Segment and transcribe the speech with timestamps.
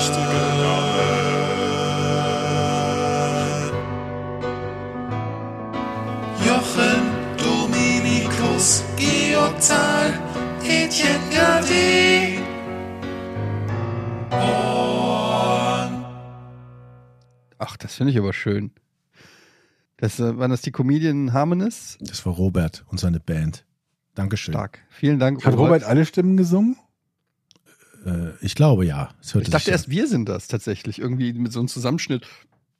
[0.00, 1.10] richtigen Namen.
[6.46, 7.00] Jochen,
[7.36, 10.18] Dominikus, Georg Zahl,
[10.62, 12.38] Etienne Gade.
[14.30, 16.00] Und
[17.58, 18.72] Ach, das finde ich aber schön.
[19.98, 21.98] Das, äh, waren das die Comedian Harmonists?
[22.00, 23.66] Das war Robert und seine Band.
[24.14, 24.54] Dankeschön.
[24.54, 24.78] Stark.
[24.88, 26.76] Vielen Dank, Hat Robert alle Stimmen gesungen?
[28.04, 29.10] Äh, ich glaube ja.
[29.22, 30.98] Ich dachte sich erst, wir sind das tatsächlich.
[30.98, 32.26] Irgendwie mit so einem Zusammenschnitt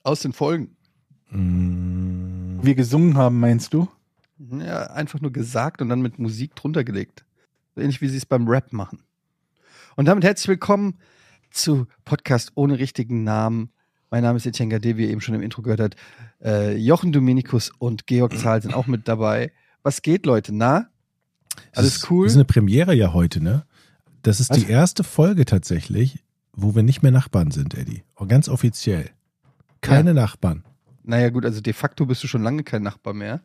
[0.03, 0.77] aus den Folgen.
[1.31, 3.89] Mm, Wir gesungen haben, meinst du?
[4.39, 7.25] Ja, einfach nur gesagt und dann mit Musik drunter gelegt.
[7.75, 9.01] So ähnlich wie sie es beim Rap machen.
[9.97, 10.95] Und damit herzlich willkommen
[11.51, 13.71] zu Podcast ohne richtigen Namen.
[14.11, 15.97] Mein Name ist Etienne Gade, wie ihr eben schon im Intro gehört habt.
[16.43, 19.53] Äh, Jochen Dominikus und Georg Zahl sind auch mit dabei.
[19.83, 20.55] Was geht, Leute?
[20.55, 20.87] Na?
[21.73, 22.25] es Alles ist- cool?
[22.27, 23.65] Das ist eine Premiere ja heute, ne?
[24.23, 24.59] Das ist Was?
[24.59, 28.05] die erste Folge tatsächlich, wo wir nicht mehr Nachbarn sind, Eddie.
[28.15, 29.11] Und ganz offiziell.
[29.81, 30.65] Keine Nachbarn.
[31.03, 33.41] Naja, gut, also de facto bist du schon lange kein Nachbar mehr.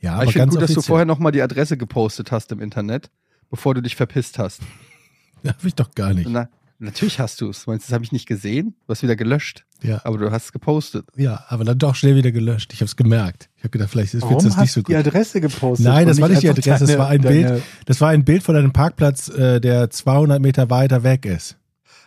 [0.00, 0.74] Ja, Aber aber ich finde gut, dass offiziell.
[0.76, 3.10] du vorher nochmal die Adresse gepostet hast im Internet,
[3.50, 4.62] bevor du dich verpisst hast.
[5.46, 6.28] Hab ich doch gar nicht.
[6.28, 6.48] Na,
[6.78, 7.66] natürlich hast du es.
[7.66, 8.74] Meinst du, das habe ich nicht gesehen?
[8.86, 9.64] Du hast wieder gelöscht.
[9.82, 11.06] Ja, Aber du hast es gepostet.
[11.16, 12.72] ja, aber dann doch schnell wieder gelöscht.
[12.72, 13.48] Ich habe es gemerkt.
[13.56, 15.06] Ich habe gedacht, vielleicht ist Warum das hast nicht so du die gut.
[15.06, 15.86] Adresse gepostet?
[15.86, 17.62] Nein, das war nicht die Adresse, das deine- war ein deine- Bild.
[17.86, 21.56] Das war ein Bild von einem Parkplatz, äh, der 200 Meter weiter weg ist.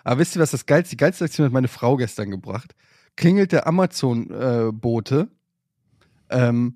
[0.04, 2.76] Aber wisst ihr, was das geilste, die geilste Aktion hat meine Frau gestern gebracht?
[3.16, 5.28] Klingelt der Amazon-Bote
[6.30, 6.76] ähm,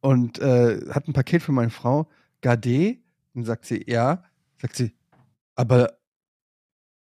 [0.00, 2.08] und äh, hat ein Paket für meine Frau.
[2.40, 2.96] Gade?
[3.34, 4.22] Dann sagt sie, ja.
[4.60, 4.92] Sagt sie,
[5.54, 5.97] aber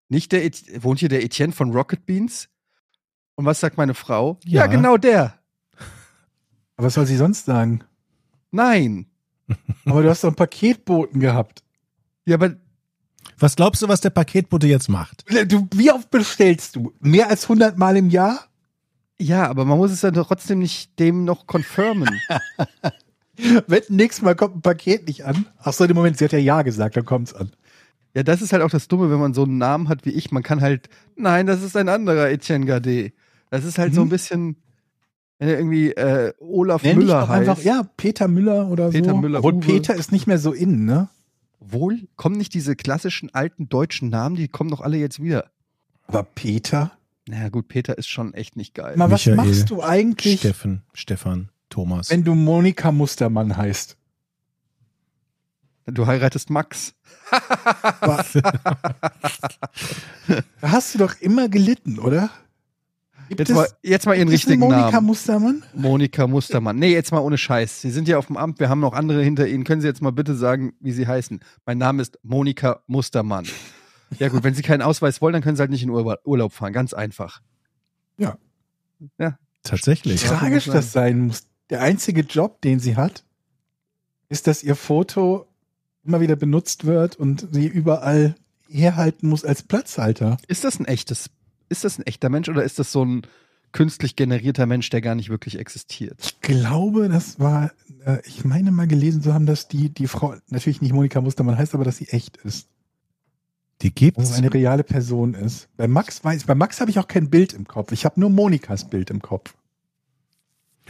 [0.08, 2.48] nicht der, Et- wohnt hier der Etienne von Rocket Beans?
[3.34, 4.38] Und was sagt meine Frau?
[4.44, 4.66] Ja, Ja.
[4.66, 5.38] genau der.
[6.76, 7.82] Aber was soll sie sonst sagen?
[8.50, 9.06] Nein.
[9.84, 11.62] Aber du hast doch einen Paketboten gehabt.
[12.24, 12.56] Ja, aber
[13.38, 15.24] Was glaubst du, was der Paketbote jetzt macht?
[15.50, 16.92] Du, wie oft bestellst du?
[17.00, 18.46] Mehr als 100 Mal im Jahr?
[19.18, 22.20] ja, aber man muss es ja doch trotzdem nicht dem noch confirmen.
[23.66, 25.46] Wenn nächstes Mal kommt ein Paket nicht an.
[25.58, 27.50] Ach so, im Moment, sie hat ja Ja gesagt, dann kommt's an.
[28.16, 30.30] Ja, das ist halt auch das Dumme, wenn man so einen Namen hat wie ich.
[30.32, 33.12] Man kann halt, nein, das ist ein anderer Etienne Gade.
[33.50, 34.10] Das ist halt so ein Mhm.
[34.10, 34.56] bisschen,
[35.38, 37.48] wenn er irgendwie äh, Olaf Nenn dich Müller heißt.
[37.50, 39.16] einfach, ja, Peter Müller oder Peter so.
[39.18, 39.60] Müller, Obwohl Uwe.
[39.66, 41.10] Peter ist nicht mehr so in, ne?
[41.60, 45.50] Wohl, kommen nicht diese klassischen alten deutschen Namen, die kommen doch alle jetzt wieder.
[46.06, 46.92] Aber Peter?
[47.28, 48.96] Naja, gut, Peter ist schon echt nicht geil.
[48.96, 52.08] Mal, was Michael, machst du eigentlich, Steffen, Stefan, Thomas.
[52.10, 53.96] wenn du Monika Mustermann heißt?
[55.86, 56.94] Du heiratest Max.
[57.30, 58.24] Da
[60.62, 62.30] hast du doch immer gelitten, oder?
[63.28, 65.06] Gibt Jetzt es- mal, jetzt mal ihren richtigen Monika Namen.
[65.06, 65.62] Mustermann?
[65.74, 66.78] Monika Mustermann.
[66.78, 67.80] Nee, jetzt mal ohne Scheiß.
[67.80, 69.64] Sie sind ja auf dem Amt, wir haben noch andere hinter Ihnen.
[69.64, 71.40] Können Sie jetzt mal bitte sagen, wie Sie heißen?
[71.64, 73.46] Mein Name ist Monika Mustermann.
[74.20, 76.72] Ja gut, wenn Sie keinen Ausweis wollen, dann können Sie halt nicht in Urlaub fahren.
[76.72, 77.40] Ganz einfach.
[79.64, 80.22] Tatsächlich.
[80.22, 80.36] Ja.
[80.38, 81.48] tragisch muss das sein muss.
[81.70, 83.24] Der einzige Job, den sie hat,
[84.28, 85.45] ist, dass ihr Foto
[86.06, 88.34] immer wieder benutzt wird und sie überall
[88.68, 90.36] herhalten muss als Platzhalter.
[90.48, 91.30] Ist das ein echtes,
[91.68, 93.22] ist das ein echter Mensch oder ist das so ein
[93.72, 96.16] künstlich generierter Mensch, der gar nicht wirklich existiert?
[96.22, 97.72] Ich glaube, das war,
[98.04, 101.58] äh, ich meine mal gelesen zu haben, dass die, die Frau, natürlich nicht Monika Mustermann
[101.58, 102.68] heißt, aber dass sie echt ist.
[103.82, 104.30] Die Dass gibt's.
[104.30, 105.68] es eine reale Person ist.
[105.76, 107.92] Bei Max weiß, bei Max habe ich auch kein Bild im Kopf.
[107.92, 109.54] Ich habe nur Monikas Bild im Kopf.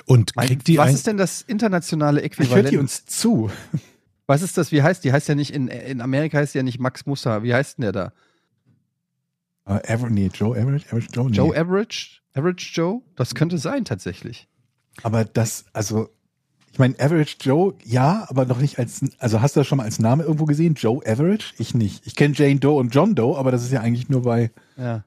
[0.04, 2.70] Und Mein, kriegt die was ein, ist denn das internationale Ich höre Äquivalent?
[2.70, 3.50] die uns zu.
[4.26, 4.72] Was ist das?
[4.72, 5.12] Wie heißt die?
[5.12, 7.42] Heißt ja nicht in, in Amerika heißt die ja nicht Max Muster.
[7.42, 8.12] Wie heißt denn der da?
[9.68, 11.36] Uh, Aver nee, Joe Average, Average Joe, nee.
[11.36, 12.20] Joe Average?
[12.34, 13.02] Average Joe?
[13.16, 14.46] Das könnte sein tatsächlich.
[15.02, 16.08] Aber das, also,
[16.72, 19.84] ich meine, Average Joe, ja, aber noch nicht als, also hast du das schon mal
[19.84, 20.74] als Name irgendwo gesehen?
[20.74, 21.54] Joe Average?
[21.58, 22.06] Ich nicht.
[22.06, 25.02] Ich kenne Jane Doe und John Doe, aber das ist ja eigentlich nur bei, Ja.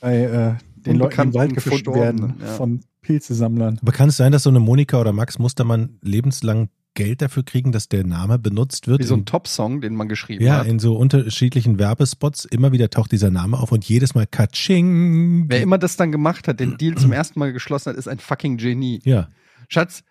[0.00, 2.46] bei äh, den Leuten, die im Wald gefunden werden ja.
[2.54, 3.78] von Pilzesammlern.
[3.82, 7.72] aber kann es sein, dass so eine Monika oder Max Mustermann lebenslang Geld dafür kriegen,
[7.72, 9.00] dass der Name benutzt wird?
[9.00, 10.66] Wie so ein in, Top-Song, den man geschrieben ja, hat.
[10.66, 12.44] in so unterschiedlichen Werbespots.
[12.44, 15.46] Immer wieder taucht dieser Name auf und jedes Mal Katsching.
[15.48, 18.18] Wer immer das dann gemacht hat, den Deal zum ersten Mal geschlossen hat, ist ein
[18.18, 19.00] fucking Genie.
[19.04, 19.28] Ja.
[19.68, 20.04] Schatz,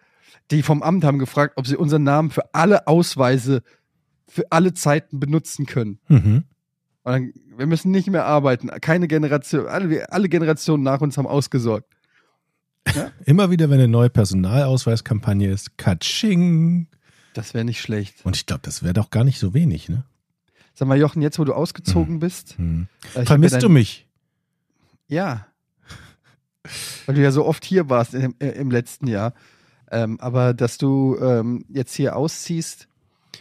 [0.52, 3.64] die vom Amt haben gefragt, ob sie unseren Namen für alle Ausweise
[4.28, 6.00] für alle Zeiten benutzen können.
[6.08, 6.44] Mhm.
[7.04, 8.70] Und dann, wir müssen nicht mehr arbeiten.
[8.82, 11.88] Keine Generation, alle, alle Generationen nach uns haben ausgesorgt.
[13.26, 16.88] Immer wieder, wenn eine neue Personalausweiskampagne ist, Katsching.
[17.34, 18.26] Das wäre nicht schlecht.
[18.26, 20.04] Und ich glaube, das wäre doch gar nicht so wenig, ne?
[20.76, 22.58] Sag mal, Jochen, jetzt wo du ausgezogen bist.
[22.58, 22.88] Hm.
[23.04, 24.08] äh, ich hab Vermisst ja du mich?
[25.08, 25.48] Ja.
[27.06, 29.34] Weil du ja so oft hier warst im, äh, im letzten Jahr.
[29.92, 32.88] Ähm, aber dass du ähm, jetzt hier ausziehst,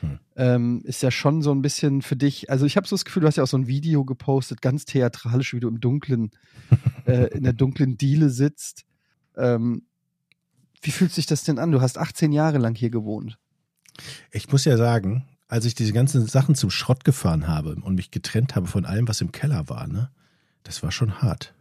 [0.00, 0.18] Hm.
[0.36, 3.20] ähm, ist ja schon so ein bisschen für dich, also ich habe so das Gefühl,
[3.20, 6.30] du hast ja auch so ein Video gepostet, ganz theatralisch, wie du im dunklen,
[7.06, 8.84] äh, in der dunklen Diele sitzt.
[9.36, 9.82] Ähm,
[10.80, 11.70] wie fühlt sich das denn an?
[11.70, 13.38] Du hast 18 Jahre lang hier gewohnt.
[14.30, 18.10] Ich muss ja sagen, als ich diese ganzen Sachen zum Schrott gefahren habe und mich
[18.10, 20.10] getrennt habe von allem, was im Keller war, ne,
[20.62, 21.54] das war schon hart.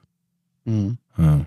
[0.66, 1.46] Ja.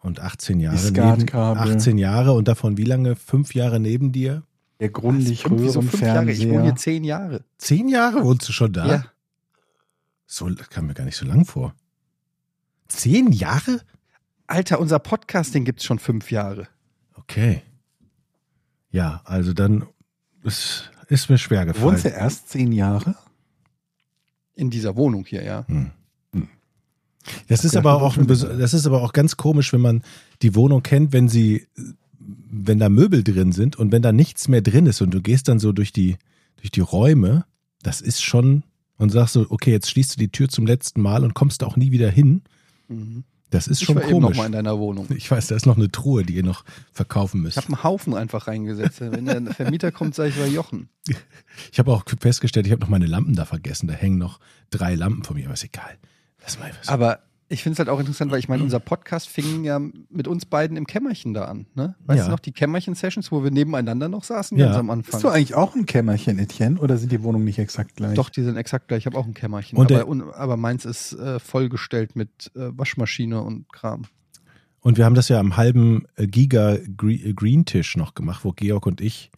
[0.00, 1.74] Und 18 Jahre, neben, Skatkabel.
[1.76, 3.16] 18 Jahre und davon wie lange?
[3.16, 4.42] Fünf Jahre neben dir?
[4.80, 6.30] Der grundlich Irgendwie so fünf Jahre.
[6.30, 7.44] Ich wohne hier zehn Jahre.
[7.58, 8.86] Zehn Jahre wohnst du schon da?
[8.86, 9.04] Ja.
[10.26, 11.74] So das kam mir gar nicht so lang vor.
[12.88, 13.80] Zehn Jahre?
[14.46, 16.68] Alter, unser Podcasting gibt's schon fünf Jahre.
[17.14, 17.62] Okay.
[18.90, 19.84] Ja, also dann
[20.42, 21.92] ist, ist mir schwer Du gefallen.
[21.92, 23.16] wohnst ja erst zehn Jahre?
[24.54, 25.66] In dieser Wohnung hier, ja.
[25.66, 25.90] Hm.
[27.48, 30.02] Das ist aber auch ein, das ist aber auch ganz komisch, wenn man
[30.42, 31.66] die Wohnung kennt, wenn sie,
[32.18, 35.48] wenn da Möbel drin sind und wenn da nichts mehr drin ist und du gehst
[35.48, 36.16] dann so durch die,
[36.58, 37.46] durch die Räume,
[37.82, 38.62] das ist schon
[38.98, 41.76] und sagst so, okay, jetzt schließt du die Tür zum letzten Mal und kommst auch
[41.76, 42.42] nie wieder hin.
[42.88, 43.24] Mhm.
[43.54, 44.36] Das ist Ich schon war eben noch komisch.
[44.38, 45.06] mal in deiner Wohnung.
[45.16, 47.56] Ich weiß, da ist noch eine Truhe, die ihr noch verkaufen Ich müsst.
[47.56, 49.00] habe einen Haufen einfach reingesetzt.
[49.00, 50.88] Wenn der Vermieter kommt, sage ich bei Jochen.
[51.72, 53.86] Ich habe auch festgestellt, ich habe noch meine Lampen da vergessen.
[53.86, 54.40] Da hängen noch
[54.70, 55.98] drei Lampen von mir, aber ist egal.
[56.42, 56.88] Lass mal was.
[56.88, 60.26] Aber ich finde es halt auch interessant, weil ich meine, unser Podcast fing ja mit
[60.26, 61.66] uns beiden im Kämmerchen da an.
[61.74, 61.94] Ne?
[62.06, 62.24] Weißt Ja.
[62.26, 64.66] du noch, die Kämmerchen-Sessions, wo wir nebeneinander noch saßen, Ja.
[64.72, 65.32] ganz am Bist du Anfang.
[65.32, 68.14] eigentlich auch ein Kämmerchen, Etienne, oder sind die Wohnungen nicht exakt gleich?
[68.14, 69.00] Doch, die sind exakt gleich.
[69.00, 69.78] Ich habe auch ein Kämmerchen.
[69.78, 74.02] Und der- aber, un, aber meins ist äh, vollgestellt mit äh, Waschmaschine und Kram.
[74.80, 76.82] Und wir haben das ja am halben äh, Giga äh,
[77.34, 79.30] Green Tisch noch gemacht, wo Georg und ich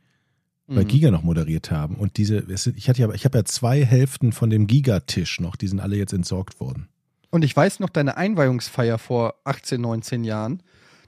[0.68, 0.88] bei Mhm.
[0.88, 1.94] Giga noch moderiert haben.
[1.94, 2.44] Und diese,
[2.74, 5.96] ich hatte ja, ich habe ja zwei Hälften von dem Giga-Tisch noch, die sind alle
[5.96, 6.88] jetzt entsorgt worden.
[7.36, 10.62] Und ich weiß noch deine Einweihungsfeier vor 18, 19 Jahren.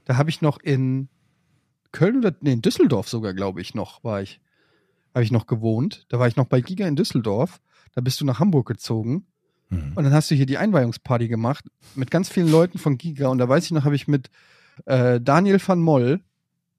[0.05, 1.09] Da habe ich noch in
[1.91, 4.39] Köln oder nee, in Düsseldorf sogar, glaube ich, noch war ich.
[5.15, 6.05] Habe ich noch gewohnt.
[6.09, 7.59] Da war ich noch bei Giga in Düsseldorf.
[7.93, 9.25] Da bist du nach Hamburg gezogen.
[9.69, 9.93] Mhm.
[9.95, 11.65] Und dann hast du hier die Einweihungsparty gemacht
[11.95, 13.29] mit ganz vielen Leuten von Giga.
[13.29, 14.29] Und da weiß ich noch, habe ich mit
[14.85, 16.21] äh, Daniel van Moll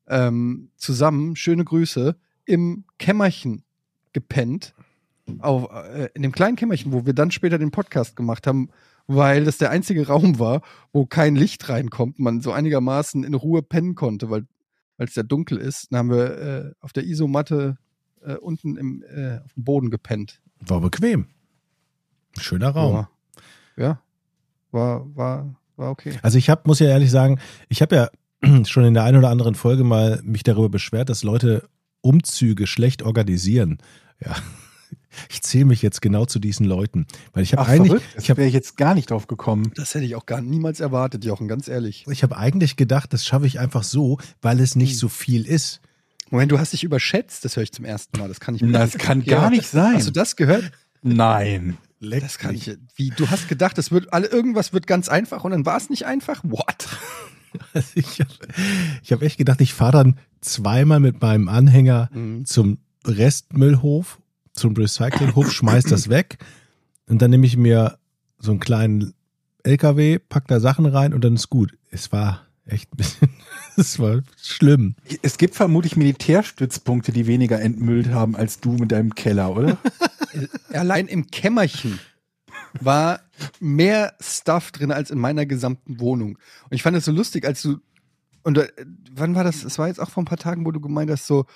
[0.07, 2.15] ähm, zusammen, schöne Grüße,
[2.45, 3.65] im Kämmerchen
[4.13, 4.75] gepennt.
[5.41, 8.71] Auf, äh, in dem kleinen Kämmerchen, wo wir dann später den Podcast gemacht haben,
[9.17, 10.63] weil das der einzige Raum war,
[10.93, 14.47] wo kein Licht reinkommt, man so einigermaßen in Ruhe pennen konnte, weil
[14.99, 15.89] es ja dunkel ist.
[15.91, 17.77] Dann haben wir äh, auf der Isomatte
[18.23, 20.41] äh, unten im, äh, auf dem Boden gepennt.
[20.61, 21.27] War bequem.
[22.37, 22.95] Ein schöner Raum.
[22.95, 23.09] Ja,
[23.77, 24.03] ja.
[24.71, 26.13] war, war, war okay.
[26.23, 28.11] Also ich habe, muss ja ehrlich sagen, ich habe ja
[28.65, 31.69] schon in der einen oder anderen Folge mal mich darüber beschwert, dass Leute
[32.01, 33.79] Umzüge schlecht organisieren.
[34.25, 34.37] Ja.
[35.29, 38.07] Ich zähle mich jetzt genau zu diesen Leuten, weil ich habe eigentlich, verrückt.
[38.11, 39.73] ich Das habe wäre ich jetzt gar nicht drauf gekommen.
[39.75, 42.05] Das hätte ich auch gar niemals erwartet, Jochen, ganz ehrlich.
[42.11, 44.99] ich habe eigentlich gedacht, das schaffe ich einfach so, weil es nicht Hm.
[44.99, 45.81] so viel ist.
[46.31, 48.29] Moment, du hast dich überschätzt, das höre ich zum ersten Mal.
[48.29, 49.95] Das kann ich mir Das kann gar nicht sein.
[49.97, 50.71] Hast du das gehört?
[51.03, 51.77] Nein.
[52.01, 52.71] Das kann ich.
[52.97, 55.91] Wie, du hast gedacht, es wird alle, irgendwas wird ganz einfach und dann war es
[55.91, 56.43] nicht einfach?
[56.45, 56.89] What?
[57.75, 58.31] Also ich habe
[59.03, 62.45] ich hab echt gedacht, ich fahre dann zweimal mit meinem Anhänger Mhm.
[62.47, 64.19] zum Restmüllhof,
[64.61, 66.39] zum Recyclinghof, schmeiß das weg
[67.09, 67.99] und dann nehme ich mir
[68.39, 69.15] so einen kleinen
[69.65, 71.77] LKW, pack da Sachen rein und dann ist gut.
[71.91, 73.29] Es war echt ein bisschen,
[73.77, 74.95] es war schlimm.
[75.23, 79.79] Es gibt vermutlich Militärstützpunkte, die weniger entmüllt haben als du mit deinem Keller, oder?
[80.73, 81.99] Allein im Kämmerchen
[82.81, 83.21] war
[83.59, 86.37] mehr Stuff drin als in meiner gesamten Wohnung.
[86.65, 87.79] Und ich fand es so lustig, als du.
[88.43, 88.69] Und äh,
[89.13, 89.65] wann war das?
[89.65, 91.47] Es war jetzt auch vor ein paar Tagen, wo du gemeint hast, so,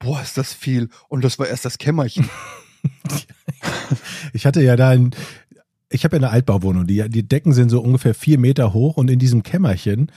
[0.00, 0.88] boah, ist das viel.
[1.08, 2.28] Und das war erst das Kämmerchen.
[4.32, 5.10] Ich hatte ja da ein,
[5.90, 9.10] ich habe ja eine Altbauwohnung, die, die Decken sind so ungefähr vier Meter hoch und
[9.10, 10.10] in diesem Kämmerchen,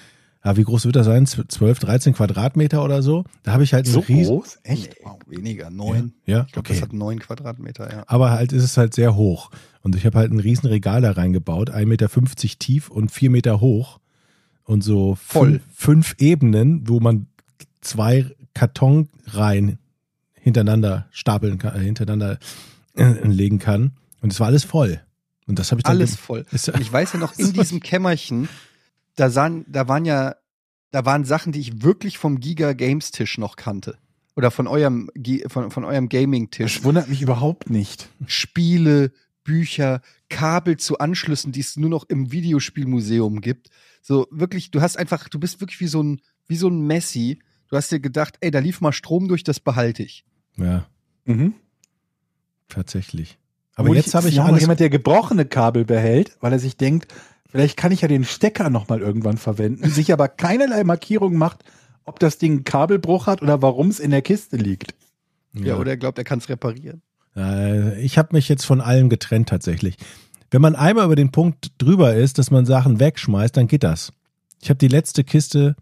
[0.45, 1.25] ja, wie groß wird das sein?
[1.25, 3.23] 12, 13 Quadratmeter oder so?
[3.43, 4.59] Da habe ich halt So riesen, groß?
[4.63, 4.95] Echt?
[5.27, 6.13] Nee, weniger, neun.
[6.25, 6.73] Ja, Ich glaube, okay.
[6.73, 8.03] das hat neun Quadratmeter, ja.
[8.07, 9.51] Aber halt ist es halt sehr hoch.
[9.81, 12.09] Und ich habe halt ein riesen Regal da reingebaut, 1,50 Meter
[12.59, 13.99] tief und vier Meter hoch.
[14.65, 15.59] Und so Voll.
[15.59, 17.27] Fünf, fünf Ebenen, wo man
[17.81, 19.79] zwei Kartonreihen
[20.33, 22.39] hintereinander stapeln kann, äh, hintereinander
[22.95, 23.93] äh, legen kann.
[24.21, 25.01] Und es war alles voll.
[25.47, 26.45] Und das habe ich dann Alles voll.
[26.51, 28.47] Und ich weiß ja noch, in diesem Kämmerchen,
[29.15, 30.35] da, sahen, da waren ja,
[30.91, 33.97] da waren Sachen, die ich wirklich vom Giga Games Tisch noch kannte.
[34.35, 35.11] Oder von eurem,
[35.47, 36.75] von, von eurem Gaming-Tisch.
[36.75, 38.09] Das wundert mich überhaupt nicht.
[38.25, 39.11] Spiele,
[39.43, 43.69] Bücher, Kabel zu Anschlüssen, die es nur noch im Videospielmuseum gibt.
[44.01, 47.39] So wirklich, du hast einfach, du bist wirklich wie so ein, wie so ein Messi.
[47.73, 50.23] Du hast dir gedacht, ey, da lief mal Strom durch, das behalte ich.
[50.57, 50.85] ja,
[51.25, 51.55] Mhm.
[52.69, 53.39] tatsächlich.
[53.73, 54.61] Aber Obwohl jetzt habe ich ja, noch alles.
[54.61, 57.11] jemand, der gebrochene Kabel behält, weil er sich denkt,
[57.49, 61.63] vielleicht kann ich ja den Stecker nochmal irgendwann verwenden, sich aber keinerlei Markierung macht,
[62.05, 64.93] ob das Ding einen Kabelbruch hat oder warum es in der Kiste liegt.
[65.53, 67.01] Ja, oder er glaubt, er kann es reparieren.
[67.35, 69.97] Äh, ich habe mich jetzt von allem getrennt tatsächlich.
[70.51, 74.13] Wenn man einmal über den Punkt drüber ist, dass man Sachen wegschmeißt, dann geht das.
[74.61, 75.75] Ich habe die letzte Kiste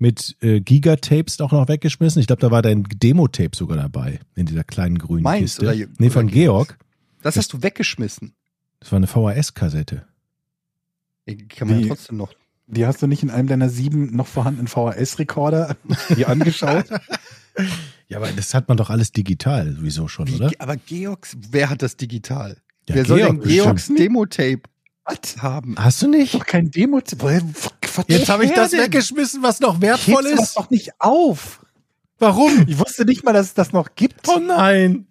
[0.00, 2.20] mit äh, Gigatapes auch noch weggeschmissen.
[2.20, 5.62] Ich glaube, da war dein Demo-Tape sogar dabei, in dieser kleinen grünen Meins Kiste.
[5.62, 6.68] oder- nee, oder von Georgs?
[6.70, 6.78] Georg.
[7.22, 8.32] Das hast du weggeschmissen.
[8.80, 10.06] Das war eine VHS-Kassette.
[11.28, 12.32] Die kann man Die- ja trotzdem noch.
[12.66, 15.76] Die hast du nicht in einem deiner sieben noch vorhandenen VHS-Rekorder
[16.16, 16.86] die angeschaut?
[18.08, 20.50] Ja, aber das hat man doch alles digital sowieso schon, Wie, oder?
[20.60, 22.56] aber Georgs, wer hat das digital?
[22.88, 23.88] Ja, wer soll Georg denn Georgs.
[23.88, 24.60] Demo-Tape
[25.10, 25.42] Was?
[25.42, 25.74] haben?
[25.78, 26.34] Hast du nicht?
[26.34, 26.98] Doch kein Demo.
[28.08, 28.80] Jetzt habe ich das denn?
[28.82, 30.56] weggeschmissen, was noch Ich wertvoll heb's das ist.
[30.58, 31.64] doch nicht auf.
[32.18, 32.64] Warum?
[32.66, 34.28] Ich wusste nicht mal, dass es das noch gibt.
[34.28, 35.06] Oh nein.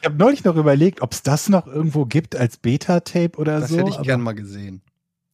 [0.00, 3.70] Ich habe neulich noch überlegt, ob es das noch irgendwo gibt als Beta-Tape oder Das
[3.70, 3.78] so.
[3.78, 4.82] hätte ich gern mal gesehen.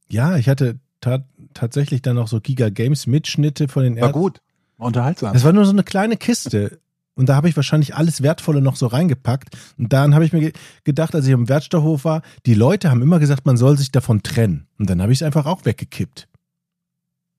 [0.09, 1.25] Ja, ich hatte ta
[1.55, 4.21] tatsächlich dann noch so Giga Games Mitschnitte von den War Ärzten.
[4.21, 4.41] gut.
[4.77, 5.33] War unterhaltsam.
[5.33, 6.81] Das war nur so eine kleine Kiste.
[7.21, 9.55] Und da habe ich wahrscheinlich alles Wertvolle noch so reingepackt.
[9.77, 10.53] Und dann habe ich mir ge
[10.85, 14.23] gedacht, als ich am Wertstoffhof war, die Leute haben immer gesagt, man soll sich davon
[14.23, 14.67] trennen.
[14.79, 16.29] Und dann habe ich es einfach auch weggekippt.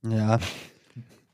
[0.07, 0.39] Ja.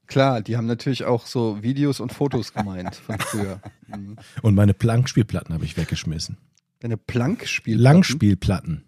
[0.06, 3.60] Klar, die haben natürlich auch so Videos und Fotos gemeint von früher.
[3.88, 4.16] Mhm.
[4.42, 6.38] Und meine Plankspielplatten habe ich weggeschmissen.
[6.80, 7.84] Deine Plankspielplatten?
[7.84, 8.84] Langspielplatten.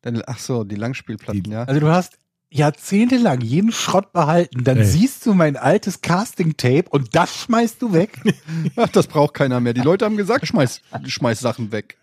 [0.00, 1.64] Deine, ach so, die Langspielplatten, Die- ja.
[1.64, 2.16] Also du hast
[2.50, 4.84] jahrzehntelang jeden Schrott behalten, dann Ey.
[4.84, 8.18] siehst du mein altes Casting-Tape und das schmeißt du weg.
[8.76, 9.72] Ach, das braucht keiner mehr.
[9.72, 11.96] Die Leute haben gesagt, schmeiß, schmeiß Sachen weg.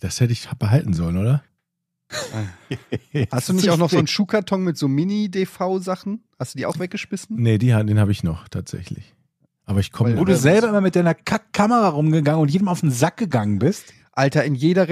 [0.00, 1.42] Das hätte ich behalten sollen, oder?
[3.30, 6.22] Hast du nicht auch noch so einen Schuhkarton mit so Mini-DV-Sachen?
[6.38, 7.36] Hast du die auch weggeschmissen?
[7.36, 9.14] Nee, die, den habe ich noch tatsächlich.
[9.66, 12.90] Aber ich komme Wo du selber immer mit deiner Kackkamera rumgegangen und jedem auf den
[12.90, 13.92] Sack gegangen bist.
[14.12, 14.88] Alter, in jeder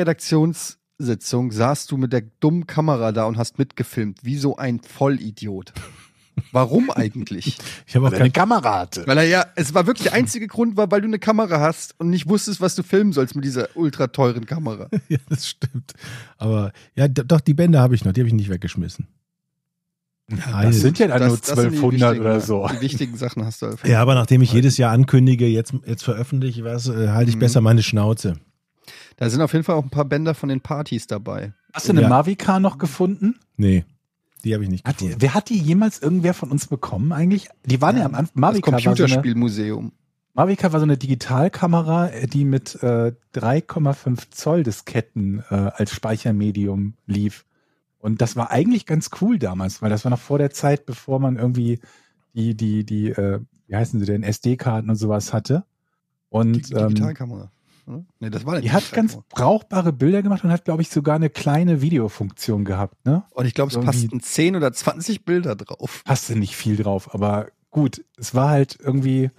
[0.98, 5.72] Redaktionssitzung saßt du mit der dummen Kamera da und hast mitgefilmt, wie so ein Vollidiot.
[6.52, 7.56] Warum eigentlich?
[7.86, 9.06] Ich habe auch Weil er eine kein, Kamera hatte.
[9.06, 11.94] Weil er ja, es war wirklich der einzige Grund, war, weil du eine Kamera hast
[11.98, 14.88] und nicht wusstest, was du filmen sollst mit dieser ultra teuren Kamera.
[15.08, 15.94] ja, das stimmt.
[16.36, 19.06] Aber ja, doch, die Bänder habe ich noch, die habe ich nicht weggeschmissen.
[20.28, 22.68] Das sind ja dann nur das die 1200 wichtigen- oder so.
[22.74, 23.76] Die wichtigen Sachen hast du.
[23.84, 27.36] Ja, aber nachdem ich jedes Jahr ankündige, jetzt, jetzt veröffentliche ich was, äh, halte ich
[27.36, 27.40] Mhm.
[27.40, 28.34] besser meine Schnauze.
[29.16, 31.52] Da sind auf jeden Fall auch ein paar Bänder von den Partys dabei.
[31.72, 32.08] Hast du eine Ja.
[32.08, 33.38] Mavica noch gefunden?
[33.56, 33.84] Nee,
[34.44, 35.22] die habe ich nicht Hat die, gefunden.
[35.22, 37.48] wer hat die jemals irgendwer von uns bekommen eigentlich?
[37.64, 38.34] Die waren ja, am Anfang.
[38.34, 39.92] Das Mavica war, so eine, Computerspielmuseum.
[40.34, 46.94] Mavica war so eine Digitalkamera, äh, die mit äh, 3,5 Zoll Disketten äh, als Speichermedium
[47.06, 47.44] lief.
[47.98, 51.18] Und das war eigentlich ganz cool damals, weil das war noch vor der Zeit, bevor
[51.20, 51.80] man irgendwie
[52.34, 55.64] die, die, die, äh, wie heißen sie denn, SD-Karten und sowas hatte.
[56.30, 57.50] Die Und ähm, Digitalkamera.
[57.86, 58.04] Oder?
[58.20, 59.26] Nee, das war eine die hat ganz Digitalkamera.
[59.58, 63.24] brauchbare Bilder gemacht und hat, glaube ich, sogar eine kleine Videofunktion gehabt, ne?
[63.30, 66.02] Und ich glaube, es irgendwie- passten 10 oder 20 Bilder drauf.
[66.04, 69.30] passte nicht viel drauf, aber gut, es war halt irgendwie,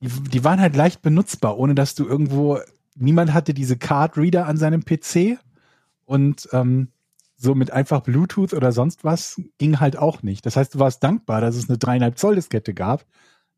[0.00, 2.58] die, die waren halt leicht benutzbar, ohne dass du irgendwo,
[2.96, 5.38] niemand hatte diese Card Reader an seinem PC
[6.04, 6.88] und ähm,
[7.36, 10.46] so mit einfach Bluetooth oder sonst was ging halt auch nicht.
[10.46, 13.04] Das heißt, du warst dankbar, dass es eine dreieinhalb Zoll Diskette gab,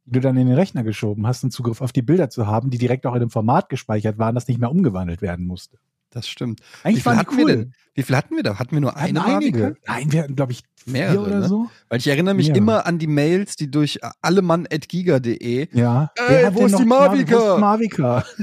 [0.06, 2.70] die du dann in den Rechner geschoben hast, um Zugriff auf die Bilder zu haben,
[2.70, 5.78] die direkt auch in dem Format gespeichert waren, das nicht mehr umgewandelt werden musste.
[6.10, 6.60] Das stimmt.
[6.60, 7.56] Wie Eigentlich viel waren hatten die wir cool.
[7.56, 7.72] denn?
[7.94, 8.58] Wie viel hatten wir da?
[8.58, 9.76] Hatten wir nur Wir hatten eine einige.
[9.86, 11.48] Nein, wir hatten, glaube ich, Mehrere, oder ne?
[11.48, 11.68] so.
[11.88, 12.54] Weil ich erinnere mich Ja.
[12.54, 15.68] immer an die Mails, die durch allemann.giga.de.
[15.76, 16.12] Ja.
[16.14, 17.36] Ey, Wer hat wo ist die Mavica?
[17.36, 18.36] Wo ist?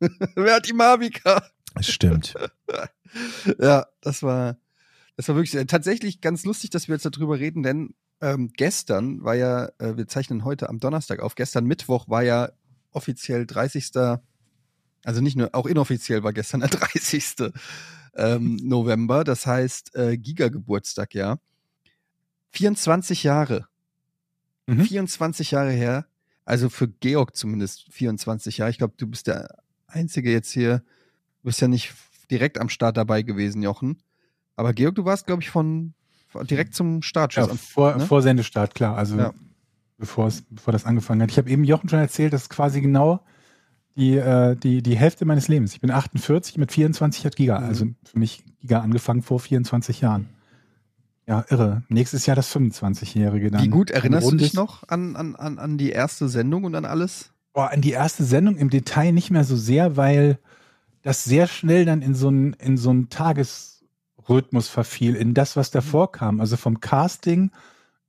[0.36, 1.42] Wer hat die Mavica?
[1.74, 2.34] Das stimmt.
[3.60, 4.56] Ja, das war,
[5.16, 9.22] das war wirklich äh, tatsächlich ganz lustig, dass wir jetzt darüber reden, denn ähm, gestern
[9.22, 12.50] war ja, äh, wir zeichnen heute am Donnerstag auf, gestern Mittwoch war ja
[12.90, 13.90] offiziell 30.
[15.04, 17.52] Also nicht nur, auch inoffiziell war gestern der 30.
[18.16, 21.38] Ähm, November, das heißt äh, Giga-Geburtstag, ja.
[22.52, 23.66] 24 Jahre.
[24.66, 24.84] Mhm.
[24.84, 26.06] 24 Jahre her.
[26.44, 28.70] Also für Georg zumindest 24 Jahre.
[28.70, 30.78] Ich glaube, du bist der Einzige jetzt hier.
[31.42, 31.92] Du bist ja nicht
[32.30, 34.02] direkt am Start dabei gewesen, Jochen.
[34.56, 36.03] Aber Georg, du warst, glaube ich, von, von
[36.42, 37.48] direkt zum Startschuss.
[37.48, 38.06] Ja, vor, ne?
[38.06, 38.96] vor Sendestart, klar.
[38.96, 39.32] Also Ja.
[39.98, 41.30] bevor, es, bevor das angefangen hat.
[41.30, 43.20] Ich habe eben Jochen schon erzählt, das ist quasi genau
[43.96, 45.72] die, äh, die, die Hälfte meines Lebens.
[45.74, 47.60] Ich bin 48, mit 24 hat Giga.
[47.60, 47.66] Mhm.
[47.66, 50.28] Also für mich Giga angefangen vor 24 Jahren.
[51.26, 51.82] Ja, irre.
[51.88, 53.62] Nächstes Jahr das 25-Jährige dann.
[53.62, 56.74] Wie gut Ein erinnerst du dich noch an, an, an, an die erste Sendung und
[56.74, 57.30] an alles?
[57.54, 60.38] Boah, an die erste Sendung im Detail nicht mehr so sehr, weil
[61.02, 63.08] das sehr schnell dann in so einen in so einen
[64.24, 66.40] Tagesrhythmus verfiel, in das, was davor kam.
[66.40, 67.50] Also vom Casting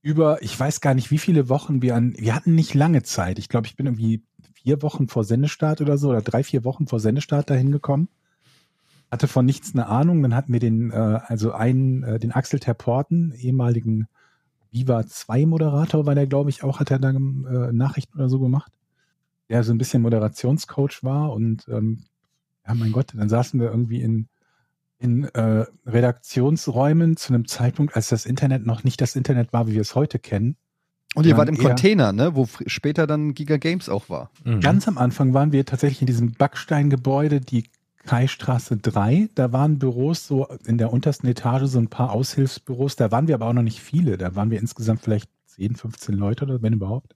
[0.02, 3.40] über, ich weiß gar nicht, wie viele Wochen wir an, wir hatten nicht lange Zeit.
[3.40, 6.88] Ich glaube, ich bin irgendwie vier Wochen vor Sendestart oder so, oder drei, vier Wochen
[6.88, 8.10] vor Sendestart dahin gekommen.
[9.12, 10.22] Hatte von nichts eine Ahnung.
[10.22, 14.08] Dann hatten wir den, äh, also einen, äh, den Axel Terporten, ehemaligen
[14.72, 18.40] Viva 2 Moderator war der, glaube ich, auch, hat er dann äh, Nachrichten oder so
[18.40, 18.72] gemacht.
[19.50, 22.04] der so ein bisschen Moderationscoach war und ähm,
[22.68, 24.28] ja, mein Gott, dann saßen wir irgendwie in,
[25.00, 29.74] in äh, Redaktionsräumen zu einem Zeitpunkt, als das Internet noch nicht das Internet war, wie
[29.74, 30.56] wir es heute kennen.
[31.16, 32.36] Und ihr wart im Container, ne?
[32.36, 34.32] Wo später dann Giga Games auch war.
[34.44, 34.60] Mhm.
[34.60, 37.70] Ganz am Anfang waren wir tatsächlich in diesem Backsteingebäude, die
[38.06, 39.30] Kaistraße 3.
[39.34, 42.98] Da waren Büros so in der untersten Etage, so ein paar Aushilfsbüros.
[42.98, 44.18] Da waren wir aber auch noch nicht viele.
[44.18, 47.16] Da waren wir insgesamt vielleicht 10, 15 Leute oder wenn überhaupt.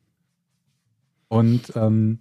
[1.28, 2.20] Und ähm,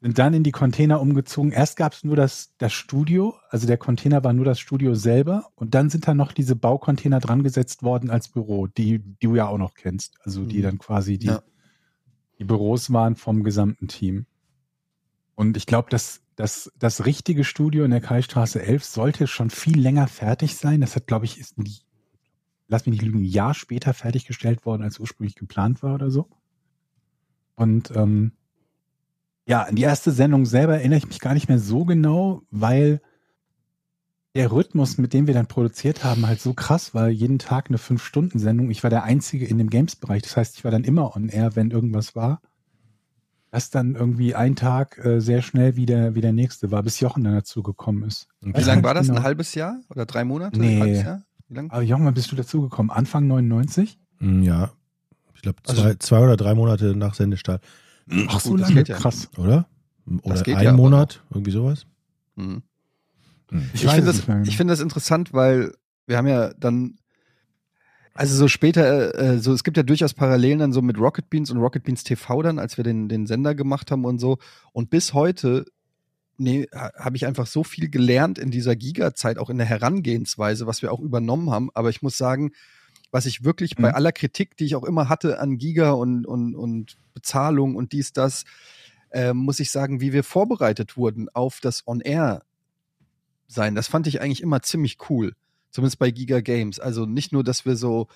[0.00, 1.52] sind dann in die Container umgezogen.
[1.52, 5.50] Erst gab es nur das, das Studio, also der Container war nur das Studio selber.
[5.56, 9.34] Und dann sind da noch diese Baucontainer dran gesetzt worden als Büro, die, die du
[9.36, 10.16] ja auch noch kennst.
[10.22, 10.62] Also die Mhm.
[10.62, 11.42] dann quasi die, Ja.
[12.38, 14.24] die Büros waren vom gesamten Team.
[15.34, 19.78] Und ich glaube, dass das, das richtige Studio in der Kaistraße 11 sollte schon viel
[19.78, 20.80] länger fertig sein.
[20.80, 21.68] Das hat, glaube ich, ist, ein-
[22.68, 26.30] lass mich nicht lügen, ein Jahr später fertiggestellt worden, als ursprünglich geplant war oder so.
[27.56, 28.32] Und ähm,
[29.50, 33.00] ja, an die erste Sendung selber erinnere ich mich gar nicht mehr so genau, weil
[34.36, 37.08] der Rhythmus, mit dem wir dann produziert haben, halt so krass war.
[37.08, 38.70] Jeden Tag eine Fünf-Stunden-Sendung.
[38.70, 40.22] Ich war der Einzige in dem Games-Bereich.
[40.22, 42.40] Das heißt, ich war dann immer on air, wenn irgendwas war.
[43.50, 47.00] Dass dann irgendwie ein Tag äh, sehr schnell wie der, wie der nächste war, bis
[47.00, 48.28] Jochen dann dazu gekommen ist.
[48.40, 48.50] Okay.
[48.52, 49.08] Wie Weiß lange gar war das?
[49.08, 49.18] genau.
[49.18, 50.60] Ein halbes Jahr oder drei Monate?
[50.60, 50.76] Nee.
[50.76, 51.22] Ein halbes Jahr?
[51.48, 51.70] Wie lang?
[51.72, 52.90] Aber Jochen, wann bist du dazu gekommen?
[52.90, 53.98] Anfang 99?
[54.20, 54.70] Mm, Ja,
[55.34, 57.64] ich glaube Also- zwei, zwei oder drei Monate nach Sendestart,
[58.28, 58.74] Ach, so lange?
[58.74, 58.96] geht ja.
[58.96, 59.28] Krass.
[59.36, 59.68] oder?
[60.22, 61.86] Oder geht ein ja Monat, irgendwie sowas.
[62.36, 62.62] Mhm.
[63.74, 64.42] Ich Ich, finde das, genau.
[64.42, 65.72] ich finde das interessant, weil
[66.06, 66.96] wir haben ja dann,
[68.14, 71.50] also so später, äh, so es gibt ja durchaus Parallelen dann so mit Rocket Beans
[71.50, 74.38] und Rocket Beans TV dann, als wir den, den Sender gemacht haben und so.
[74.72, 75.64] Und bis heute,
[76.36, 80.66] nee, ha- habe ich einfach so viel gelernt in dieser Giga-Zeit, auch in der Herangehensweise,
[80.66, 81.70] was wir auch übernommen haben.
[81.74, 82.50] Aber ich muss sagen,
[83.10, 83.94] was ich wirklich bei Mhm.
[83.94, 88.12] aller Kritik, die ich auch immer hatte an Giga und, und, und Bezahlung und dies,
[88.12, 88.44] das,
[89.10, 92.42] äh, muss ich sagen, wie wir vorbereitet wurden auf das On-Air
[93.48, 93.74] sein.
[93.74, 95.34] Das fand ich eigentlich immer ziemlich cool.
[95.70, 96.78] Zumindest bei Giga Games.
[96.78, 98.06] Also nicht nur, dass wir so,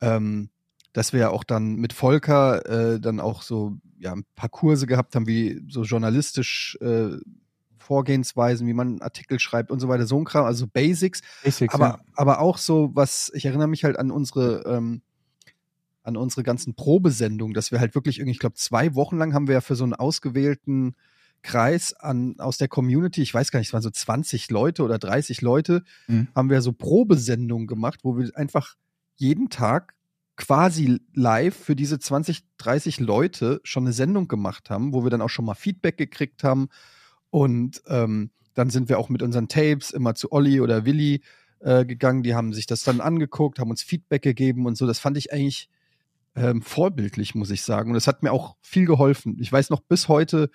[0.00, 0.50] ähm,
[0.92, 4.86] dass wir ja auch dann mit Volker äh, dann auch so ja, ein paar Kurse
[4.86, 7.16] gehabt haben, wie so journalistisch äh,
[7.86, 11.86] Vorgehensweisen, wie man Artikel schreibt und so weiter, so ein Kram, also Basics, Basics, aber,
[11.86, 11.98] ja.
[12.14, 15.02] aber auch so, was, ich erinnere mich halt an unsere, ähm,
[16.02, 19.46] an unsere ganzen Probesendungen, dass wir halt wirklich irgendwie, ich glaube, zwei Wochen lang haben
[19.46, 20.94] wir ja für so einen ausgewählten
[21.42, 24.98] Kreis an, aus der Community, ich weiß gar nicht, es waren so 20 Leute oder
[24.98, 26.28] 30 Leute, Mhm.
[26.34, 28.74] haben wir so Probesendungen gemacht, wo wir einfach
[29.14, 29.94] jeden Tag
[30.36, 35.22] quasi live für diese 20, 30 Leute schon eine Sendung gemacht haben, wo wir dann
[35.22, 36.68] auch schon mal Feedback gekriegt haben.
[37.36, 41.20] Und ähm, dann sind wir auch mit unseren Tapes immer zu Olli oder Willi
[41.60, 42.22] äh, gegangen.
[42.22, 44.86] Die haben sich das dann angeguckt, haben uns Feedback gegeben und so.
[44.86, 45.68] Das fand ich eigentlich
[46.34, 47.90] ähm, vorbildlich, muss ich sagen.
[47.90, 49.36] Und das hat mir auch viel geholfen.
[49.38, 50.48] Ich weiß noch, bis heute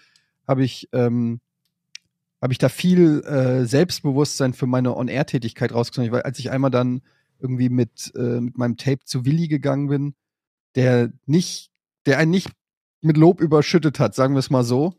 [0.48, 1.40] habe ich, ähm,
[2.42, 6.12] habe ich da viel äh, Selbstbewusstsein für meine On-Air-Tätigkeit rausgenommen.
[6.12, 7.04] Weil als ich einmal dann
[7.38, 10.16] irgendwie mit, äh, mit meinem Tape zu Willi gegangen bin,
[10.74, 11.70] der nicht,
[12.08, 12.50] der einen nicht
[13.02, 14.96] mit Lob überschüttet hat, sagen wir es mal so.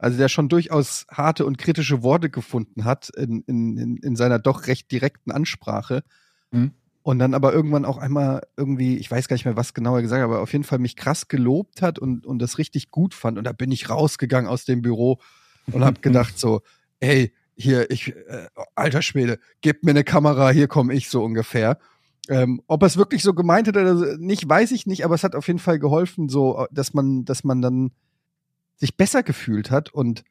[0.00, 4.38] Also der schon durchaus harte und kritische Worte gefunden hat in, in, in, in seiner
[4.38, 6.02] doch recht direkten Ansprache.
[6.50, 6.72] Mhm.
[7.02, 10.02] Und dann aber irgendwann auch einmal irgendwie, ich weiß gar nicht mehr, was genau er
[10.02, 13.14] gesagt hat, aber auf jeden Fall mich krass gelobt hat und, und das richtig gut
[13.14, 13.36] fand.
[13.36, 15.20] Und da bin ich rausgegangen aus dem Büro
[15.70, 16.62] und habe gedacht so,
[17.00, 21.78] ey, hier, ich, äh, alter Schwede, gib mir eine Kamera, hier komme ich so ungefähr.
[22.28, 25.24] Ähm, ob er es wirklich so gemeint hat oder nicht, weiß ich nicht, aber es
[25.24, 27.90] hat auf jeden Fall geholfen, so, dass man, dass man dann
[28.80, 29.90] sich besser gefühlt hat.
[29.90, 30.24] Und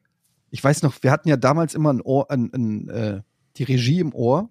[0.50, 3.20] ich weiß noch, wir hatten ja damals immer ein Ohr, ein, ein, äh,
[3.56, 4.50] die Regie im Ohr,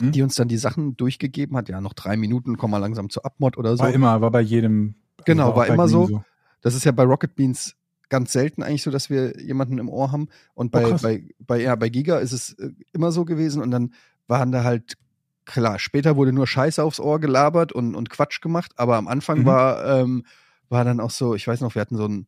[0.00, 0.12] Hm?
[0.12, 1.68] die uns dann die Sachen durchgegeben hat.
[1.70, 3.82] Ja, noch drei Minuten, kommen wir langsam zur Abmod oder so.
[3.84, 4.94] War immer, war bei jedem.
[5.16, 6.22] also Genau, auch war bei immer Green so.
[6.60, 7.76] Das ist ja bei Rocket Beans
[8.10, 10.28] ganz selten eigentlich so, dass wir jemanden im Ohr haben.
[10.54, 13.62] Und bei, Oh, bei, bei, ja, bei Giga ist es äh, immer so gewesen.
[13.62, 13.94] Und dann
[14.28, 14.98] waren da halt,
[15.46, 18.72] klar, später wurde nur Scheiße aufs Ohr gelabert und, und Quatsch gemacht.
[18.76, 19.46] Aber am Anfang Mhm.
[19.46, 20.24] war, ähm,
[20.68, 22.26] war dann auch so, ich weiß noch, wir hatten so ein,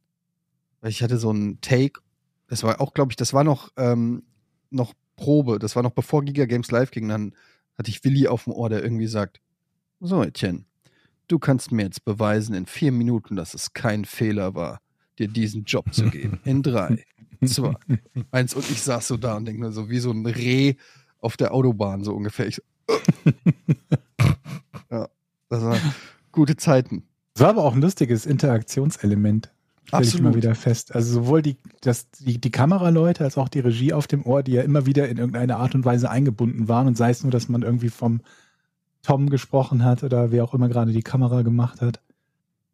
[0.82, 2.00] ich hatte so ein Take,
[2.46, 4.22] das war auch, glaube ich, das war noch, ähm,
[4.70, 7.34] noch Probe, das war noch bevor Giga Games live ging, dann
[7.76, 9.40] hatte ich Willi auf dem Ohr, der irgendwie sagt,
[10.00, 10.64] so Etienne,
[11.28, 14.80] du kannst mir jetzt beweisen in vier Minuten, dass es kein Fehler war,
[15.18, 16.40] dir diesen Job zu geben.
[16.44, 17.04] In drei,
[17.44, 17.74] zwei,
[18.30, 18.54] eins.
[18.54, 20.74] Und ich saß so da und denke nur so wie so ein Reh
[21.18, 22.46] auf der Autobahn, so ungefähr.
[22.46, 22.62] Ich so,
[24.90, 25.08] ja,
[25.48, 25.94] das waren
[26.32, 27.04] gute Zeiten.
[27.34, 29.52] Das war aber auch ein lustiges Interaktionselement.
[29.88, 30.36] Stell ich mal Absolut.
[30.36, 30.94] wieder fest.
[30.94, 34.52] Also sowohl die, das, die, die Kameraleute als auch die Regie auf dem Ohr, die
[34.52, 37.48] ja immer wieder in irgendeiner Art und Weise eingebunden waren und sei es nur, dass
[37.48, 38.20] man irgendwie vom
[39.02, 42.00] Tom gesprochen hat oder wer auch immer gerade die Kamera gemacht hat.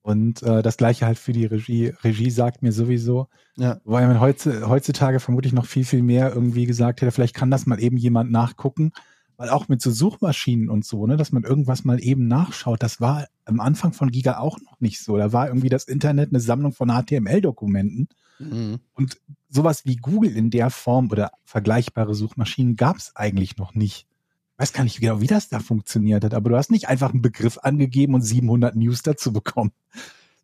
[0.02, 1.94] Und äh, das gleiche halt für die Regie.
[2.02, 3.80] Regie sagt mir sowieso, Ja.
[3.84, 7.64] weil man heutz- heutzutage vermutlich noch viel, viel mehr irgendwie gesagt hätte, vielleicht kann das
[7.64, 8.92] mal eben jemand nachgucken.
[9.36, 13.00] Weil auch mit so Suchmaschinen und so, ne, dass man irgendwas mal eben nachschaut, das
[13.00, 15.16] war am Anfang von Giga auch noch nicht so.
[15.16, 18.08] Da war irgendwie das Internet eine Sammlung von HTML-Dokumenten.
[18.38, 18.78] Mhm.
[18.94, 19.18] Und
[19.48, 24.06] sowas wie Google in der Form oder vergleichbare Suchmaschinen gab es eigentlich noch nicht.
[24.52, 27.12] Ich weiß gar nicht genau, wie das da funktioniert hat, aber du hast nicht einfach
[27.12, 29.72] einen Begriff angegeben und 700 News dazu bekommen.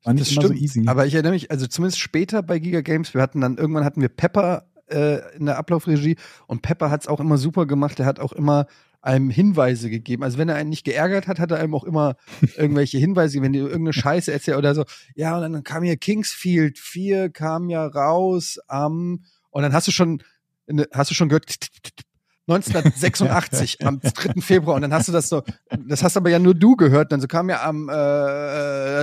[0.03, 0.59] War nicht Das immer stimmt.
[0.59, 0.85] so easy.
[0.89, 4.01] Aber ich erinnere mich, also zumindest später bei Giga Games, wir hatten dann, irgendwann hatten
[4.01, 7.99] wir Pepper äh, in der Ablaufregie und Pepper hat es auch immer super gemacht.
[8.01, 8.67] Er hat auch immer
[9.03, 10.23] einem Hinweise gegeben.
[10.23, 12.17] Also wenn er einen nicht geärgert hat, hat er einem auch immer
[12.57, 14.85] irgendwelche Hinweise, wenn die irgendeine Scheiße erzählt oder so.
[15.15, 19.93] Ja, und dann kam hier Kingsfield 4, kam ja raus am, und dann hast du
[19.93, 20.23] schon,
[20.69, 21.47] eine- hast du schon gehört,
[22.51, 24.41] 1986 am 3.
[24.41, 25.43] Februar und dann hast du das so,
[25.87, 27.93] das hast aber ja nur du gehört, dann so kam ja am äh,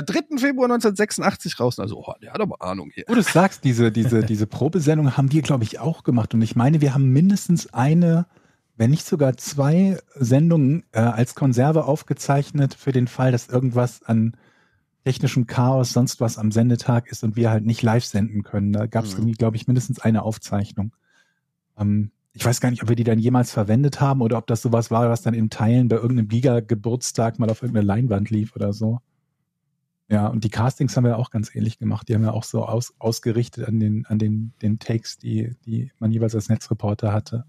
[0.04, 0.38] 3.
[0.38, 1.80] Februar 1986 raus.
[1.80, 3.06] Also, oh, der hat aber Ahnung hier.
[3.08, 6.34] Wo du sagst, diese, diese, diese Probesendung haben wir, glaube ich, auch gemacht.
[6.34, 8.26] Und ich meine, wir haben mindestens eine,
[8.76, 14.36] wenn nicht sogar zwei Sendungen äh, als Konserve aufgezeichnet für den Fall, dass irgendwas an
[15.06, 18.74] technischem Chaos, sonst was am Sendetag ist und wir halt nicht live senden können.
[18.74, 19.20] Da gab es Mhm.
[19.20, 20.92] irgendwie, glaube ich, mindestens eine Aufzeichnung.
[21.80, 24.62] Ähm, ich weiß gar nicht, ob wir die dann jemals verwendet haben oder ob das
[24.62, 28.74] sowas war, was dann in Teilen bei irgendeinem Giga-Geburtstag mal auf irgendeine Leinwand lief oder
[28.74, 29.00] so.
[30.10, 32.08] Ja, und die Castings haben wir auch ganz ähnlich gemacht.
[32.08, 35.92] Die haben wir auch so aus, ausgerichtet an den, an den, den Takes, die, die
[36.00, 37.44] man jeweils als Netzreporter hatte.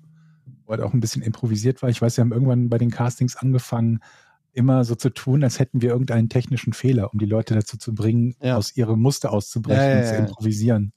[0.64, 1.90] Wo halt auch ein bisschen improvisiert war.
[1.90, 4.00] Ich weiß, wir haben irgendwann bei den Castings angefangen,
[4.52, 7.94] immer so zu tun, als hätten wir irgendeinen technischen Fehler, um die Leute dazu zu
[7.94, 8.56] bringen, Ja.
[8.56, 10.92] aus ihrem Muster auszubrechen Ja, ja, und zu improvisieren.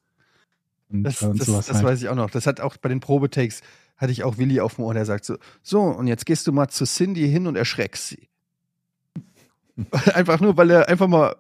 [0.90, 1.84] Und, Das, äh, und das, das halt.
[1.86, 2.32] weiß ich auch noch.
[2.32, 3.62] Das hat auch bei den Probetakes,
[4.02, 6.52] hatte ich auch Willi auf dem Ohr, der sagt so, so, und jetzt gehst du
[6.52, 8.28] mal zu Cindy hin und erschreckst sie.
[10.14, 11.36] einfach nur, weil er einfach mal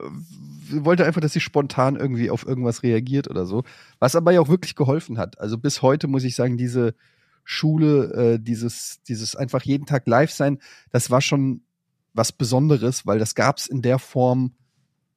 [0.73, 3.63] wollte einfach, dass sie spontan irgendwie auf irgendwas reagiert oder so.
[3.99, 5.39] Was aber ja auch wirklich geholfen hat.
[5.39, 6.95] Also bis heute muss ich sagen, diese
[7.43, 10.59] Schule, äh, dieses, dieses einfach jeden Tag live sein,
[10.91, 11.63] das war schon
[12.13, 14.53] was Besonderes, weil das gab's in der Form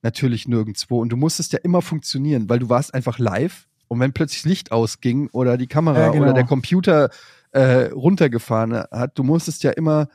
[0.03, 1.01] natürlich nirgendwo.
[1.01, 3.69] Und du musstest ja immer funktionieren, weil du warst einfach live.
[3.89, 6.25] Und wenn plötzlich Licht ausging oder die Kamera Ja, genau.
[6.25, 7.11] oder der Computer
[7.53, 10.09] äh, runtergefahren hat, du musstest ja immer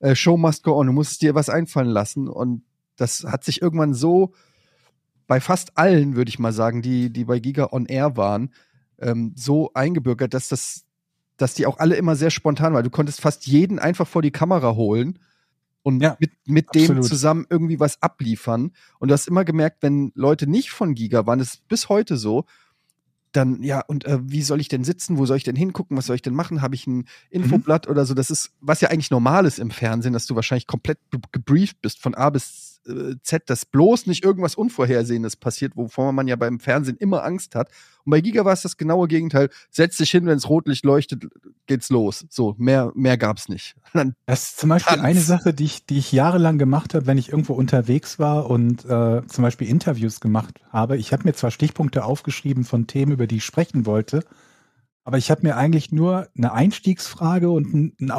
[0.00, 2.28] äh, Show must go on, du musstest dir was einfallen lassen.
[2.28, 2.62] Und
[2.96, 4.32] das hat sich irgendwann so
[5.26, 8.52] bei fast allen, würde ich mal sagen, die, die bei Giga on Air waren,
[8.98, 10.84] ähm, so eingebürgert, dass das,
[11.36, 12.84] dass die auch alle immer sehr spontan waren.
[12.84, 15.18] Du konntest fast jeden einfach vor die Kamera holen
[15.82, 18.72] und Ja, mit, mit dem zusammen irgendwie was abliefern.
[18.98, 22.16] Und du hast immer gemerkt, wenn Leute nicht von Giga waren, das ist bis heute
[22.16, 22.44] so,
[23.32, 25.18] dann, ja, und äh, wie soll ich denn sitzen?
[25.18, 25.96] Wo soll ich denn hingucken?
[25.96, 26.62] Was soll ich denn machen?
[26.62, 28.14] Habe ich ein Infoblatt oder so?
[28.14, 30.98] Das ist, was ja eigentlich normal ist im Fernsehen, dass du wahrscheinlich komplett
[31.32, 32.69] gebrieft bist von A bis
[33.22, 37.68] Z, dass bloß nicht irgendwas Unvorhersehendes passiert, wovor man ja beim Fernsehen immer Angst hat.
[38.04, 39.50] Und bei Giga war es das genaue Gegenteil.
[39.70, 41.26] Setz dich hin, wenn es Rotlicht leuchtet,
[41.66, 42.26] geht's los.
[42.30, 43.76] So, mehr, mehr gab's nicht.
[43.92, 45.04] Dann, Das ist zum Beispiel Tanz.
[45.04, 48.84] eine Sache, die ich, die ich jahrelang gemacht habe, wenn ich irgendwo unterwegs war und
[48.84, 50.96] äh, zum Beispiel Interviews gemacht habe.
[50.96, 54.24] Ich habe mir zwar Stichpunkte aufgeschrieben von Themen, über die ich sprechen wollte,
[55.04, 58.10] aber ich habe mir eigentlich nur eine Einstiegsfrage und einen, einen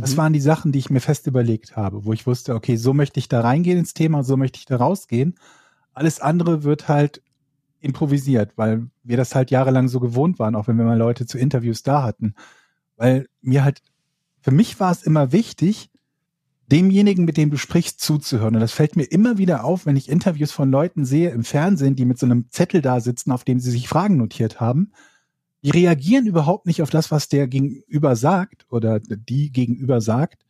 [0.00, 0.16] Das Mhm.
[0.16, 3.20] waren die Sachen, die ich mir fest überlegt habe, wo ich wusste, okay, so möchte
[3.20, 5.34] ich da reingehen ins Thema, so möchte ich da rausgehen.
[5.92, 7.22] Alles andere wird halt
[7.80, 11.38] improvisiert, weil wir das halt jahrelang so gewohnt waren, auch wenn wir mal Leute zu
[11.38, 12.34] Interviews da hatten.
[12.96, 13.82] Weil mir halt,
[14.40, 15.90] für mich war es immer wichtig,
[16.72, 18.54] demjenigen, mit dem du sprichst, zuzuhören.
[18.54, 21.94] Und das fällt mir immer wieder auf, wenn ich Interviews von Leuten sehe im Fernsehen,
[21.94, 24.92] die mit so einem Zettel da sitzen, auf dem sie sich Fragen notiert haben.
[25.64, 30.44] Die reagieren überhaupt nicht auf das, was der Gegenüber sagt oder die Gegenüber sagt,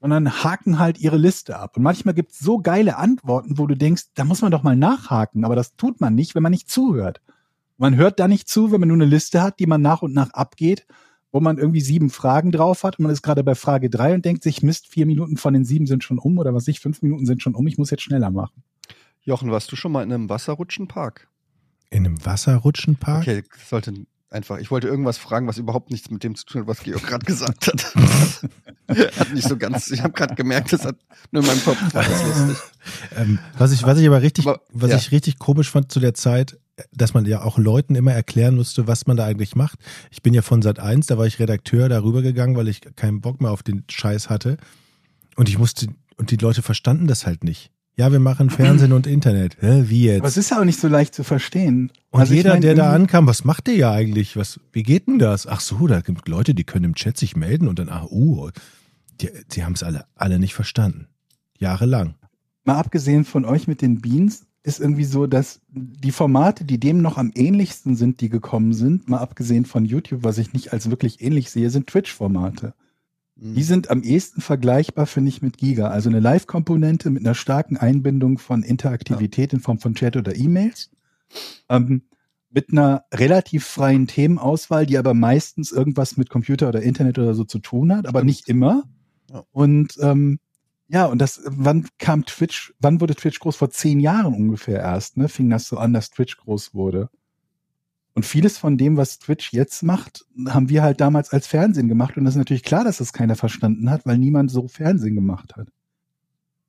[0.00, 1.76] sondern haken halt ihre Liste ab.
[1.76, 4.76] Und manchmal gibt es so geile Antworten, wo du denkst, da muss man doch mal
[4.76, 7.20] nachhaken, aber das tut man nicht, wenn man nicht zuhört.
[7.76, 10.14] Man hört da nicht zu, wenn man nur eine Liste hat, die man nach und
[10.14, 10.86] nach abgeht,
[11.32, 14.24] wo man irgendwie sieben Fragen drauf hat und man ist gerade bei Frage drei und
[14.24, 17.02] denkt sich, Mist, vier Minuten von den sieben sind schon um oder was ich, fünf
[17.02, 18.62] Minuten sind schon um, ich muss jetzt schneller machen.
[19.22, 21.28] Jochen, warst du schon mal in einem Wasserrutschenpark?
[21.90, 23.22] In einem Wasserrutschenpark?
[23.22, 23.94] Okay, sollte
[24.32, 24.58] einfach.
[24.58, 27.24] Ich wollte irgendwas fragen, was überhaupt nichts mit dem zu tun hat, was Georg gerade
[27.24, 27.94] gesagt hat.
[29.18, 29.90] hat nicht so ganz.
[29.90, 30.96] Ich habe gerade gemerkt, das hat
[31.30, 32.56] nur in meinem Kopf war das lustig.
[33.16, 34.96] Ähm, was ich, was ich aber richtig, Aber, was ja.
[34.96, 36.58] ich richtig komisch fand zu der Zeit,
[36.90, 39.78] dass man ja auch Leuten immer erklären musste, was man da eigentlich macht.
[40.10, 43.20] Ich bin ja von Sat 1, da war ich Redakteur darüber gegangen, weil ich keinen
[43.20, 44.56] Bock mehr auf den Scheiß hatte.
[45.36, 47.70] Und ich musste, und die Leute verstanden das halt nicht.
[47.96, 49.58] Ja, wir machen Fernsehen und Internet.
[49.60, 50.44] Hä, wie Aber es jetzt?
[50.44, 51.92] ist ja auch nicht so leicht zu verstehen.
[52.10, 54.36] Und Also ich jeder, mein, der da ankam, was macht der ja eigentlich?
[54.36, 55.46] Was, wie geht denn das?
[55.46, 58.50] Ach so, da gibt Leute, die können im Chat sich melden und dann, ah, uh,
[59.20, 61.08] die, die haben es alle, alle nicht verstanden.
[61.58, 62.14] Jahrelang.
[62.64, 67.02] mal abgesehen von euch mit den Beans, ist irgendwie so, dass die Formate, die dem
[67.02, 70.88] noch am ähnlichsten sind, die gekommen sind, mal abgesehen von YouTube, was ich nicht als
[70.88, 72.74] wirklich ähnlich sehe, sind Twitch-Formate.
[73.42, 73.54] Mhm.
[73.54, 75.88] Die sind am ehesten vergleichbar, finde ich, mit Giga.
[75.88, 80.90] Also eine Live-Komponente mit einer starken Einbindung von Interaktivität in Form von Chat oder E-Mails.
[81.68, 82.02] Ähm,
[82.50, 87.44] mit einer relativ freien Themenauswahl, die aber meistens irgendwas mit Computer oder Internet oder so
[87.44, 88.26] zu tun hat, aber Stimmt.
[88.26, 88.84] nicht immer.
[89.30, 89.42] Ja.
[89.50, 90.38] Und ähm,
[90.88, 93.56] ja, und das, wann kam Twitch, wann wurde Twitch groß?
[93.56, 95.28] Vor zehn Jahren ungefähr erst, ne?
[95.28, 97.08] Fing das so an, dass Twitch groß wurde.
[98.14, 102.16] Und vieles von dem, was Twitch jetzt macht, haben wir halt damals als Fernsehen gemacht.
[102.16, 105.56] Und das ist natürlich klar, dass das keiner verstanden hat, weil niemand so Fernsehen gemacht
[105.56, 105.68] hat.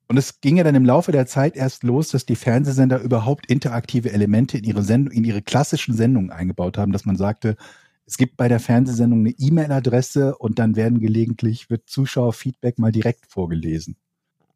[0.07, 3.47] Und es ging ja dann im Laufe der Zeit erst los, dass die Fernsehsender überhaupt
[3.47, 7.55] interaktive Elemente in ihre Sendung, in ihre klassischen Sendungen eingebaut haben, dass man sagte,
[8.05, 13.25] es gibt bei der Fernsehsendung eine E-Mail-Adresse und dann werden gelegentlich, wird Zuschauerfeedback mal direkt
[13.27, 13.95] vorgelesen.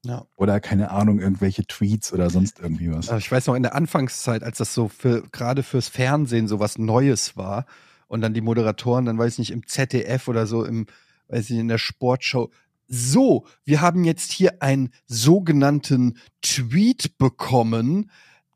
[0.06, 0.26] Ja.
[0.36, 3.10] Oder keine Ahnung, irgendwelche Tweets oder sonst irgendwie was.
[3.10, 6.60] Aber ich weiß noch, in der Anfangszeit, als das so für, gerade fürs Fernsehen so
[6.60, 7.66] was Neues war
[8.08, 10.86] und dann die Moderatoren, dann weiß ich nicht, im ZDF oder so, im,
[11.28, 12.50] weiß ich in der Sportshow.
[12.88, 18.10] So, wir haben jetzt hier einen sogenannten Tweet bekommen.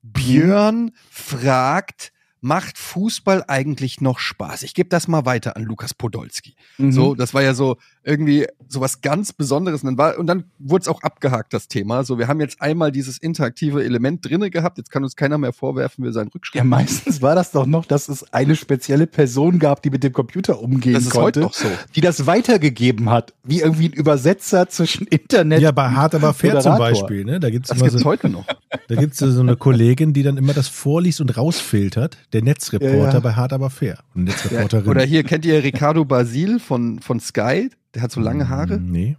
[0.03, 4.63] Björn fragt, macht Fußball eigentlich noch Spaß?
[4.63, 6.55] Ich gebe das mal weiter an Lukas Podolski.
[6.77, 6.91] Mhm.
[6.91, 9.83] So, das war ja so irgendwie so was ganz Besonderes.
[9.83, 12.03] Und dann, war, und dann wurde es auch abgehakt, das Thema.
[12.03, 14.77] So, wir haben jetzt einmal dieses interaktive Element drinne gehabt.
[14.77, 16.57] Jetzt kann uns keiner mehr vorwerfen, wir seien Rückschritt.
[16.59, 20.13] Ja, meistens war das doch noch, dass es eine spezielle Person gab, die mit dem
[20.13, 21.67] Computer umgehen das ist konnte, heute noch so.
[21.95, 25.61] die das weitergegeben hat, wie irgendwie ein Übersetzer zwischen Internet.
[25.61, 26.77] Ja, bei Hart aber fair zum.
[26.77, 27.39] Beispiel, ne?
[27.39, 28.45] Da gibt's Das immer gibt's so, heute noch.
[28.87, 32.17] da gibt's so eine Kollegin, die dann immer das vorliest und rausfiltert.
[32.33, 33.19] Der Netzreporter Ja, ja.
[33.19, 33.99] bei Hart aber fair.
[34.15, 34.87] Und Netzreporterin.
[34.89, 37.69] Oder hier, kennt ihr Ricardo Basil von, von Sky?
[37.93, 38.75] Der hat so lange Haare.
[38.75, 39.17] Hm, Nee.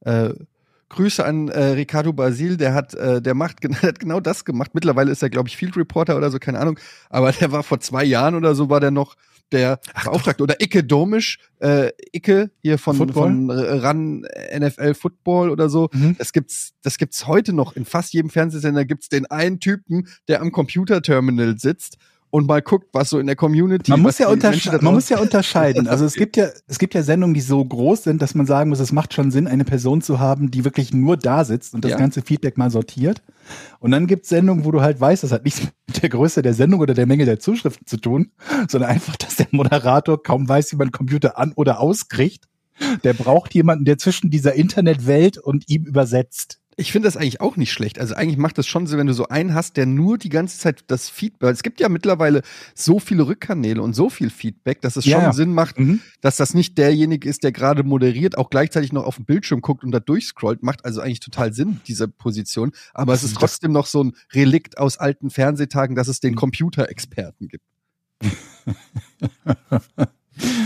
[0.00, 0.30] Äh,
[0.90, 4.72] Grüße an äh, Ricardo Basil, der hat, äh, der macht gen- hat genau das gemacht.
[4.74, 6.78] Mittlerweile ist er, glaube ich, Field Reporter oder so, keine Ahnung.
[7.10, 9.16] Aber der war vor zwei Jahren oder so, war der noch
[9.50, 10.42] der Beauftragte.
[10.42, 13.22] Oder Icke Domisch, äh, Icke hier von, Football?
[13.24, 14.26] von RAN
[14.56, 15.88] NFL Football oder so.
[15.92, 16.16] Mhm.
[16.18, 17.74] Das gibt's, das gibt's heute noch.
[17.76, 21.96] In fast jedem Fernsehsender gibt's den einen Typen, der am Computerterminal sitzt
[22.34, 23.92] und mal guckt, was so in der Community.
[23.92, 25.86] Man muss, ja untersche man muss ja unterscheiden.
[25.86, 28.70] Also es gibt ja, es gibt ja Sendungen, die so groß sind, dass man sagen
[28.70, 31.84] muss, es macht schon Sinn, eine Person zu haben, die wirklich nur da sitzt und
[31.84, 31.96] das Ja.
[31.96, 33.22] ganze Feedback mal sortiert.
[33.78, 36.42] Und dann gibt es Sendungen, wo du halt weißt, das hat nichts mit der Größe
[36.42, 38.32] der Sendung oder der Menge der Zuschriften zu tun,
[38.68, 42.48] sondern einfach, dass der Moderator kaum weiß, wie man Computer an- oder auskriegt.
[43.04, 46.58] Der braucht jemanden, der zwischen dieser Internetwelt und ihm übersetzt.
[46.76, 48.00] Ich finde das eigentlich auch nicht schlecht.
[48.00, 50.58] Also eigentlich macht das schon Sinn, wenn du so einen hast, der nur die ganze
[50.58, 51.52] Zeit das Feedback.
[51.52, 52.42] Es gibt ja mittlerweile
[52.74, 55.32] so viele Rückkanäle und so viel Feedback, dass es Ja, schon ja.
[55.32, 56.00] Sinn macht, Mhm.
[56.20, 59.84] dass das nicht derjenige ist, der gerade moderiert, auch gleichzeitig noch auf den Bildschirm guckt
[59.84, 60.62] und da durchscrollt.
[60.62, 62.72] Macht also eigentlich total Sinn, diese Position.
[62.92, 67.48] Aber es ist trotzdem noch so ein Relikt aus alten Fernsehtagen, dass es den Computerexperten
[67.48, 67.64] gibt.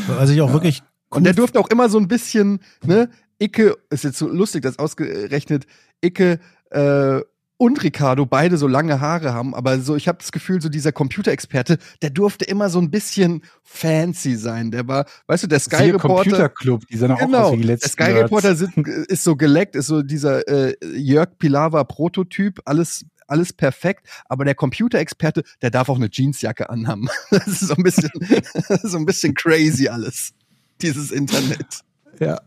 [0.07, 4.05] Was ich auch wirklich Und der durfte auch immer so ein bisschen, ne, Icke, ist
[4.05, 5.67] jetzt so lustig, dass ausgerechnet
[6.01, 7.21] Icke äh,
[7.61, 10.93] und Ricardo beide so lange Haare haben, aber so, ich habe das Gefühl, so dieser
[10.93, 14.71] Computerexperte, der durfte immer so ein bisschen fancy sein.
[14.71, 16.31] Der war, weißt du, der Sky Siehe Reporter.
[16.31, 18.23] Computer Club, die sind auch Genau, aus wie die der letzten Sky Nerds.
[18.23, 24.09] Reporter sind, ist so geleckt, ist so dieser äh, Jörg Pilawa Prototyp, alles alles perfekt,
[24.25, 27.09] aber der Computerexperte, der darf auch eine Jeansjacke anhaben.
[27.31, 28.11] Das ist so ein bisschen
[28.83, 30.33] so ein bisschen crazy alles.
[30.81, 31.83] Dieses Internet.
[32.21, 32.41] Ja.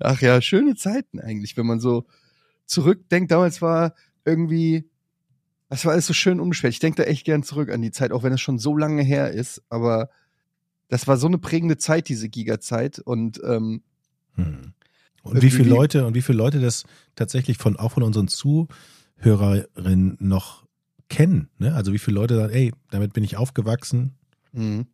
[0.00, 2.06] Ach ja, schöne Zeiten eigentlich, wenn man so
[2.66, 3.30] zurückdenkt.
[3.30, 3.94] Damals war
[4.24, 4.88] irgendwie,
[5.68, 6.72] das war alles so schön unbeschwert.
[6.72, 9.02] Ich denke da echt gern zurück an die Zeit, auch wenn es schon so lange
[9.02, 9.62] her ist.
[9.68, 10.10] Aber
[10.88, 12.98] das war so eine prägende Zeit, diese Giga-Zeit.
[12.98, 13.82] Und ähm,
[14.34, 14.72] Hm.
[15.22, 20.16] Und wie viele Leute und wie viele Leute das tatsächlich von auch von unseren Zuhörerinnen
[20.18, 20.66] noch
[21.08, 21.74] kennen, ne?
[21.74, 24.14] Also wie viele Leute sagen, ey, damit bin ich aufgewachsen,
[24.52, 24.84] mh,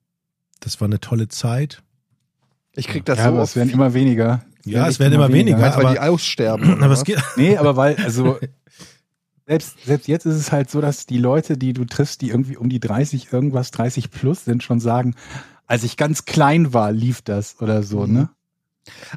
[0.59, 1.83] das war eine tolle Zeit.
[2.75, 3.31] ich krieg das ja, so.
[3.31, 4.45] aber es werden immer weniger.
[4.67, 6.83] Ja, es werden immer weniger, Meinst du, weil aber- die aussterben.
[6.83, 7.05] Aber es was?
[7.05, 8.39] geht, Nee, aber weil, also,
[9.47, 12.57] selbst, selbst jetzt ist es halt so, dass die Leute, die du triffst, die irgendwie
[12.57, 15.15] um die 30 irgendwas, 30 plus sind, schon sagen,
[15.67, 18.13] als ich ganz klein war, lief das oder so, Mhm.
[18.13, 18.31] ne?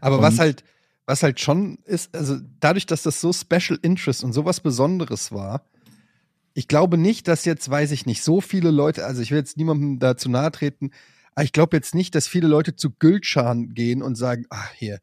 [0.02, 0.64] Aber was Und- halt,
[1.06, 5.64] was halt schon ist, also dadurch, dass das so Special Interest und sowas Besonderes war,
[6.54, 9.58] ich glaube nicht, dass jetzt, weiß ich nicht, so viele Leute, also ich will jetzt
[9.58, 10.92] niemandem dazu nahe treten,
[11.34, 15.00] aber ich glaube jetzt nicht, dass viele Leute zu Gültschan gehen und sagen, ach hier,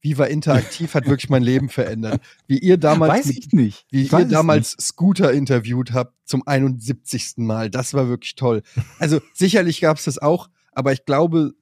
[0.00, 2.20] Viva Interaktiv hat wirklich mein Leben verändert.
[2.46, 3.86] Wie ihr damals Weiß ich nicht.
[3.90, 7.34] wie Ich ihr damals Scooter interviewt habt zum 71.
[7.38, 7.70] Mal.
[7.70, 8.62] Das war wirklich toll.
[8.98, 11.54] Also sicherlich gab es das auch, aber ich glaube,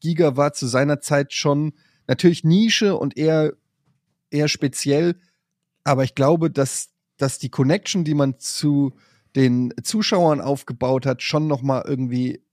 [0.00, 1.72] Giga war zu seiner Zeit schon
[2.06, 3.54] natürlich Nische und eher,
[4.30, 5.16] eher speziell.
[5.84, 8.94] aber ich glaube, dass, dass die Connection, die man zu
[9.36, 12.43] den Zuschauern aufgebaut hat, schon noch mal irgendwie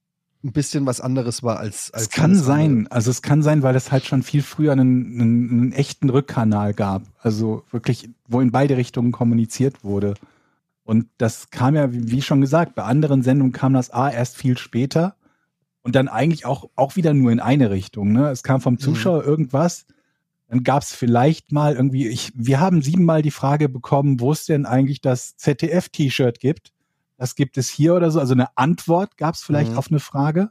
[0.43, 2.91] ein bisschen was anderes war als als Es kann sein, andere.
[2.91, 6.73] also es kann sein, weil es halt schon viel früher einen, einen, einen echten Rückkanal
[6.73, 7.04] gab.
[7.19, 10.15] Also wirklich, wo in beide Richtungen kommuniziert wurde.
[10.84, 14.58] Und das kam ja, wie schon gesagt, bei anderen Sendungen kam das A erst viel
[14.58, 15.15] später
[15.84, 18.12] und dann eigentlich auch, auch wieder nur in eine Richtung.
[18.12, 18.30] Ne?
[18.30, 19.86] Es kam vom Zuschauer irgendwas,
[20.47, 24.45] dann gab es vielleicht mal irgendwie, ich, wir haben siebenmal die Frage bekommen, wo es
[24.45, 26.73] denn eigentlich das ZDF-T-Shirt gibt.
[27.21, 28.19] Das gibt es hier oder so.
[28.19, 29.77] Also eine Antwort gab es vielleicht Mhm.
[29.77, 30.49] auf eine Frage.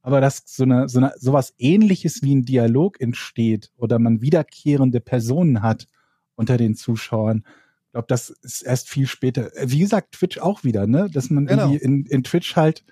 [0.00, 5.00] Aber dass so eine, so eine, sowas ähnliches wie ein Dialog entsteht oder man wiederkehrende
[5.00, 5.86] Personen hat
[6.34, 7.44] unter den Zuschauern,
[7.88, 9.54] ich glaube, das ist erst viel später.
[9.54, 11.10] Äh, Wie gesagt, Twitch auch wieder, ne?
[11.12, 11.72] Dass man Genau.
[11.74, 12.84] in, in Twitch halt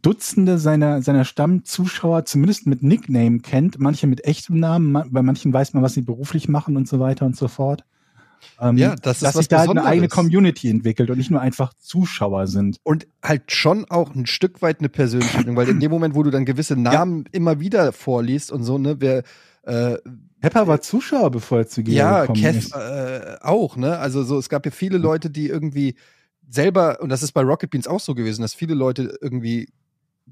[0.00, 5.74] Dutzende seiner, seiner Stammzuschauer zumindest mit Nickname kennt, manche mit echtem Namen, bei manchen weiß
[5.74, 7.84] man, was sie beruflich machen und so weiter und so fort.
[8.60, 11.40] Ähm, Ja, das ist dass sich da halt eine eigene Community entwickelt und nicht nur
[11.40, 12.78] einfach Zuschauer sind.
[12.82, 16.30] und halt schon auch ein Stück weit eine Persönlichkeit, weil in dem Moment, wo du
[16.30, 19.22] dann gewisse Namen immer wieder vorliest und so, ne, wer
[19.62, 19.98] äh,
[20.40, 22.74] Pepper war Zuschauer, bevor er zu Giga ja, gekommen Kev ist.
[22.74, 23.98] äh, auch, ne?
[23.98, 25.96] Also so, es gab ja viele Leute, die irgendwie
[26.48, 29.68] selber, und das ist bei Rocket Beans auch so gewesen, dass viele Leute irgendwie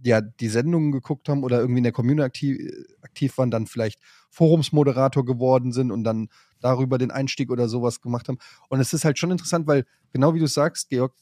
[0.05, 2.59] ja die Sendungen geguckt haben oder irgendwie in der Community aktiv,
[3.03, 6.29] aktiv waren, dann vielleicht Forumsmoderator geworden sind und dann
[6.61, 8.39] darüber den Einstieg oder sowas gemacht haben.
[8.69, 11.15] Und es ist halt schon interessant, weil genau wie du sagst, Georg,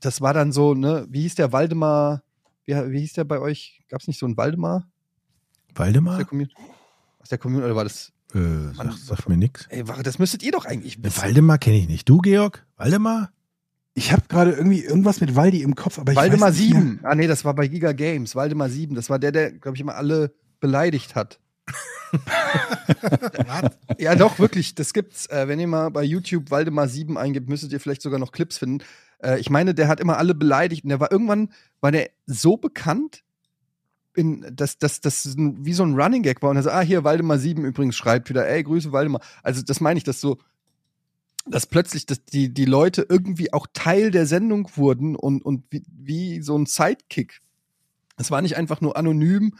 [0.00, 2.22] das war dann so, ne, wie hieß der Waldemar,
[2.64, 3.82] wie, wie hieß der bei euch?
[3.88, 4.86] Gab es nicht so einen Waldemar
[5.68, 6.24] aus der Waldemar?
[6.24, 6.54] Community?
[7.20, 8.12] Aus der Community, oder war das?
[8.34, 9.66] Äh, sag, sag mir nix.
[9.68, 11.22] Ey, das müsstet ihr doch eigentlich wissen.
[11.22, 12.08] Waldemar kenne ich nicht.
[12.08, 12.66] Du, Georg?
[12.76, 13.32] Waldemar?
[13.98, 16.82] Ich habe gerade irgendwie irgendwas mit Waldi im Kopf, aber ich Waldemar weiß nicht mehr.
[16.82, 17.00] 7.
[17.02, 18.36] Ah, nee, das war bei Giga Games.
[18.36, 18.94] Waldemar 7.
[18.94, 21.40] Das war der, der, glaube ich, immer alle beleidigt hat.
[23.98, 24.76] ja, doch, wirklich.
[24.76, 25.26] Das gibt's.
[25.26, 28.58] Äh, wenn ihr mal bei YouTube Waldemar 7 eingibt, müsstet ihr vielleicht sogar noch Clips
[28.58, 28.84] finden.
[29.20, 30.84] Äh, ich meine, der hat immer alle beleidigt.
[30.84, 33.24] Und der war irgendwann, war der so bekannt,
[34.14, 36.50] in, dass das wie so ein Running Gag war.
[36.50, 39.22] Und er so, ah, hier, Waldemar 7 übrigens schreibt wieder, ey, Grüße Waldemar.
[39.42, 40.38] Also, das meine ich, dass so,
[41.50, 45.82] dass plötzlich dass die, die Leute irgendwie auch Teil der Sendung wurden und, und wie,
[45.90, 47.40] wie so ein Sidekick.
[48.16, 49.54] Es war nicht einfach nur anonym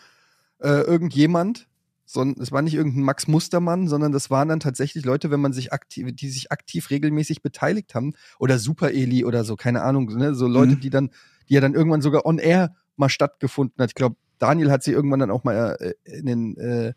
[0.61, 1.69] äh, irgendjemand,
[2.05, 5.53] sondern es war nicht irgendein Max Mustermann, sondern das waren dann tatsächlich Leute, wenn man
[5.53, 10.07] sich aktiv, die sich aktiv regelmäßig beteiligt haben oder Super Eli oder so, keine Ahnung,
[10.17, 10.35] ne?
[10.35, 10.81] so Leute, Mhm.
[10.81, 11.11] die dann,
[11.49, 13.91] die ja dann irgendwann sogar on air mal stattgefunden hat.
[13.91, 16.95] Ich glaube, Daniel hat sie irgendwann dann auch mal äh, in den äh,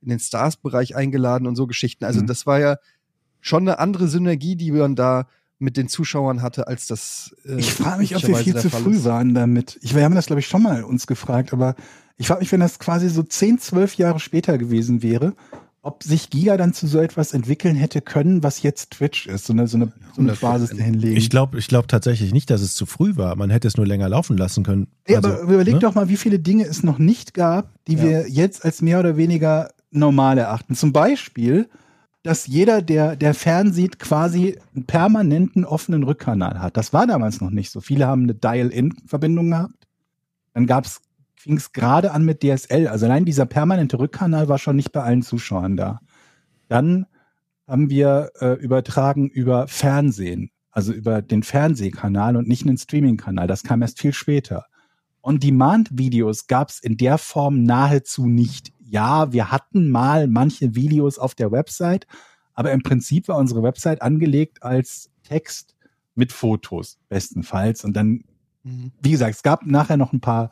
[0.00, 2.04] in den Stars-Bereich eingeladen und so Geschichten.
[2.04, 2.26] Also Mhm.
[2.26, 2.76] das war ja
[3.40, 5.26] schon eine andere Synergie, die man da
[5.58, 7.34] mit den Zuschauern hatte, als das.
[7.44, 9.04] Äh, Ich frage mich, ob wir viel zu Fall früh ist.
[9.04, 9.78] waren damit.
[9.82, 11.74] Ich, wir haben das, glaube ich, schon mal uns gefragt, aber
[12.16, 15.34] ich frage mich, wenn das quasi so 10, 12 Jahre später gewesen wäre,
[15.82, 19.52] ob sich Giga dann zu so etwas entwickeln hätte können, was jetzt Twitch ist, so
[19.52, 20.40] eine, so eine, so eine 100%.
[20.40, 21.16] Basis dahinlegen.
[21.16, 23.34] Ich glaube ich glaub tatsächlich nicht, dass es zu früh war.
[23.36, 24.88] Man hätte es nur länger laufen lassen können.
[25.08, 25.80] Nee, Also, aber überleg ne?
[25.80, 28.02] doch mal, wie viele Dinge es noch nicht gab, die Ja.
[28.02, 30.74] wir jetzt als mehr oder weniger normal erachten.
[30.74, 31.68] Zum Beispiel,
[32.22, 36.76] dass jeder, der, der fernsieht, quasi einen permanenten offenen Rückkanal hat.
[36.76, 37.80] Das war damals noch nicht so.
[37.80, 39.86] Viele haben eine Dial-In-Verbindung gehabt.
[40.52, 41.00] Dann gab's,
[41.36, 42.88] fing es gerade an mit DSL.
[42.88, 46.00] Also allein dieser permanente Rückkanal war schon nicht bei allen Zuschauern da.
[46.68, 47.06] Dann
[47.66, 53.46] haben wir äh, übertragen über Fernsehen, also über den Fernsehkanal und nicht einen Streaming-Kanal.
[53.46, 54.64] Das kam erst viel später.
[55.22, 58.72] On-Demand-Videos gab es in der Form nahezu nicht.
[58.90, 62.06] Ja, wir hatten mal manche Videos auf der Website,
[62.54, 65.76] aber im Prinzip war unsere Website angelegt als Text
[66.14, 67.84] mit Fotos bestenfalls.
[67.84, 68.24] Und dann,
[68.64, 68.92] Mhm.
[69.00, 70.50] wie gesagt, es gab nachher noch ein paar,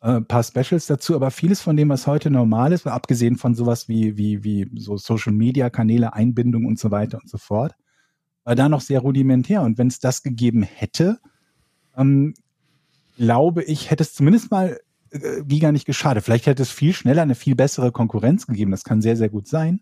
[0.00, 3.88] äh, paar Specials dazu, aber vieles von dem, was heute normal ist, abgesehen von sowas
[3.88, 7.74] wie, wie, wie so Social-Media-Kanäle, Einbindung und so weiter und so fort,
[8.44, 9.62] war da noch sehr rudimentär.
[9.62, 11.20] Und wenn es das gegeben hätte,
[11.96, 12.34] ähm,
[13.16, 14.78] glaube ich, hätte es zumindest mal
[15.46, 16.24] Giga nicht geschadet.
[16.24, 18.70] Vielleicht hätte es viel schneller eine viel bessere Konkurrenz gegeben.
[18.70, 19.80] Das kann sehr, sehr gut sein.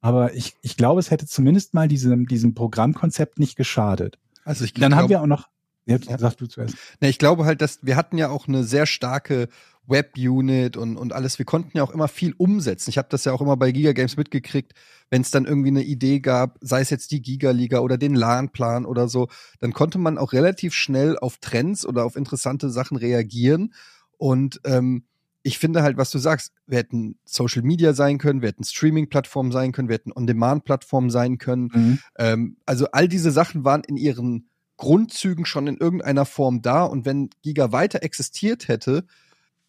[0.00, 4.18] Aber ich, ich glaube, es hätte zumindest mal diesem, diesem Programmkonzept nicht geschadet.
[4.44, 5.48] Also ich Dann glaub, haben wir auch noch,
[5.86, 6.18] ja, Ja.
[6.18, 6.76] sag du zuerst.
[7.00, 9.48] Ne, ich glaube halt, dass wir hatten ja auch eine sehr starke
[9.88, 11.38] Web-Unit und, und alles.
[11.38, 12.90] Wir konnten ja auch immer viel umsetzen.
[12.90, 14.72] Ich habe das ja auch immer bei Giga Games mitgekriegt,
[15.10, 18.84] wenn es dann irgendwie eine Idee gab, sei es jetzt die Giga-Liga oder den LAN-Plan
[18.84, 19.28] oder so,
[19.60, 23.72] dann konnte man auch relativ schnell auf Trends oder auf interessante Sachen reagieren.
[24.18, 25.04] Und ähm,
[25.42, 29.52] ich finde halt, was du sagst, wir hätten Social Media sein können, wir hätten Streaming-Plattformen
[29.52, 31.70] sein können, wir hätten On-Demand-Plattformen sein können.
[31.72, 31.98] Mhm.
[32.18, 37.06] Ähm, also all diese Sachen waren in ihren Grundzügen schon in irgendeiner Form da und
[37.06, 39.04] wenn Giga weiter existiert hätte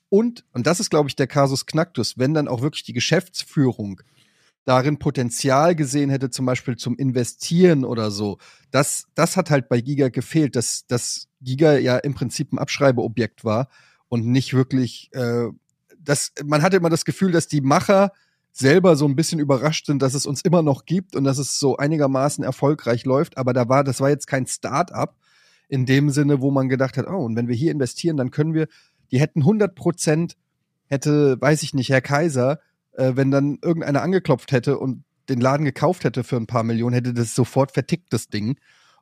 [0.09, 4.01] und, und das ist, glaube ich, der Kasus Knacktus, wenn dann auch wirklich die Geschäftsführung
[4.65, 8.37] darin Potenzial gesehen hätte, zum Beispiel zum Investieren oder so.
[8.71, 13.45] Das, das hat halt bei Giga gefehlt, dass, dass Giga ja im Prinzip ein Abschreibeobjekt
[13.45, 13.69] war
[14.09, 15.47] und nicht wirklich, äh,
[15.99, 18.11] das, man hatte immer das Gefühl, dass die Macher
[18.51, 21.59] selber so ein bisschen überrascht sind, dass es uns immer noch gibt und dass es
[21.59, 23.37] so einigermaßen erfolgreich läuft.
[23.37, 25.15] Aber da war, das war jetzt kein Start-up
[25.67, 28.53] in dem Sinne, wo man gedacht hat, oh, und wenn wir hier investieren, dann können
[28.53, 28.67] wir,
[29.11, 30.37] die hätten 100 Prozent,
[30.87, 32.59] hätte, weiß ich nicht, Herr Kaiser,
[32.93, 36.93] äh, wenn dann irgendeiner angeklopft hätte und den Laden gekauft hätte für ein paar Millionen,
[36.93, 38.57] hätte das sofort vertickt, das Ding.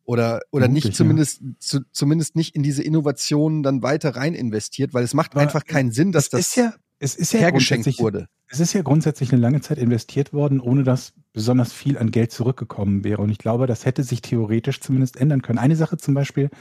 [0.06, 5.04] Oder, oder nicht zumindest, zu, zumindest nicht in diese Innovationen dann weiter rein investiert, weil
[5.04, 8.00] es macht Aber einfach keinen Sinn, dass es das ist ja, es ist ja hergeschenkt
[8.00, 8.28] wurde.
[8.48, 12.32] Es ist ja grundsätzlich eine lange Zeit investiert worden, ohne dass besonders viel an Geld
[12.32, 13.22] zurückgekommen wäre.
[13.22, 15.58] Und ich glaube, das hätte sich theoretisch zumindest ändern können.
[15.58, 16.52] Eine Sache zum Beispiel,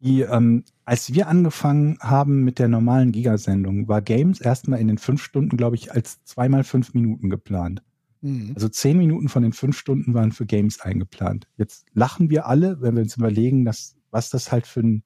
[0.00, 4.98] die, ähm, als wir angefangen haben mit der normalen Gigasendung, war Games erstmal in den
[4.98, 7.82] fünf Stunden, glaube ich, als zweimal fünf Minuten geplant.
[8.26, 8.52] Mhm.
[8.54, 11.46] Also zehn Minuten von den fünf Stunden waren für Games eingeplant.
[11.56, 15.04] Jetzt lachen wir alle, wenn wir uns überlegen, dass, was das halt für ein,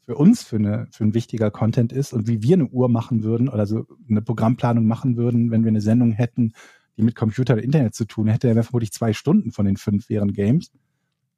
[0.00, 3.22] für uns für, eine, für ein wichtiger Content ist und wie wir eine Uhr machen
[3.22, 6.54] würden oder so eine Programmplanung machen würden, wenn wir eine Sendung hätten,
[6.96, 10.08] die mit Computer oder Internet zu tun hätte, wäre vermutlich zwei Stunden von den fünf
[10.08, 10.72] wären Games.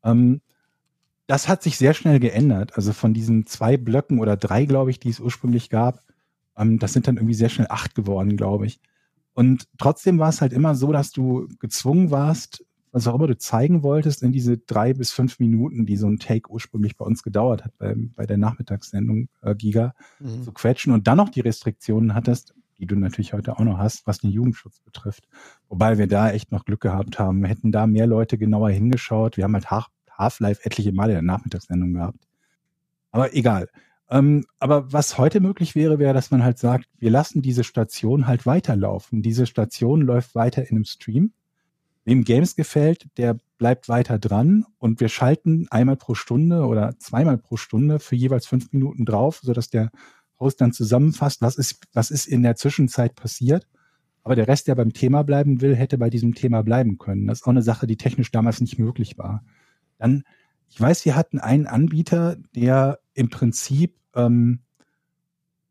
[0.04, 0.40] Ähm,
[1.26, 2.76] das hat sich sehr schnell geändert.
[2.76, 6.00] Also von diesen zwei Blöcken oder drei, glaube ich, die es ursprünglich gab,
[6.56, 8.80] ähm, das sind dann irgendwie sehr schnell acht geworden, glaube ich.
[9.34, 13.36] Und trotzdem war es halt immer so, dass du gezwungen warst, was auch immer du
[13.36, 17.24] zeigen wolltest, in diese drei bis fünf Minuten, die so ein Take ursprünglich bei uns
[17.24, 20.44] gedauert hat, bei, bei der Nachmittagssendung äh, Giga, Mhm.
[20.44, 24.06] zu quetschen und dann noch die Restriktionen hattest, die du natürlich heute auch noch hast,
[24.06, 25.26] was den Jugendschutz betrifft.
[25.68, 27.40] Wobei wir da echt noch Glück gehabt haben.
[27.42, 29.36] Wir hätten da mehr Leute genauer hingeschaut.
[29.36, 32.28] Wir haben halt Half- Half-Life etliche Male in der Nachmittagssendung gehabt.
[33.10, 33.68] Aber egal.
[34.10, 38.26] Ähm, aber was heute möglich wäre, wäre, dass man halt sagt, wir lassen diese Station
[38.26, 39.22] halt weiterlaufen.
[39.22, 41.32] Diese Station läuft weiter in einem Stream.
[42.04, 47.38] Wem Games gefällt, der bleibt weiter dran und wir schalten einmal pro Stunde oder zweimal
[47.38, 49.90] pro Stunde für jeweils fünf Minuten drauf, sodass der
[50.38, 53.66] Host dann zusammenfasst, was ist, was ist in der Zwischenzeit passiert.
[54.22, 57.26] Aber der Rest, der beim Thema bleiben will, hätte bei diesem Thema bleiben können.
[57.26, 59.42] Das ist auch eine Sache, die technisch damals nicht möglich war.
[59.98, 60.24] Dann,
[60.74, 64.58] ich weiß, wir hatten einen Anbieter, der im Prinzip ähm,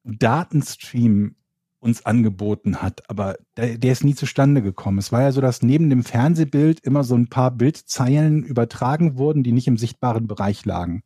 [0.06, 1.36] Datenstream
[1.80, 5.00] uns angeboten hat, aber der, der ist nie zustande gekommen.
[5.00, 9.44] Es war ja so, dass neben dem Fernsehbild immer so ein paar Bildzeilen übertragen wurden,
[9.44, 11.04] die nicht im sichtbaren Bereich lagen.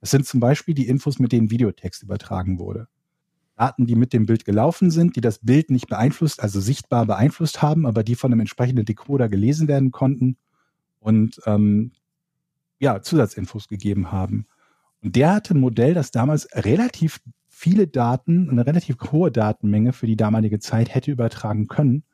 [0.00, 2.88] Das sind zum Beispiel die Infos, mit denen Videotext übertragen wurde.
[3.56, 7.62] Daten, die mit dem Bild gelaufen sind, die das Bild nicht beeinflusst, also sichtbar beeinflusst
[7.62, 10.36] haben, aber die von einem entsprechenden Decoder gelesen werden konnten
[10.98, 11.92] und ähm,
[12.78, 14.46] ja, Zusatzinfos gegeben haben.
[15.02, 20.06] Und der hatte ein Modell, das damals relativ viele Daten, eine relativ hohe Datenmenge für
[20.06, 22.04] die damalige Zeit hätte übertragen können.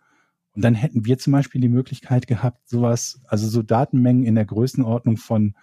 [0.55, 4.45] Und dann hätten wir zum Beispiel die Möglichkeit gehabt, sowas, also so Datenmengen in der
[4.45, 5.55] Größenordnung von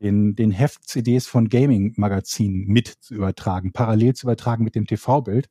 [0.00, 5.50] den, den Heft-CDs von Gaming-Magazinen mit zu übertragen, parallel zu übertragen mit dem TV-Bild.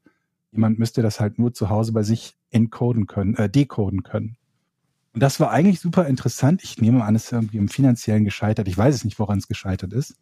[0.51, 4.37] Jemand müsste das halt nur zu Hause bei sich encoden können, äh, decoden können.
[5.17, 6.63] Und das war eigentlich super interessant.
[6.63, 8.67] Ich nehme an, es ist irgendwie im Finanziellen gescheitert.
[8.67, 10.13] Ich weiß es nicht, woran es gescheitert ist.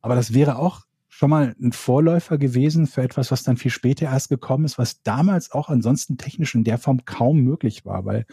[0.00, 4.06] Aber das wäre auch schon mal ein Vorläufer gewesen für etwas, was dann viel später
[4.06, 8.26] erst gekommen ist, was damals auch ansonsten technisch in der Form kaum möglich war, weil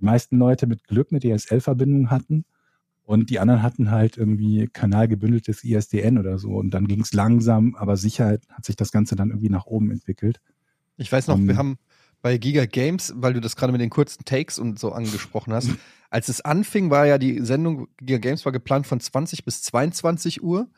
[0.00, 2.46] die meisten Leute mit Glück eine DSL-Verbindung hatten
[3.04, 6.52] und die anderen hatten halt irgendwie kanalgebündeltes ISDN oder so.
[6.52, 9.90] Und dann ging es langsam, aber sicher hat sich das Ganze dann irgendwie nach oben
[9.90, 10.40] entwickelt.
[10.96, 11.76] Ich weiß noch, Um, wir haben
[12.22, 15.68] bei Giga Games, weil du das gerade mit den kurzen Takes und so angesprochen hast,
[16.10, 20.42] als es anfing, war ja die Sendung Giga Games war geplant von 20 bis 22
[20.42, 20.68] Uhr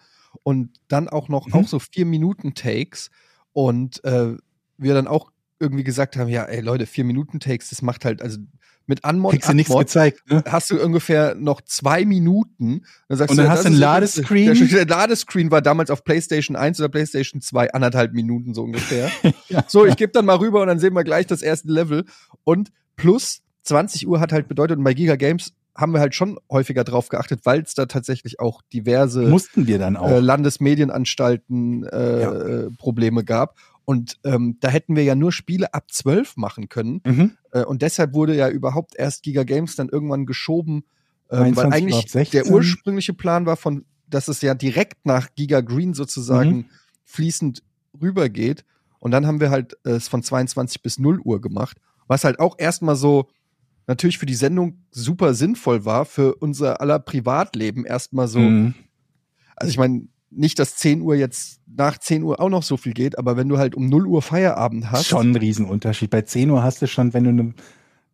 [0.42, 1.54] und dann auch noch Mhm.
[1.54, 3.10] auch so vier Minuten Takes
[3.52, 4.36] und äh,
[4.78, 5.30] wir dann auch
[5.60, 8.38] irgendwie gesagt haben, ja, ey Leute, vier Minuten Takes, das macht halt also
[8.86, 10.44] mit Anmod, Kriegst du nichts gezeigt, ne?
[10.46, 12.84] hast du ungefähr noch zwei Minuten.
[13.08, 14.52] Dann sagst Und du, dann ja, hast du einen Ladescreen.
[14.54, 19.10] Der, der Ladescreen war damals auf PlayStation 1 oder PlayStation 2 anderthalb Minuten so ungefähr.
[19.48, 19.64] Ja.
[19.68, 22.04] So, ich gebe dann mal rüber und dann sehen wir gleich das erste Level.
[22.44, 26.38] Und plus 20 Uhr hat halt bedeutet, und bei Giga Games haben wir halt schon
[26.50, 30.08] häufiger drauf geachtet, weil es da tatsächlich auch diverse Mussten wir dann auch.
[30.10, 32.32] äh, Landesmedienanstalten äh, Ja.
[32.32, 33.56] äh, Probleme gab.
[33.84, 37.00] Und ähm, da hätten wir ja nur Spiele ab 12 machen können.
[37.04, 37.32] mhm.
[37.52, 40.84] Äh, und deshalb wurde ja überhaupt erst Giga Games dann irgendwann geschoben,
[41.30, 42.42] ähm, weil 23 eigentlich auf 16.
[42.42, 46.64] der ursprüngliche Plan war von, dass es ja direkt nach Giga Green sozusagen Mhm.
[47.04, 47.62] fließend
[48.00, 48.64] rübergeht.
[49.00, 52.40] Und dann haben wir halt äh, es von 22 bis 0 Uhr gemacht, was halt
[52.40, 53.28] auch erstmal so
[53.86, 58.38] natürlich für die Sendung super sinnvoll war, für unser aller Privatleben erstmal so.
[58.38, 58.74] Mhm.
[59.56, 62.92] Also ich meine, nicht, dass 10 Uhr jetzt nach 10 Uhr auch noch so viel
[62.92, 65.06] geht, aber wenn du halt um 0 Uhr Feierabend hast.
[65.06, 66.10] Schon ein Riesenunterschied.
[66.10, 67.54] Bei 10 Uhr hast du schon, wenn du eine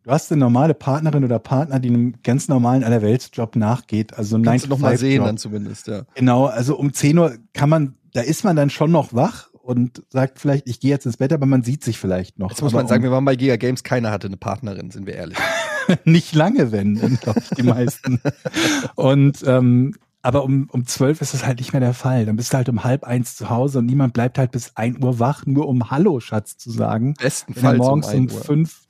[0.03, 4.43] du hast eine normale Partnerin oder Partner, die einem ganz normalen Allerweltsjob nachgeht, also ein
[4.43, 5.25] Kannst du noch mal sehen 9-to-5-Job.
[5.25, 6.03] dann zumindest, ja.
[6.15, 10.03] Genau, also um 10 Uhr kann man, da ist man dann schon noch wach und
[10.09, 12.49] sagt vielleicht, ich gehe jetzt ins Bett, aber man sieht sich vielleicht noch.
[12.49, 14.91] Jetzt muss aber man sagen, um, wir waren bei Giga Games, keiner hatte eine Partnerin,
[14.91, 15.37] sind wir ehrlich.
[16.03, 18.19] nicht lange, wenn, glaube ich, die meisten.
[18.95, 22.25] Und ähm, aber um, um 12 ist das halt nicht mehr der Fall.
[22.25, 25.03] Dann bist du halt um halb eins zu Hause und niemand bleibt halt bis 1
[25.03, 27.15] Uhr wach, nur um Hallo, Schatz zu sagen.
[27.17, 28.43] Wenn er Bestenfalls morgens um um, 1 Uhr.
[28.43, 28.87] fünf,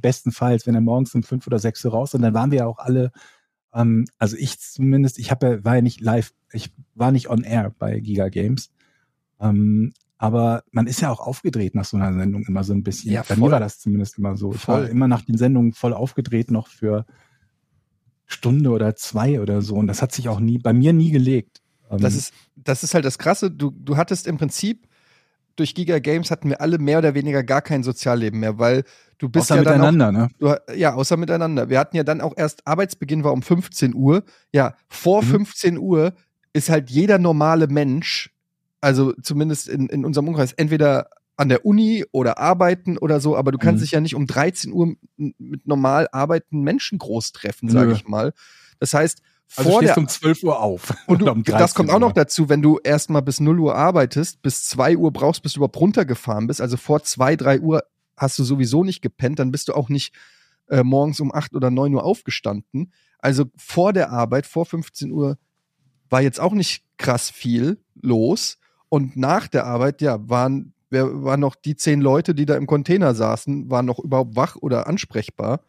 [0.00, 2.66] bestenfalls, wenn er morgens um fünf oder sechs Uhr raus, und dann waren wir ja
[2.66, 3.10] auch alle,
[3.74, 7.42] ähm, also ich zumindest, ich habe ja, war ja nicht live, ich war nicht on
[7.42, 8.70] air bei Giga Games.
[9.40, 13.10] Ähm, aber man ist ja auch aufgedreht nach so einer Sendung immer so ein bisschen.
[13.10, 13.38] Ja, Bei voll.
[13.38, 14.54] mir war das zumindest immer so.
[14.54, 14.86] Ich war Voll.
[14.86, 17.06] immer nach den Sendungen voll aufgedreht noch für
[18.32, 19.74] Stunde oder zwei oder so.
[19.76, 21.60] Und das hat sich auch nie, bei mir nie gelegt.
[21.90, 23.50] Ähm, Das ist, das ist halt das Krasse.
[23.50, 24.86] Du, du hattest im Prinzip
[25.56, 28.84] durch Giga Games hatten wir alle mehr oder weniger gar kein Sozialleben mehr, weil
[29.18, 30.28] du bist außer ja dann auch, miteinander, ne?
[30.38, 31.68] du, ja, außer miteinander.
[31.68, 34.24] Wir hatten ja dann auch erst Arbeitsbeginn war um 15 Uhr.
[34.52, 35.26] Ja, vor Mhm.
[35.44, 36.14] 15 Uhr
[36.54, 38.30] ist halt jeder normale Mensch,
[38.80, 43.52] also zumindest in, in unserem Umkreis, entweder an der Uni oder arbeiten oder so, aber
[43.52, 43.84] du kannst Mhm.
[43.84, 48.32] dich ja nicht um 13 Uhr mit normal arbeitenden Menschen groß treffen, sage ich mal.
[48.78, 49.22] Das heißt,
[49.56, 50.92] Also vor stehst der um 12 Uhr auf.
[51.06, 53.74] und du, um das 13 kommt auch noch dazu, wenn du erstmal bis 0 Uhr
[53.74, 56.60] arbeitest, bis 2 Uhr brauchst, bis du überhaupt runtergefahren bist.
[56.60, 57.82] Also vor 2, 3 Uhr
[58.16, 60.14] hast du sowieso nicht gepennt, dann bist du auch nicht
[60.68, 62.92] äh, morgens um 8 oder 9 Uhr aufgestanden.
[63.18, 65.38] Also vor der Arbeit, vor 15 Uhr,
[66.10, 68.58] war jetzt auch nicht krass viel los.
[68.88, 72.66] Und nach der Arbeit, ja, waren, wer, waren noch die zehn Leute, die da im
[72.66, 75.62] Container saßen, waren noch überhaupt wach oder ansprechbar.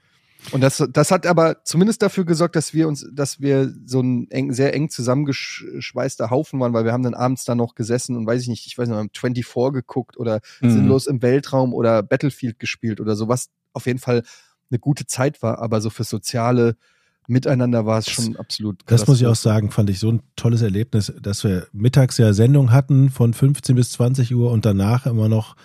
[0.52, 4.30] Und das, das hat aber zumindest dafür gesorgt, dass wir uns, dass wir so ein
[4.30, 8.28] eng, sehr eng zusammengeschweißter Haufen waren, weil wir haben dann abends da noch gesessen und
[8.28, 10.70] weiß ich nicht, ich weiß nicht, haben 24 geguckt oder Mhm.
[10.70, 14.24] sinnlos im Weltraum oder Battlefield gespielt oder so, was auf jeden Fall
[14.70, 16.76] eine gute Zeit war, aber so für soziale
[17.28, 20.22] Miteinander war es Das- schon absolut Das muss ich auch sagen, fand ich so ein
[20.36, 25.06] tolles Erlebnis, dass wir mittags ja Sendung hatten von 15 bis 20 Uhr und danach
[25.06, 25.56] immer noch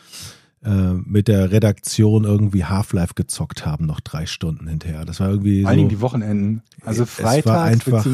[0.65, 5.05] äh, mit der Redaktion irgendwie Half-Life gezockt haben, noch drei Stunden hinterher.
[5.05, 6.63] Das war irgendwie Vor allen Dingen so, die Wochenenden.
[6.85, 8.07] Also Es war freitags, einfach-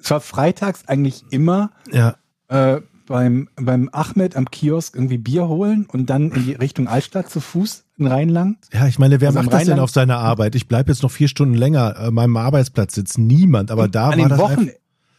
[0.00, 2.16] es war freitags eigentlich immer ja,
[2.48, 2.80] äh,
[3.12, 7.40] beim, beim Ahmed am Kiosk irgendwie Bier holen und dann in die Richtung Altstadt zu
[7.40, 8.56] Fuß in Rheinland.
[8.72, 10.54] ja, ich meine, wer Also macht das denn Rheinland- auf seiner Arbeit?
[10.54, 13.26] Ich bleibe jetzt noch vier Stunden länger an meinem Arbeitsplatz sitzen.
[13.26, 14.70] Niemand, aber Und da an war den das Wochen,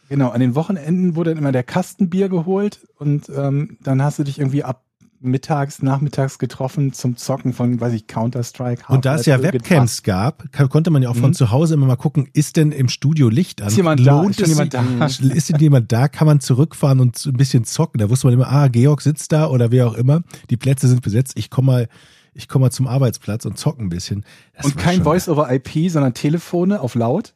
[0.08, 4.24] genau, an den Wochenenden wurde dann immer der Kastenbier geholt und ähm, dann hast du
[4.24, 4.82] dich irgendwie ab
[5.24, 8.84] mittags, nachmittags getroffen zum Zocken von, weiß ich, Counter-Strike.
[8.88, 11.34] und da es ja Webcams gab, konnte man ja auch von Mhm.
[11.34, 13.68] zu Hause immer mal gucken, ist denn im Studio Licht an?
[13.68, 14.20] Ist jemand da?
[14.22, 15.06] Lohnt Ist schon es jemand da?
[15.06, 16.08] Ist denn jemand da?
[16.08, 17.98] Kann man zurückfahren und ein bisschen zocken?
[17.98, 20.22] Da wusste man immer, ah, Georg sitzt da oder wer auch immer.
[20.50, 21.32] Die Plätze sind besetzt.
[21.36, 21.88] Ich komme mal,
[22.34, 24.24] ich komme mal zum Arbeitsplatz und zocke ein bisschen.
[24.56, 27.34] Das Und kein Voice-over-IP, sondern Telefone auf laut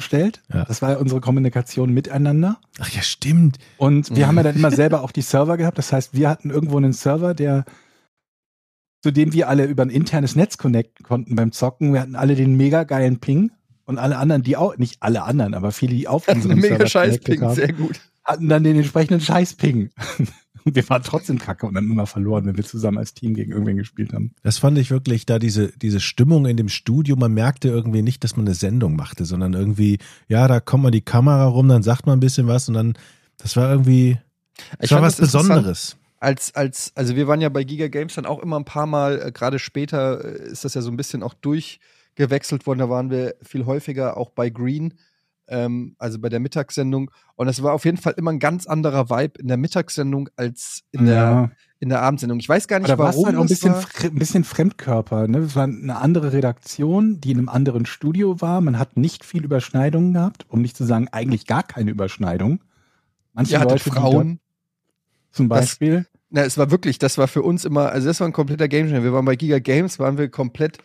[0.00, 0.42] gestellt.
[0.52, 0.64] Ja.
[0.64, 2.58] Das war ja unsere Kommunikation miteinander.
[2.78, 3.58] Ach ja, stimmt.
[3.76, 5.78] Und wir haben ja dann immer selber auch die Server gehabt.
[5.78, 7.64] Das heißt, wir hatten irgendwo einen Server, der
[9.02, 11.92] zu dem wir alle über ein internes Netz connecten konnten beim Zocken.
[11.92, 13.50] Wir hatten alle den mega geilen Ping
[13.84, 16.86] und alle anderen, die auch, nicht alle anderen, aber viele, die auf unserem mega Server
[16.86, 18.00] scheiß connected Ping, haben, sehr gut.
[18.24, 19.90] hatten dann den entsprechenden Scheiß-Ping.
[20.64, 23.52] Und wir waren trotzdem kacke und haben immer verloren, wenn wir zusammen als Team gegen
[23.52, 24.32] irgendwen gespielt haben.
[24.42, 27.16] Das fand ich wirklich da diese, diese Stimmung in dem Studio.
[27.16, 29.98] Man merkte irgendwie nicht, dass man eine Sendung machte, sondern irgendwie,
[30.28, 32.94] ja, da kommt mal die Kamera rum, dann sagt man ein bisschen was und dann,
[33.38, 34.18] das war irgendwie,
[34.78, 35.16] das Ich war was.
[35.16, 35.96] Besonderes.
[36.18, 39.20] als, als, also wir waren ja bei Giga Games dann auch immer ein paar Mal,
[39.20, 42.80] äh, gerade später äh, ist das ja so ein bisschen auch durchgewechselt worden.
[42.80, 44.94] Da waren wir viel häufiger auch bei Green,
[45.50, 47.10] ähm, also bei der Mittagssendung.
[47.36, 50.82] Und es war auf jeden Fall immer ein ganz anderer Vibe in der Mittagssendung als
[50.92, 52.38] in, der, in der Abendsendung.
[52.40, 53.26] Ich weiß gar Aber nicht, es warum.
[53.26, 53.74] halt auch ein das bisschen,
[54.12, 55.28] ein bisschen Fremdkörper.
[55.28, 55.38] Ne?
[55.38, 58.60] Es war eine andere Redaktion, die in einem anderen Studio war.
[58.60, 62.60] Man hat nicht viel Überschneidungen gehabt, um nicht zu sagen, eigentlich gar keine Überschneidung.
[63.32, 64.40] Manche hattet Leute, Frauen.
[65.32, 66.06] zum Das- Beispiel.
[66.32, 68.86] Na, es war wirklich, das war für uns immer, also das war ein kompletter Game
[68.86, 69.02] Changer.
[69.02, 70.78] Wir waren bei Giga Games, waren wir komplett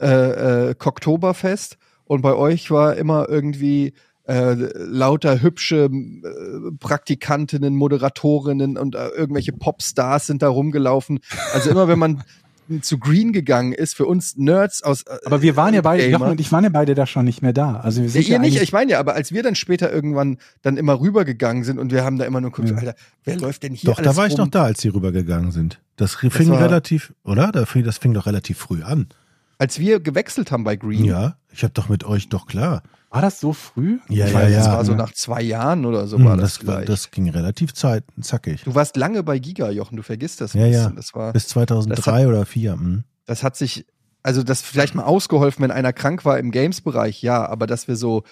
[0.00, 3.94] äh, äh, Cocktoberfest und bei euch war immer irgendwie
[4.26, 11.20] äh, lauter hübsche äh, Praktikantinnen, Moderatorinnen und äh, irgendwelche Popstars sind da rumgelaufen.
[11.52, 12.22] Also immer wenn man
[12.80, 16.12] zu Green gegangen ist, für uns Nerds aus äh, Aber wir waren ja beide, Gamer.
[16.20, 17.76] Jochen und ich waren ja beide da schon nicht mehr da.
[17.80, 19.92] Also wir Ja, sind ihr ja nicht, ich meine ja, aber als wir dann später
[19.92, 22.76] irgendwann dann immer rübergegangen sind und wir haben da immer nur geguckt, Ja.
[22.78, 22.94] Alter,
[23.24, 24.40] wer läuft denn hier Doch, da war ich rum?
[24.40, 25.82] noch da, als sie rübergegangen sind.
[25.96, 27.52] Das fing war- relativ, oder?
[27.52, 29.08] Da fing- Das fing doch relativ früh an.
[29.64, 31.06] Als wir gewechselt haben bei Green.
[31.06, 32.82] Ja, ich habe doch mit euch doch klar.
[33.08, 33.98] war das so früh?
[34.10, 34.72] Ja, ich ja, weiß, das ja.
[34.74, 34.98] war so Ja.
[34.98, 38.62] nach zwei Jahren oder so Hm, war das, das, war, das ging relativ zeit, zackig.
[38.64, 40.78] du warst lange bei Giga, Jochen, du vergisst das ein Ja, ja.
[40.80, 40.96] bisschen.
[40.96, 42.72] Das, war, Bis 2003 oder 2004.
[42.74, 43.04] Hm.
[43.24, 43.86] das hat sich
[44.22, 47.96] also das vielleicht mal ausgeholfen, wenn einer krank war im Games-Bereich, ja, aber dass wir
[47.96, 48.24] so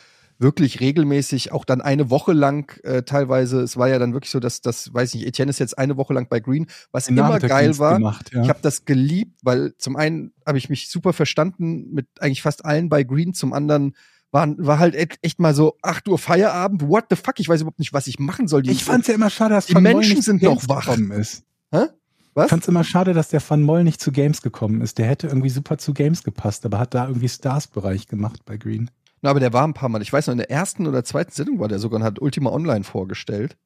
[0.42, 4.40] wirklich regelmäßig auch dann eine Woche lang äh, teilweise, es war ja dann wirklich so,
[4.40, 7.16] dass das, weiß ich nicht, Etienne ist jetzt eine Woche lang bei Green, was Den
[7.16, 7.94] immer geil war.
[7.94, 8.42] Gemacht, ja.
[8.42, 12.64] Ich habe das geliebt, weil zum einen habe ich mich super verstanden mit eigentlich fast
[12.64, 13.94] allen bei Green, zum anderen
[14.32, 17.78] war, war halt echt, mal so 8 Uhr Feierabend, what the fuck, ich weiß überhaupt
[17.78, 18.62] nicht, was ich machen soll.
[18.62, 20.86] Die, ich fand's ja immer schade, dass die Van Moll Menschen nicht sind doch wach.
[20.86, 21.44] gekommen ist.
[21.70, 21.84] Hä?
[21.84, 22.48] Ich Was?
[22.48, 24.96] fand's immer schade, dass der Van Moll nicht zu Games gekommen ist.
[24.96, 28.90] Der hätte irgendwie super zu Games gepasst, aber hat da irgendwie Stars-Bereich gemacht bei Green.
[29.22, 30.02] Na, aber der war ein paar Mal.
[30.02, 32.50] Ich weiß noch, in der ersten oder zweiten Sendung war der sogar und hat Ultima
[32.50, 33.56] Online vorgestellt.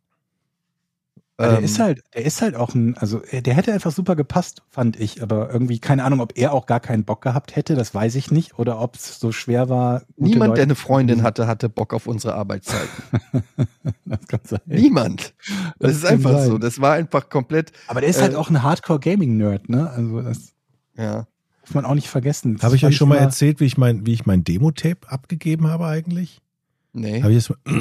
[1.38, 3.92] Weil der Ähm, ist halt, der ist halt auch ein, also er- der hätte einfach
[3.92, 5.22] super gepasst, fand ich.
[5.22, 8.30] Aber irgendwie, keine Ahnung, ob er auch gar keinen Bock gehabt hätte, das weiß ich
[8.30, 8.58] nicht.
[8.58, 10.02] Oder ob es so schwer war.
[10.16, 11.26] Niemand, Leute der eine Freundin finden.
[11.26, 12.88] hatte, hatte Bock auf unsere Arbeitszeit.
[14.04, 14.60] Das kann sein.
[14.66, 15.34] Niemand.
[15.78, 16.46] Das, Das ist einfach sein.
[16.48, 16.58] so.
[16.58, 19.90] Das war einfach komplett, Aber der ist halt Äh, auch ein Hardcore-Gaming-Nerd, ne?
[19.90, 20.52] Also das
[20.96, 21.26] ja.
[21.66, 22.58] Darf man auch nicht vergessen.
[22.62, 25.86] Habe ich euch schon mal erzählt, wie ich mein, wie ich mein Demo-Tape abgegeben habe
[25.86, 26.40] eigentlich?
[26.92, 27.22] Nee.
[27.22, 27.74] Habe ich das, das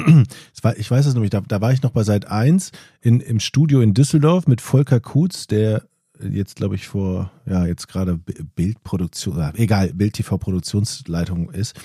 [0.64, 3.40] war, ich weiß es nämlich, da, da war ich noch bei Seit 1 in, im
[3.40, 5.84] Studio in Düsseldorf mit Volker Kutz, der
[6.20, 8.18] jetzt, glaube ich, vor, ja, jetzt gerade
[8.56, 11.78] Bildproduktion, egal, Bild-TV-Produktionsleitung ist.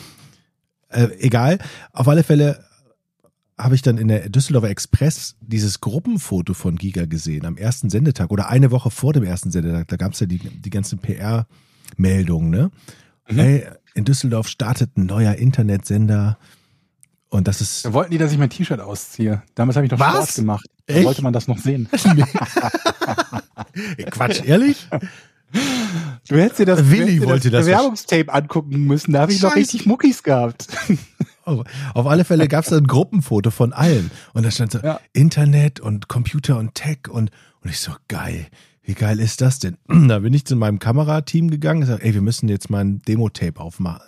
[0.90, 1.60] Äh, egal,
[1.94, 2.64] auf alle Fälle
[3.58, 8.32] habe ich dann in der Düsseldorfer Express dieses Gruppenfoto von Giga gesehen am ersten Sendetag
[8.32, 9.88] oder eine Woche vor dem ersten Sendetag.
[9.88, 10.98] Da gab es ja die, die ganzen
[12.02, 12.72] PR-Meldungen, ne?
[13.30, 13.40] Mhm.
[13.40, 16.38] Hey, in Düsseldorf startet ein neuer Internetsender.
[17.30, 19.42] Und das ist Da wollten die, dass ich mein T-Shirt ausziehe.
[19.56, 20.14] Damals habe ich noch Was?
[20.14, 20.66] Sport gemacht.
[20.86, 21.06] Da Echt?
[21.06, 21.88] wollte man das noch sehen.
[24.12, 24.88] Quatsch, ehrlich?
[26.28, 29.14] Du hättest dir das, Willi wollte das das Bewerbungstape angucken müssen.
[29.14, 29.60] Da habe ich noch Scheiße.
[29.60, 30.68] richtig Muckis gehabt.
[31.44, 34.12] Auf, auf alle Fälle gab es da ein Gruppenfoto von allen.
[34.34, 35.00] Und da stand so Ja.
[35.12, 37.32] Internet und Computer und Tech und,
[37.62, 38.46] und ich so, geil.
[38.84, 39.78] Wie geil ist das denn?
[40.08, 43.02] Da bin ich zu meinem Kamerateam gegangen und gesagt, ey, wir müssen jetzt mal ein
[43.08, 44.02] Demo-Tape aufmachen.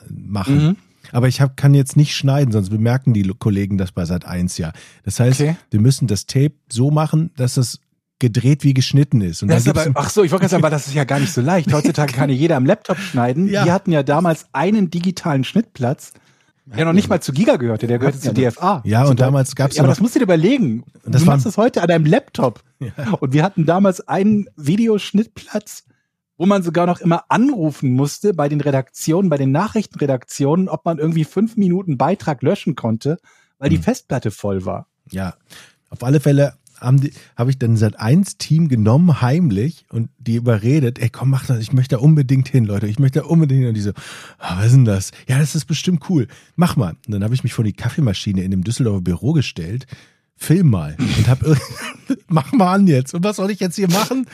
[0.67, 0.75] Mhm.
[1.11, 4.57] Aber ich hab, kann jetzt nicht schneiden, sonst bemerken die Kollegen das bei Sat 1
[4.57, 4.71] ja.
[5.03, 5.55] Das heißt, Okay.
[5.69, 7.79] wir müssen das Tape so machen, dass es
[8.19, 9.43] gedreht wie geschnitten ist.
[9.43, 11.19] Und Das ist aber, ach so, ich wollte gerade sagen, aber das ist ja gar
[11.19, 11.73] nicht so leicht.
[11.73, 13.49] Heutzutage kann ja jeder am Laptop schneiden.
[13.49, 13.65] Ja.
[13.65, 16.13] Die hatten ja damals einen digitalen Schnittplatz,
[16.65, 18.81] der noch nicht mal zu Giga gehörte, der gehörte zu ja DFA.
[18.85, 20.83] Ja, und damals gab's ja, ja aber das musst du dir überlegen.
[21.05, 22.61] Das du machst das heute an deinem Laptop.
[23.19, 25.83] Und wir hatten damals einen Videoschnittplatz,
[26.37, 30.99] wo man sogar noch immer anrufen musste bei den Redaktionen, bei den Nachrichtenredaktionen, ob man
[30.99, 33.17] irgendwie fünf Minuten Beitrag löschen konnte,
[33.59, 33.83] weil die Hm.
[33.83, 34.87] Festplatte voll war.
[35.11, 35.35] Ja,
[35.89, 40.35] auf alle Fälle haben die, habe ich dann seit eins Team genommen, heimlich, und die
[40.35, 43.59] überredet, ey, komm, mach das, ich möchte da unbedingt hin, Leute, ich möchte da unbedingt
[43.59, 43.67] hin.
[43.69, 43.91] Und die so,
[44.39, 45.11] ah, was ist denn das?
[45.27, 46.27] Ja, das ist bestimmt cool.
[46.55, 46.95] Mach mal.
[47.05, 49.85] Und dann habe ich mich vor die Kaffeemaschine in dem Düsseldorfer Büro gestellt,
[50.35, 51.39] film mal und hab
[52.27, 53.13] mach mal an jetzt.
[53.13, 54.27] Und was soll ich jetzt hier machen?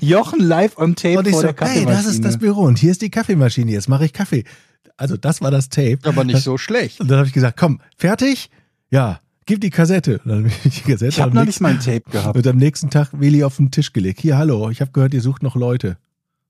[0.00, 1.96] Jochen live on tape Und ich vor so, der hey, Kaffeemaschine.
[1.96, 4.44] das ist das Büro und hier ist die Kaffeemaschine, jetzt mache ich Kaffee.
[4.96, 5.98] Also das war das Tape.
[6.04, 7.00] Aber nicht so schlecht.
[7.00, 8.50] Und dann habe ich gesagt, komm, fertig?
[8.90, 10.20] Ja, gib die Kassette.
[10.24, 12.10] Und dann habe ich die Kassette ich habe am noch nächsten- nicht mal ein Tape
[12.10, 12.36] gehabt.
[12.36, 14.20] und am nächsten Tag Willi auf den Tisch gelegt.
[14.20, 15.96] Hier, hallo, ich habe gehört, ihr sucht noch Leute.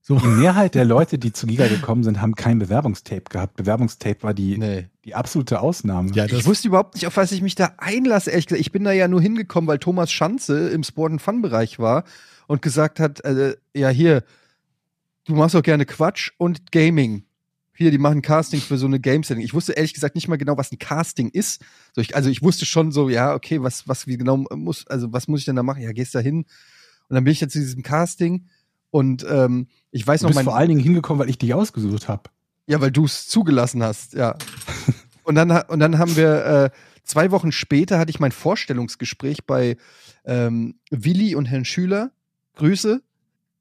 [0.06, 0.18] So.
[0.18, 3.56] Die Mehrheit der Leute, die zu Giga gekommen sind, haben kein Bewerbungstape gehabt.
[3.56, 4.88] Bewerbungstape war die, Nee.
[5.06, 6.10] die absolute Ausnahme.
[6.12, 8.60] Ja, das, Ich wusste überhaupt nicht, auf was ich mich da einlasse, ehrlich gesagt.
[8.60, 12.04] Ich bin da ja nur hingekommen, weil Thomas Schanze im Sport and Fun Bereich war
[12.46, 14.24] und gesagt hat, äh, ja hier,
[15.24, 17.24] du machst doch gerne Quatsch und Gaming.
[17.76, 19.44] Hier, die machen Casting für so eine Game-Sendung.
[19.44, 21.60] Ich wusste ehrlich gesagt nicht mal genau, was ein Casting ist.
[21.92, 25.12] So, ich, also ich wusste schon so, ja, okay, was, was, wie genau muss, also
[25.12, 25.82] was muss ich denn da machen?
[25.82, 26.44] Ja, gehst da hin.
[27.08, 28.46] Und dann bin ich jetzt zu diesem Casting
[28.90, 31.52] und ähm, ich weiß Du noch, bist mein, vor allen Dingen hingekommen, weil ich dich
[31.52, 32.30] ausgesucht habe.
[32.66, 34.36] ja, weil du es zugelassen hast, ja.
[35.24, 36.70] und, dann, und dann haben wir, äh,
[37.02, 39.76] zwei Wochen später hatte ich mein Vorstellungsgespräch bei
[40.24, 42.12] ähm, Willi und Herrn Schüler.
[42.56, 43.02] Grüße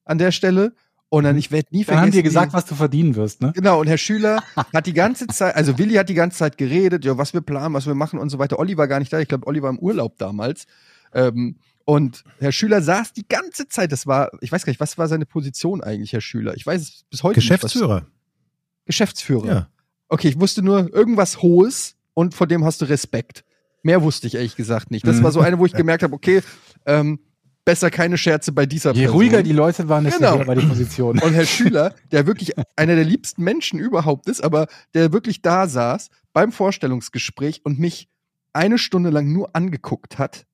[0.06, 0.76] an der Stelle.
[1.14, 2.02] Und dann, ich werde nie Dann vergessen.
[2.02, 3.52] haben die wie- gesagt, was du verdienen wirst, ne?
[3.56, 4.42] Genau, und Herr Schüler
[4.74, 7.76] hat die ganze Zeit, also Willi hat die ganze Zeit geredet, ja, was wir planen,
[7.76, 8.58] was wir machen und so weiter.
[8.58, 10.66] Olli war gar nicht da, ich glaube, Olli war im Urlaub damals.
[11.14, 14.98] Ähm, und Herr Schüler saß die ganze Zeit, das war, ich weiß gar nicht, was
[14.98, 16.56] war seine Position eigentlich, Herr Schüler?
[16.56, 17.48] Ich weiß es bis heute nicht.
[17.48, 17.96] Geschäftsführer.
[18.08, 19.48] Was, Geschäftsführer.
[19.48, 19.68] Ja.
[20.10, 23.44] Okay, ich wusste nur irgendwas Hohes und vor dem hast du Respekt.
[23.84, 25.06] Mehr wusste ich ehrlich gesagt nicht.
[25.06, 25.24] Das Mhm.
[25.24, 26.42] war so eine, wo ich gemerkt habe, okay,
[26.88, 27.20] ähm,
[27.66, 29.16] besser keine Scherze bei dieser Je Person.
[29.16, 30.48] ruhiger die Leute waren, desto Genau.
[30.48, 31.20] war die Position.
[31.20, 35.68] Und Herr Schüler, der wirklich einer der liebsten Menschen überhaupt ist, aber der wirklich da
[35.68, 38.10] saß beim Vorstellungsgespräch und mich
[38.54, 40.46] eine Stunde lang nur angeguckt hat,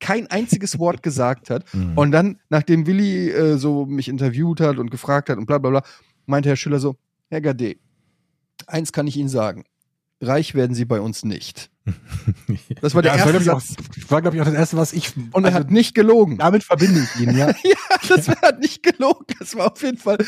[0.00, 1.64] kein einziges Wort gesagt hat.
[1.74, 1.96] Mhm.
[1.98, 5.70] Und dann, nachdem Willi äh, so mich interviewt hat und gefragt hat und bla bla
[5.70, 5.82] bla,
[6.26, 6.96] meinte Herr Schüler so,
[7.28, 7.76] Herr Gade,
[8.66, 9.64] eins kann ich Ihnen sagen.
[10.22, 11.70] Reich werden sie bei uns nicht.
[12.80, 13.76] Das war der Ja, das war, erste glaub Satz.
[13.96, 15.16] ich, glaube ich, auch das erste, was ich.
[15.16, 16.38] Und er also, hat nicht gelogen.
[16.38, 17.48] damit verbinde ich ihn, ja.
[17.64, 19.24] ja, das war nicht gelogen.
[19.38, 20.18] Das war auf jeden Fall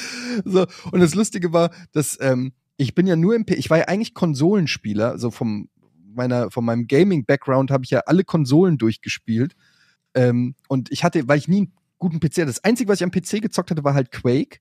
[0.45, 0.67] so.
[0.91, 3.85] Und das Lustige war, dass ähm, ich bin ja nur im P ich war ja
[3.85, 5.69] eigentlich Konsolenspieler, so vom
[6.15, 9.55] meiner von meinem Gaming Background habe ich ja alle Konsolen durchgespielt.
[10.15, 12.47] Ähm, und ich hatte, weil ich nie einen guten PC hatte.
[12.47, 14.59] Das einzige, was ich am PC gezockt hatte, war halt Quake.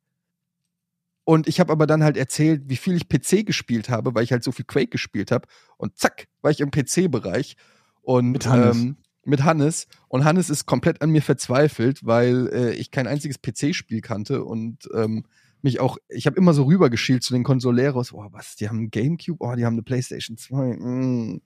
[1.26, 4.32] Und ich habe aber dann halt erzählt, wie viel ich PC gespielt habe, weil ich
[4.32, 5.47] halt so viel Quake gespielt habe.
[5.78, 7.55] Und zack, war ich im PC-Bereich.
[8.01, 8.78] Und Mit Hannes.
[8.78, 9.88] Ähm, mit Hannes.
[10.09, 14.89] Und Hannes ist komplett an mir verzweifelt, weil äh, ich kein einziges PC-Spiel kannte und
[14.93, 15.24] ähm,
[15.61, 18.13] mich auch, ich habe immer so rübergeschielt zu den Consoleros.
[18.13, 19.38] Oh, was, die haben einen Gamecube?
[19.39, 20.76] Oh, die haben eine PlayStation 2.
[20.76, 21.41] Mm.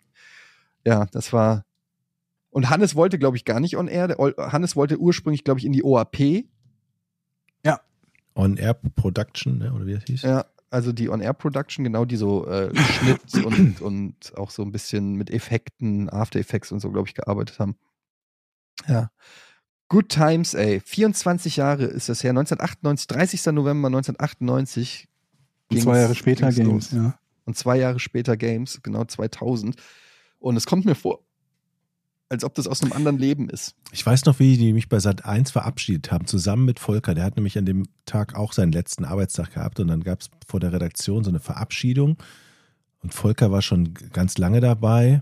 [0.85, 1.65] Ja, das war.
[2.49, 4.15] Und Hannes wollte, glaube ich, gar nicht on air.
[4.37, 6.45] Hannes wollte ursprünglich, glaube ich, in die OAP.
[8.37, 9.73] On-Air Production, ne?
[9.73, 10.21] oder wie das hieß?
[10.21, 15.15] Ja, also die On-Air-Production, genau, die so äh, Schnitt und, und auch so ein bisschen
[15.15, 17.75] mit Effekten, After Effects und so, glaube ich, gearbeitet haben.
[18.87, 19.09] Ja.
[19.89, 20.81] Good Times, ey.
[20.81, 22.31] 24 Jahre ist das her.
[22.31, 23.45] 1998, 30.
[23.53, 25.07] November 1998.
[25.69, 27.01] Und ging's- zwei Jahre später ging's Games, los.
[27.01, 27.19] ja.
[27.45, 29.77] Und zwei Jahre später Games, genau 2000.
[30.39, 31.19] Und es kommt mir vor,
[32.29, 33.75] als ob das aus einem anderen Leben ist.
[33.91, 37.15] Ich weiß noch, wie die mich bei Sat 1 verabschiedet haben, zusammen mit Volker.
[37.15, 40.29] Der hat nämlich an dem Tag auch seinen letzten Arbeitstag gehabt und dann gab es
[40.45, 42.17] vor der Redaktion so eine Verabschiedung.
[43.01, 45.21] Und Volker war schon ganz lange dabei.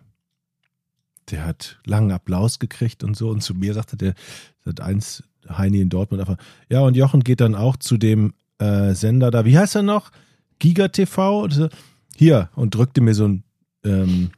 [1.30, 3.30] Der hat langen Applaus gekriegt und so.
[3.30, 4.16] Und zu mir sagte der
[4.64, 8.94] Sat 1 Heini in Dortmund einfach, ja, und Jochen geht dann auch zu dem äh,
[8.94, 10.12] Sender da, wie heißt er noch?
[10.60, 11.48] Giga TV?
[12.16, 13.44] Hier, und drückte mir so ein
[13.84, 14.32] ähm,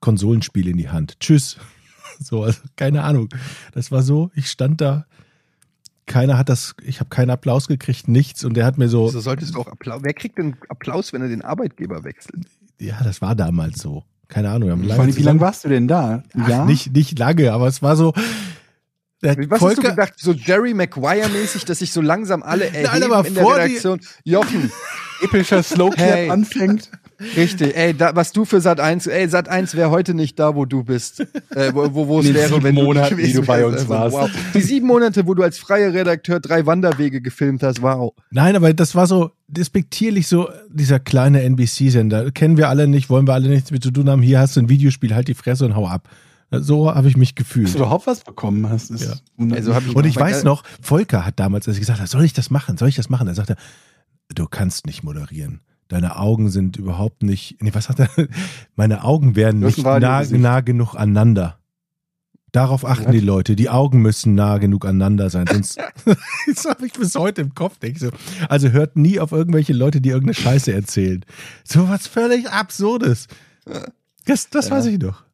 [0.00, 1.20] Konsolenspiel in die Hand.
[1.20, 1.58] Tschüss.
[2.24, 3.28] So, also keine Ahnung.
[3.72, 5.06] Das war so, ich stand da,
[6.06, 8.44] keiner hat das, ich habe keinen Applaus gekriegt, nichts.
[8.44, 10.00] Und der hat mir so, Wieso solltest du auch Applaus?
[10.02, 12.46] Wer kriegt denn Applaus, wenn er den Arbeitgeber wechselt?
[12.80, 14.04] ja, das war damals so.
[14.28, 14.68] Keine Ahnung.
[14.68, 16.22] Wir haben Vor lange allem, wie lange warst du denn da?
[16.48, 16.66] Jahr?
[16.66, 18.12] nicht, nicht lange, aber es war so.
[19.22, 20.12] Der Was hast du Volker, gedacht?
[20.16, 24.00] So Jerry Maguire-mäßig, dass sich so langsam alle erheben aber in der Redaktion.
[24.24, 24.70] Jochen,
[25.22, 26.30] epischer Slowclap Hey.
[26.30, 26.90] anfängt.
[27.36, 27.76] Richtig.
[27.76, 30.64] Ey, da, was du für Sat 1, ey, Sat 1 wäre heute nicht da, wo
[30.64, 31.20] du bist.
[31.50, 34.14] Äh, wo, wo, es wäre, wenn du gewesen die du bei uns warst.
[34.16, 34.30] Wow.
[34.54, 38.12] Die sieben Monate, wo du als freier Redakteur drei Wanderwege gefilmt hast, wow.
[38.30, 42.30] Nein, aber das war so despektierlich, so dieser kleine NBC-Sender.
[42.32, 44.22] Kennen wir alle nicht, wollen wir alle nichts mit zu tun haben.
[44.22, 46.08] Hier hast du ein Videospiel, halt die Fresse und hau ab.
[46.50, 47.74] So habe ich mich Dass gefühlt.
[47.74, 48.90] du überhaupt was bekommen hast.
[48.90, 49.12] Ist Ja.
[49.54, 52.32] Also ich- Und ich weiß noch, Volker hat damals, als ich gesagt habe, soll ich
[52.32, 53.28] das machen, soll ich das machen?
[53.28, 53.56] Er sagte,
[54.34, 55.60] du kannst nicht moderieren.
[55.88, 58.08] Deine Augen sind überhaupt nicht, nee, was hat er?
[58.76, 59.34] Meine Augen
[60.16, 61.58] hast nicht nah, nah genug aneinander.
[62.52, 63.12] Darauf achten Was?
[63.12, 63.56] die Leute.
[63.56, 65.46] Die Augen müssen nah genug aneinander sein.
[65.50, 65.78] Sonst,
[66.46, 67.78] das habe ich bis heute im Kopf.
[67.78, 68.10] Denk ich so.
[68.48, 71.24] Also hört nie auf irgendwelche Leute, die irgendeine Scheiße erzählen.
[71.64, 73.26] So was völlig Absurdes.
[74.24, 74.76] Das, das Ja.
[74.76, 75.24] weiß ich noch.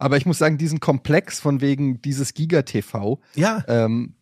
[0.00, 3.62] Aber ich muss sagen, diesen Komplex von wegen dieses Giga-TV, Ja.
[3.68, 4.14] ähm,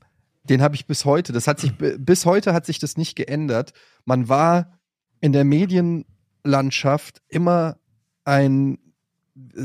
[0.45, 1.33] den habe ich bis heute.
[1.33, 3.73] Das hat sich bi- bis heute hat sich das nicht geändert.
[4.05, 4.79] Man war
[5.23, 7.79] in der Medienlandschaft immer
[8.25, 8.79] ein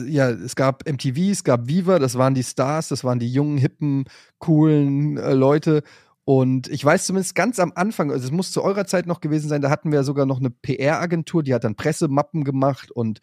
[0.07, 3.57] ja, es gab MTV, es gab Viva, das waren die Stars, das waren die jungen,
[3.57, 4.05] hippen,
[4.39, 5.83] coolen äh, Leute.
[6.23, 9.49] Und ich weiß zumindest ganz am Anfang, also es muss zu eurer Zeit noch gewesen
[9.49, 13.19] sein, da hatten wir sogar noch eine PR-Agentur, die hat dann Pressemappen gemacht und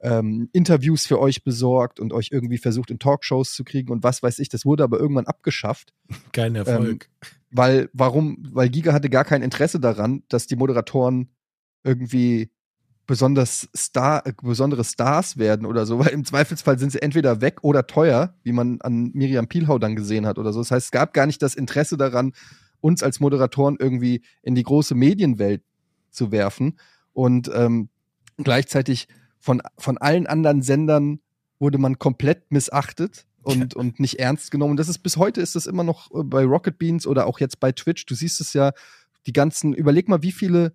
[0.00, 4.22] ähm, Interviews für euch besorgt und euch irgendwie versucht, in Talkshows zu kriegen und was
[4.22, 4.48] weiß ich.
[4.48, 5.94] Das wurde aber irgendwann abgeschafft.
[6.32, 7.08] Kein Erfolg.
[7.50, 8.38] Weil, warum?
[8.52, 11.30] Weil Giga hatte gar kein Interesse daran, dass die Moderatoren
[11.86, 12.50] irgendwie
[13.06, 17.58] besonders Star, äh, besondere Stars werden oder so, weil im Zweifelsfall sind sie entweder weg
[17.62, 20.60] oder teuer, wie man an Miriam Pielhau dann gesehen hat oder so.
[20.60, 22.32] Das heißt, es gab gar nicht das Interesse daran,
[22.80, 25.62] uns als Moderatoren irgendwie in die große Medienwelt
[26.10, 26.78] zu werfen.
[27.12, 27.88] Und ähm,
[28.36, 29.08] gleichzeitig
[29.38, 31.20] von, von allen anderen Sendern
[31.58, 34.76] wurde man komplett missachtet und, und nicht ernst genommen.
[34.76, 37.60] Das ist bis heute ist das immer noch äh, bei Rocket Beans oder auch jetzt
[37.60, 38.04] bei Twitch.
[38.06, 38.72] Du siehst es ja,
[39.26, 40.74] die ganzen, überleg mal, wie viele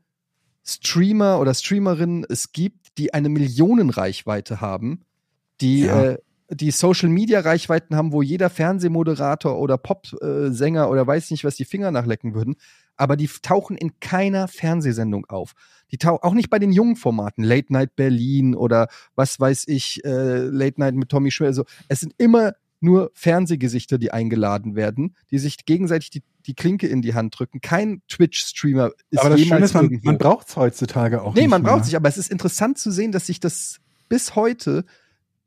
[0.64, 5.02] Streamer oder Streamerinnen es gibt, die eine Millionenreichweite haben,
[5.60, 6.04] die, Ja.
[6.04, 6.18] äh,
[6.50, 11.66] die Social Media Reichweiten haben, wo jeder Fernsehmoderator oder Popsänger oder weiß nicht was die
[11.66, 12.56] Finger nachlecken würden,
[12.98, 15.54] aber die tauchen in keiner Fernsehsendung auf.
[15.92, 20.04] Die tauchen auch nicht bei den jungen Formaten, Late Night Berlin oder was weiß ich,
[20.04, 21.48] äh, Late Night mit Tommy Schwer.
[21.48, 26.88] Also es sind immer nur Fernsehgesichter, die eingeladen werden, die sich gegenseitig die, die Klinke
[26.88, 27.62] in die Hand drücken.
[27.62, 30.06] Kein Twitch-Streamer ist Aber das Schöne ist, man, irgendwo.
[30.08, 31.72] man braucht es heutzutage auch Nee, nicht man mehr.
[31.74, 33.78] braucht sich, aber es ist interessant zu sehen, dass sich das
[34.10, 34.84] bis heute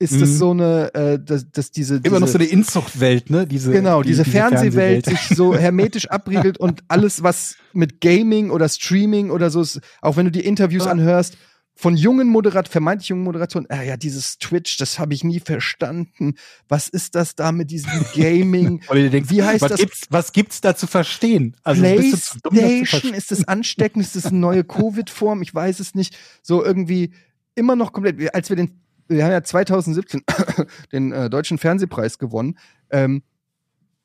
[0.00, 0.20] ist Mhm.
[0.20, 3.46] das so eine, äh, dass, dass diese, Immer noch diese so eine Inzuchtwelt, ne?
[3.46, 8.68] Diese, genau, die- diese, Fernsehwelt sich so hermetisch abriegelt und alles, was mit Gaming oder
[8.68, 10.90] Streaming oder so ist, auch wenn du die Interviews Ja.
[10.90, 11.36] anhörst,
[11.76, 16.34] von jungen Moderat, vermeintlich jungen Moderatoren, ah ja, dieses Twitch, das habe ich nie verstanden.
[16.68, 18.80] Was ist das da mit diesem Gaming?
[18.90, 19.80] Denkst, Wie heißt was das?
[19.80, 21.56] Gibt's, was gibt's da zu verstehen?
[21.64, 23.14] Also zu dumm, das PlayStation, verstehen?
[23.14, 24.04] ist das ansteckend?
[24.04, 25.42] Ist das eine neue Covid-Form?
[25.42, 26.16] Ich weiß es nicht.
[26.42, 27.12] So irgendwie
[27.56, 30.22] immer noch komplett, als wir den, wir haben ja 2017
[30.92, 32.56] den äh, deutschen Fernsehpreis gewonnen.
[32.90, 33.22] Ähm,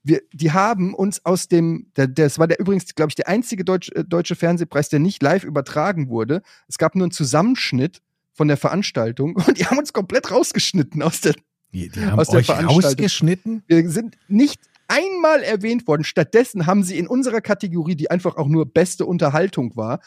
[0.04, 3.66] wir, die haben uns aus dem, der, das war der übrigens, glaube ich, der einzige
[3.66, 6.42] Deutsch, äh, deutsche Fernsehpreis, der nicht live übertragen wurde.
[6.68, 8.02] Es gab nur einen Zusammenschnitt
[8.34, 11.36] von der Veranstaltung und die haben uns komplett rausgeschnitten aus der.
[11.72, 12.84] Die, die haben Aus der euch Veranstaltung.
[12.84, 13.64] rausgeschnitten?
[13.68, 16.04] Wir sind nicht einmal erwähnt worden.
[16.04, 20.00] Stattdessen haben sie in unserer Kategorie, die einfach auch nur beste Unterhaltung war,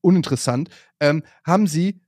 [0.00, 2.00] uninteressant, ähm, haben sie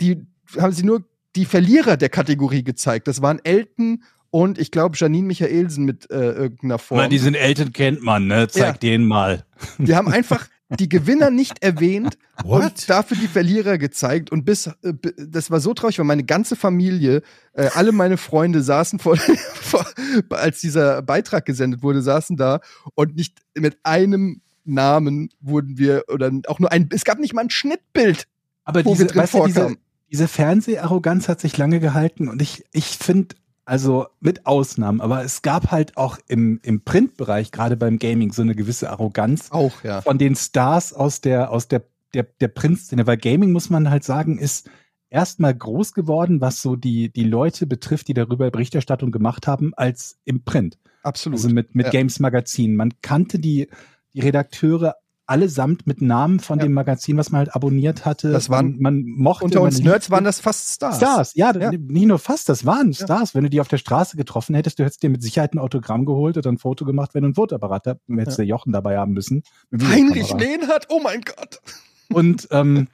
[0.00, 0.26] die,
[0.58, 1.04] haben sie nur
[1.34, 3.08] die Verlierer der Kategorie gezeigt.
[3.08, 4.04] Das waren Elton
[4.36, 7.00] und ich glaube Janine Michaelsen mit äh, irgendeiner Form.
[7.00, 8.48] Man, diesen Eltern kennt man, ne?
[8.48, 8.72] Zeig Ja.
[8.74, 9.46] den mal.
[9.78, 12.62] Wir haben einfach die Gewinner nicht erwähnt What?
[12.62, 14.30] und dafür die Verlierer gezeigt.
[14.30, 17.22] Und bis, äh, das war so traurig, weil meine ganze Familie,
[17.54, 19.16] äh, alle meine Freunde saßen vor,
[19.54, 19.86] vor,
[20.28, 22.60] als dieser Beitrag gesendet wurde, saßen da
[22.94, 27.40] und nicht mit einem Namen wurden wir, oder auch nur ein, es gab nicht mal
[27.40, 28.26] ein Schnittbild.
[28.64, 29.76] Aber Wo diese, wir drin weißt du, diese,
[30.12, 33.34] diese Fernseharroganz hat sich lange gehalten und ich, ich finde,
[33.66, 38.42] also mit Ausnahmen, aber es gab halt auch im, im Printbereich, gerade beim Gaming, so
[38.42, 40.00] eine gewisse Arroganz Auch, ja.
[40.00, 41.82] von den Stars aus der, aus der,
[42.14, 43.06] der, der Printszene.
[43.06, 44.70] Weil Gaming, muss man halt sagen, ist
[45.10, 50.18] erstmal groß geworden, was so die, die Leute betrifft, die darüber Berichterstattung gemacht haben, als
[50.24, 50.78] im Print.
[51.02, 51.38] Absolut.
[51.38, 51.90] Also mit, mit Ja.
[51.90, 52.76] Games Magazin.
[52.76, 53.68] Man kannte die,
[54.14, 54.94] die Redakteure
[55.28, 56.64] allesamt mit Namen von Ja.
[56.66, 58.30] dem Magazin, was man halt abonniert hatte.
[58.30, 59.44] Das waren- man, man mochte.
[59.44, 60.96] Unter uns Nerds waren das fast Stars.
[60.98, 61.70] Stars, ja, Ja.
[61.72, 63.04] nicht nur fast, das waren Ja.
[63.04, 63.34] Stars.
[63.34, 66.04] Wenn du die auf der Straße getroffen hättest, du hättest dir mit Sicherheit ein Autogramm
[66.04, 69.12] geholt oder ein Foto gemacht, wenn du ein Fotoapparat hast, hättest du Jochen dabei haben
[69.12, 69.42] müssen.
[69.72, 70.32] Heinrich.
[70.32, 71.60] Lehnhardt, oh mein Gott.
[72.12, 72.86] Und ähm,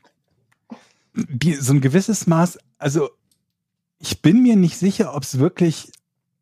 [1.60, 3.10] so ein gewisses Maß, also
[3.98, 5.92] ich bin mir nicht sicher, ob es wirklich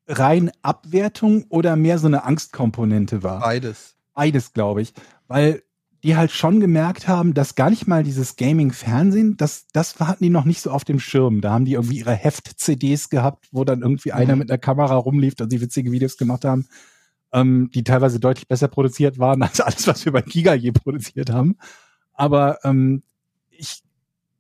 [0.07, 3.41] rein Abwertung oder mehr so eine Angstkomponente war.
[3.41, 3.97] Beides.
[4.15, 4.93] Beides, glaube ich.
[5.29, 5.63] Weil
[6.03, 10.31] die halt schon gemerkt haben, dass gar nicht mal dieses Gaming-Fernsehen, das, das hatten die
[10.31, 11.41] noch nicht so auf dem Schirm.
[11.41, 15.35] Da haben die irgendwie ihre Heft-CDs gehabt, wo dann irgendwie einer mit einer Kamera rumlief
[15.41, 16.67] und die witzige Videos gemacht haben,
[17.33, 21.31] ähm, die teilweise deutlich besser produziert waren als alles, was wir bei Giga je produziert
[21.31, 21.57] haben.
[22.15, 23.03] Aber ähm,
[23.51, 23.83] ich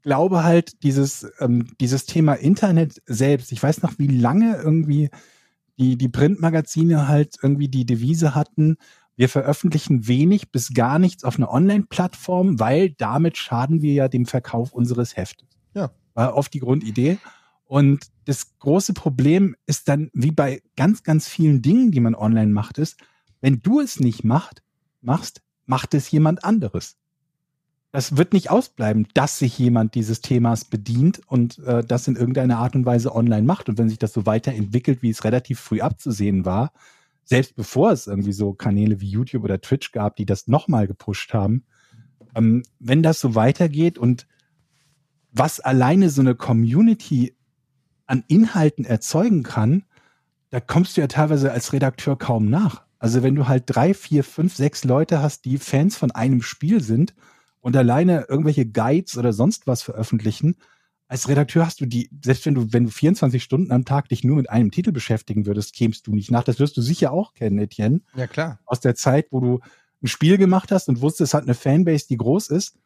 [0.02, 5.10] glaube halt, dieses, ähm, dieses Thema Internet selbst, ich weiß noch, wie lange irgendwie
[5.78, 8.76] die, die Printmagazine halt irgendwie die Devise hatten,
[9.20, 14.24] wir veröffentlichen wenig bis gar nichts auf einer Online-Plattform, weil damit schaden wir ja dem
[14.24, 15.46] Verkauf unseres Heftes.
[15.74, 15.90] Ja.
[16.14, 17.18] War oft die Grundidee.
[17.66, 22.50] Und das große Problem ist dann, wie bei ganz, ganz vielen Dingen, die man online
[22.50, 22.96] macht, ist,
[23.42, 24.62] wenn du es nicht macht,
[25.02, 26.96] machst, macht es jemand anderes.
[27.92, 32.56] Das wird nicht ausbleiben, dass sich jemand dieses Themas bedient und äh, das in irgendeiner
[32.56, 33.68] Art und Weise online macht.
[33.68, 36.72] Und wenn sich das so weiterentwickelt, wie es relativ früh abzusehen war,
[37.30, 41.32] selbst bevor es irgendwie so Kanäle wie YouTube oder Twitch gab, die das nochmal gepusht
[41.32, 41.64] haben,
[42.34, 44.26] ähm, wenn das so weitergeht und
[45.30, 47.36] was alleine so eine Community
[48.06, 49.84] an Inhalten erzeugen kann,
[50.50, 52.82] da kommst du ja teilweise als Redakteur kaum nach.
[52.98, 56.82] Also wenn du halt drei, vier, fünf, sechs Leute hast, die Fans von einem Spiel
[56.82, 57.14] sind
[57.60, 60.56] und alleine irgendwelche Guides oder sonst was veröffentlichen,
[61.10, 64.22] als Redakteur hast du die, selbst wenn du, wenn du 24 Stunden am Tag dich
[64.22, 66.44] nur mit einem Titel beschäftigen würdest, kämst du nicht nach.
[66.44, 68.60] Das wirst du sicher auch kennen, Etienne Ja, klar.
[68.64, 69.58] aus der Zeit, wo du
[70.04, 72.76] ein Spiel gemacht hast und wusstest, es hat eine Fanbase, die groß ist.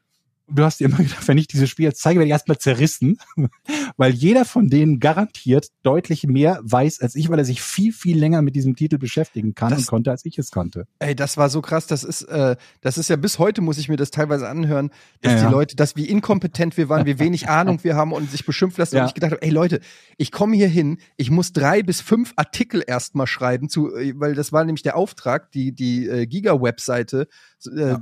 [0.46, 3.18] Du hast dir immer gedacht, wenn ich dieses Spiel jetzt zeige, werde ich erstmal zerrissen,
[3.96, 8.18] weil jeder von denen garantiert deutlich mehr weiß als ich, weil er sich viel, viel
[8.18, 10.86] länger mit diesem Titel beschäftigen kann Das- und konnte, als ich es konnte.
[10.98, 11.86] Ey, das war so krass.
[11.86, 14.90] Das ist, äh, das ist ja bis heute muss ich mir das teilweise anhören,
[15.22, 15.52] dass Ja, die.
[15.52, 18.96] Leute, dass wie inkompetent wir waren, wie wenig Ahnung wir haben und sich beschimpft lassen.
[18.96, 19.02] Ja.
[19.02, 19.80] Und ich gedacht habe, ey Leute,
[20.18, 24.34] ich komme hier hin, ich muss drei bis fünf Artikel erstmal schreiben, zu, äh, weil
[24.34, 27.28] das war nämlich der Auftrag, die die äh, Giga-Webseite.
[27.66, 28.00] Äh, Ja.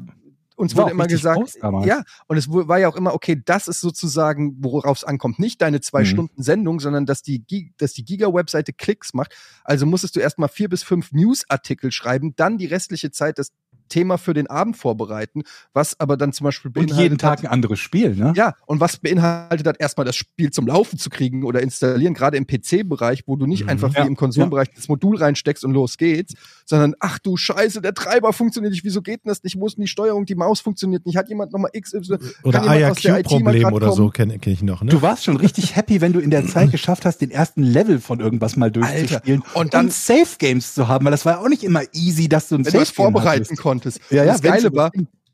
[0.56, 3.80] Uns War wurde immer gesagt, ja, und es war ja auch immer, okay, das ist
[3.80, 5.38] sozusagen, worauf es ankommt.
[5.38, 6.06] Nicht deine zwei Mhm.
[6.06, 9.34] Stunden Sendung, sondern dass die, dass die Giga-Webseite Klicks macht.
[9.64, 13.52] Also musstest du erstmal vier bis fünf News-Artikel schreiben, dann die restliche Zeit das
[13.92, 17.46] Thema für den Abend vorbereiten, was aber dann zum Beispiel Und jeden Tag hat, ein
[17.50, 18.32] anderes Spiel, ne?
[18.36, 22.36] ja, und was beinhaltet hat, erstmal das Spiel zum Laufen zu kriegen oder installieren, gerade
[22.36, 23.68] im PC-Bereich, wo du nicht Mhm.
[23.68, 26.34] einfach Ja, wie im Konsolenbereich das Modul reinsteckst und los geht's,
[26.64, 29.58] sondern ach du Scheiße, der Treiber funktioniert nicht, wieso geht denn das nicht?
[29.58, 30.24] Wo ist denn die Steuerung?
[30.24, 31.16] Die Maus funktioniert nicht.
[31.16, 32.16] Hat jemand nochmal XY?
[32.42, 34.90] Oder grad oder so kenne kenn ich noch, ne?
[34.90, 38.00] Du warst schon richtig happy, wenn du in der Zeit geschafft hast, den ersten Level
[38.00, 41.38] von irgendwas mal durchzuspielen Alter, und dann- Safe Games zu haben, weil das war ja
[41.40, 43.60] auch nicht immer easy, dass du ein wenn du es Safe Game vorbereiten hattest.
[43.60, 43.81] konntest.
[44.10, 44.90] Ja, ja, das Geile war,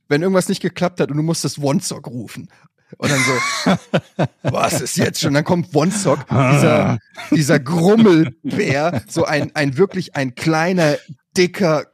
[0.09, 2.49] wenn irgendwas nicht geklappt hat und du musstest One-Sock rufen.
[2.97, 5.35] Und dann so, was ist jetzt schon?
[5.35, 6.99] Dann kommt One-Sock, dieser,
[7.31, 10.97] dieser Grummelbär, so ein, ein wirklich ein kleiner,
[11.37, 11.87] dicker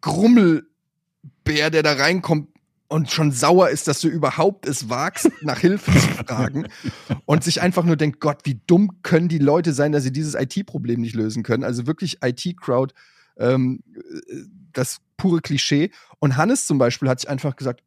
[0.00, 2.48] Grummelbär, der da reinkommt
[2.88, 6.68] und schon sauer ist, dass du überhaupt es wagst, nach Hilfe zu fragen
[7.24, 10.34] und sich einfach nur denkt, Gott, wie dumm können die Leute sein, dass sie dieses
[10.34, 11.64] IT-Problem nicht lösen können.
[11.64, 12.94] Also wirklich IT-Crowd,
[13.36, 13.82] ähm,
[14.74, 15.90] das pure Klischee.
[16.18, 17.82] Und Hannes zum Beispiel hat sich einfach gesagt,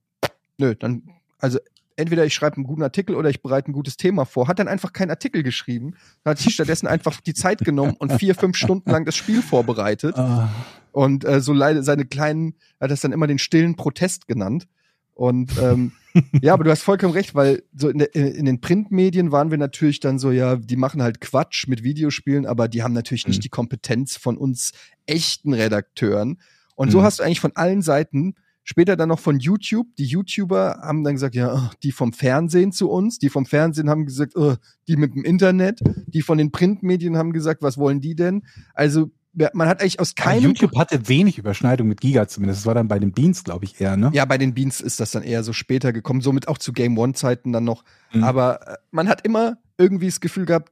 [0.57, 1.03] nö, dann,
[1.39, 1.59] also
[1.97, 4.47] entweder ich schreibe einen guten Artikel oder ich bereite ein gutes Thema vor.
[4.47, 5.95] Hat dann einfach keinen Artikel geschrieben.
[6.23, 10.15] Hat sich stattdessen einfach die Zeit genommen und vier, fünf Stunden lang das Spiel vorbereitet.
[10.17, 10.49] Ah.
[10.91, 14.67] Und äh, so leider seine kleinen, hat das dann immer den stillen Protest genannt.
[15.13, 15.93] Und ähm,
[16.41, 19.57] ja, aber du hast vollkommen recht, weil so in, der, in den Printmedien waren wir
[19.57, 23.31] natürlich dann so, ja, die machen halt Quatsch mit Videospielen, aber die haben natürlich Mhm.
[23.31, 24.73] nicht die Kompetenz von uns
[25.07, 26.39] echten Redakteuren.
[26.78, 27.03] Und so Mhm.
[27.03, 31.15] hast du eigentlich von allen Seiten, später dann noch von YouTube, die YouTuber haben dann
[31.15, 34.55] gesagt, ja, oh, die vom Fernsehen zu uns, die vom Fernsehen haben gesagt, oh,
[34.88, 38.43] die mit dem Internet, die von den Printmedien haben gesagt, was wollen die denn?
[38.73, 42.61] Also ja, man hat eigentlich aus Kein keinem YouTube hatte wenig Überschneidung mit Giga zumindest.
[42.61, 44.09] Das war dann bei dem Dienst, glaube ich, eher, ne?
[44.13, 46.97] Ja, bei den Beans ist das dann eher so später gekommen, somit auch zu Game
[46.97, 47.84] One-Zeiten dann noch.
[48.13, 48.23] Mhm.
[48.23, 50.71] Aber äh, man hat immer irgendwie das Gefühl gehabt,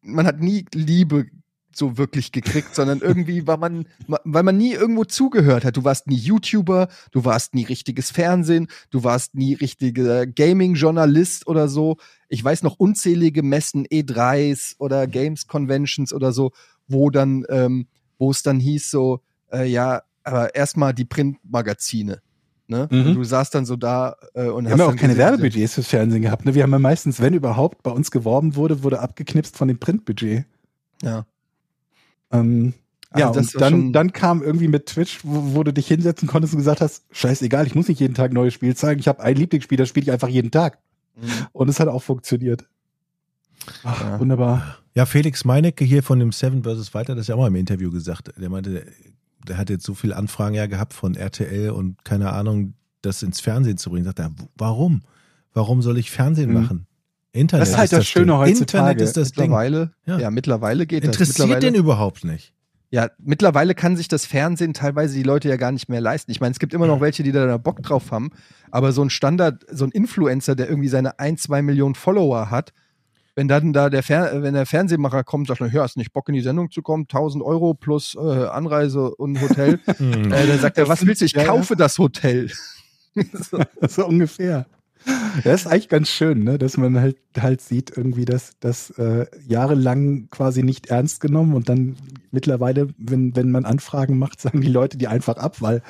[0.00, 1.26] man hat nie Liebe
[1.76, 5.76] so wirklich gekriegt, sondern irgendwie war man, ma- weil man nie irgendwo zugehört hat.
[5.76, 11.68] Du warst nie YouTuber, du warst nie richtiges Fernsehen, du warst nie richtiger Gaming-Journalist oder
[11.68, 11.96] so.
[12.28, 16.50] Ich weiß noch unzählige Messen, E3s oder Games Conventions oder so,
[16.88, 17.86] wo dann, ähm,
[18.18, 19.20] wo es dann hieß so,
[19.52, 22.20] äh, ja, aber erstmal die Printmagazine.
[22.66, 22.88] Ne?
[22.90, 23.14] Mhm.
[23.14, 26.22] Du saßt dann so da äh, und Wir haben ja auch keine Werbebudgets fürs Fernsehen
[26.22, 26.46] gehabt.
[26.46, 26.54] Ne?
[26.54, 30.46] Wir haben ja meistens, wenn überhaupt, bei uns geworben wurde, wurde abgeknipst von dem Printbudget.
[31.02, 31.26] Ja.
[32.32, 32.74] Ähm,
[33.10, 36.26] Also ja, das und dann, dann kam irgendwie mit Twitch, wo, wo du dich hinsetzen
[36.28, 38.98] konntest und gesagt hast, scheißegal, ich muss nicht jeden Tag ein neues Spiel zeigen.
[39.00, 40.78] Ich habe ein Lieblingsspiel, das spiele ich einfach jeden Tag.
[41.16, 41.22] Mhm.
[41.52, 42.66] Und es hat auch funktioniert.
[43.84, 44.20] Ach, Ja.
[44.20, 44.78] Wunderbar.
[44.94, 46.88] Ja, Felix Meinecke hier von dem Seven vs.
[46.88, 48.30] Fighter, das ja auch mal im Interview gesagt.
[48.36, 48.84] Der meinte, der,
[49.48, 53.40] der hat jetzt so viele Anfragen ja gehabt von RTL und keine Ahnung, das ins
[53.40, 54.04] Fernsehen zu bringen.
[54.04, 55.02] Sagt er, warum?
[55.52, 56.54] Warum soll ich Fernsehen Mhm.
[56.60, 56.86] machen?
[57.34, 58.36] Internet Das ist halt das Schöne Ding.
[58.36, 58.90] heutzutage.
[58.92, 59.44] Internet ist das Ding.
[59.44, 60.18] Mittlerweile, ja.
[60.18, 60.30] Ja.
[60.30, 61.14] mittlerweile geht das.
[61.18, 62.52] Interessiert den überhaupt nicht.
[62.90, 66.30] Ja, mittlerweile kann sich das Fernsehen teilweise die Leute ja gar nicht mehr leisten.
[66.30, 68.30] Ich meine, es gibt immer noch welche, die da Bock drauf haben,
[68.70, 72.72] aber so ein Standard, so ein Influencer, der irgendwie seine ein, zwei Millionen Follower hat,
[73.34, 76.28] wenn dann da der, Fer wenn der Fernsehmacher kommt, sagt er, ja, hast nicht Bock
[76.28, 80.32] in die Sendung zu kommen, 1000 Euro plus äh, Anreise und Hotel, Hm.
[80.32, 81.24] äh, dann sagt er, Das was willst du?
[81.24, 82.48] Ich kaufe das Hotel.
[83.32, 83.58] so.
[83.88, 84.66] so ungefähr.
[85.42, 86.58] Das ist eigentlich ganz schön, ne?
[86.58, 91.68] dass man halt halt sieht, irgendwie, dass das äh, jahrelang quasi nicht ernst genommen und
[91.68, 91.96] dann
[92.30, 95.82] mittlerweile, wenn, wenn man Anfragen macht, sagen die Leute die einfach ab, weil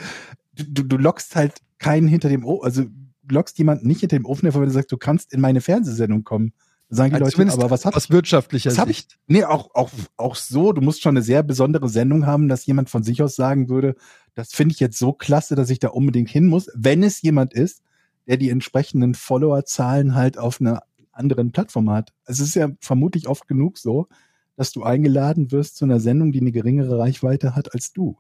[0.55, 2.85] du, du lockst halt keinen hinter dem Ofen, also
[3.31, 6.53] lockst jemanden nicht hinter dem Ofen, wenn du sagst, du kannst in meine Fernsehsendung kommen.
[6.91, 8.99] Sagen die Also Leute, aber was hab Aus wirtschaftlicher Was hab ich?
[8.99, 9.19] Sicht.
[9.27, 10.73] Nee, auch, auch, auch so.
[10.73, 13.97] Du musst schon eine sehr besondere Sendung haben, dass jemand von sich aus sagen würde,
[14.35, 16.69] das finde ich jetzt so klasse, dass ich da unbedingt hin muss.
[16.75, 17.83] Wenn es jemand ist,
[18.27, 22.12] der die entsprechenden Followerzahlen halt auf einer anderen Plattform hat.
[22.27, 24.09] Es ist ja vermutlich oft genug so,
[24.57, 28.16] dass du eingeladen wirst zu einer Sendung, die eine geringere Reichweite hat als du.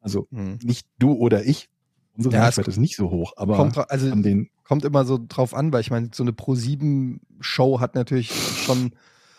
[0.00, 0.58] Also Hm.
[0.62, 1.68] nicht du oder ich.
[2.16, 4.12] Unsere Ja, Reichweite ist nicht so hoch, aber Kommt, also
[4.64, 8.92] kommt immer so drauf an, weil ich meine, so eine Pro-7-Show hat natürlich schon,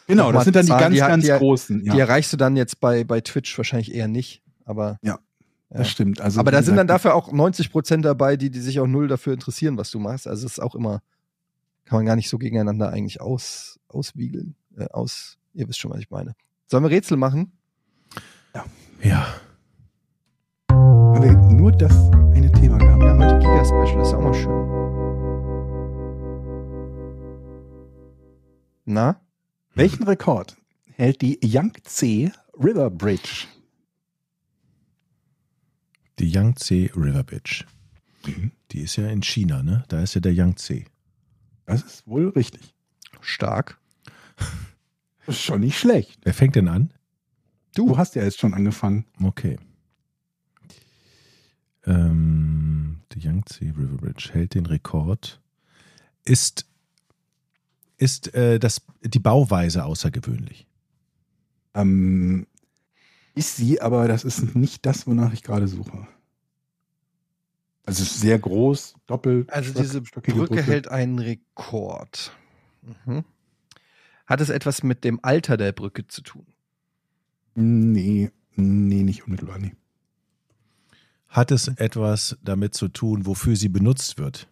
[0.08, 1.86] Genau, das sind dann die Zahlen, ganz, die ganz die- großen.
[1.86, 4.42] Ja, die erreichst du dann jetzt bei, bei Twitch wahrscheinlich eher nicht.
[4.66, 5.20] Aber, ja.
[5.70, 6.20] Das stimmt.
[6.20, 9.08] Also, aber da sind dann dafür auch 90 Prozent dabei, die, die sich auch null
[9.08, 10.28] dafür interessieren, was du machst.
[10.28, 11.02] Also es ist auch immer,
[11.86, 14.56] kann man gar nicht so gegeneinander eigentlich aus, auswiegeln.
[14.76, 16.36] Äh, aus, ihr wisst schon, was ich meine.
[16.68, 17.52] Sollen wir Rätsel machen?
[19.02, 19.28] Ja.
[20.72, 21.94] haben wir nur das
[22.34, 23.02] eine Thema gehabt.
[23.02, 24.80] Ja, heute Giga-Special, ist ja auch mal schön.
[28.86, 29.22] Na?
[29.76, 30.58] Welchen Rekord
[30.96, 33.48] hält die Yangtze River Bridge?
[36.20, 37.66] Die Yangtze River Bridge.
[38.26, 38.52] Mhm.
[38.72, 39.86] Die ist ja in China, ne?
[39.88, 40.84] Da ist ja der Yangtze.
[41.66, 42.74] Das ist wohl richtig.
[43.22, 43.80] Stark.
[45.26, 46.20] Das ist schon nicht schlecht.
[46.24, 46.92] Wer fängt denn an?
[47.76, 49.06] Du hast ja jetzt schon angefangen.
[49.22, 49.58] Okay.
[51.86, 55.40] Ähm, die Yangtze River Bridge hält den Rekord.
[56.26, 56.66] Ist,
[57.98, 60.68] ist äh, das, die Bauweise außergewöhnlich?
[61.76, 62.48] Ähm,
[63.40, 66.06] ist sie, aber das ist nicht das, wonach ich gerade suche.
[67.86, 69.50] Also es ist sehr groß, doppelt.
[69.52, 72.34] Also diese stockige Brücke hält einen Rekord.
[73.06, 73.24] Mhm.
[74.26, 76.46] Hat es etwas mit dem Alter der Brücke zu tun?
[77.56, 79.58] Nee, nee, nicht unmittelbar.
[79.58, 79.74] Nee.
[81.30, 84.50] Hat es etwas damit zu tun, wofür sie benutzt wird?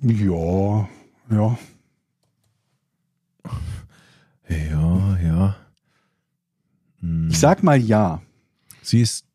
[0.00, 0.88] Ja,
[1.30, 1.58] ja.
[4.50, 5.56] Ja, ja.
[7.00, 7.28] Hm.
[7.30, 8.20] Ich sag mal ja.
[8.82, 9.26] Sie ist.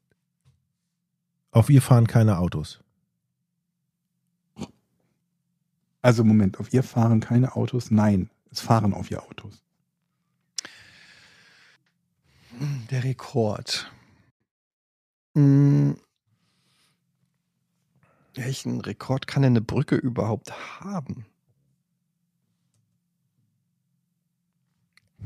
[1.52, 2.82] Auf ihr fahren keine Autos.
[6.02, 7.90] Also Moment, auf ihr fahren keine Autos?
[7.90, 9.64] Nein, es fahren auf ihr Autos.
[12.92, 13.92] Der Rekord.
[15.34, 15.98] Hm.
[18.34, 20.52] Welchen Rekord kann denn eine Brücke überhaupt
[20.82, 21.26] haben?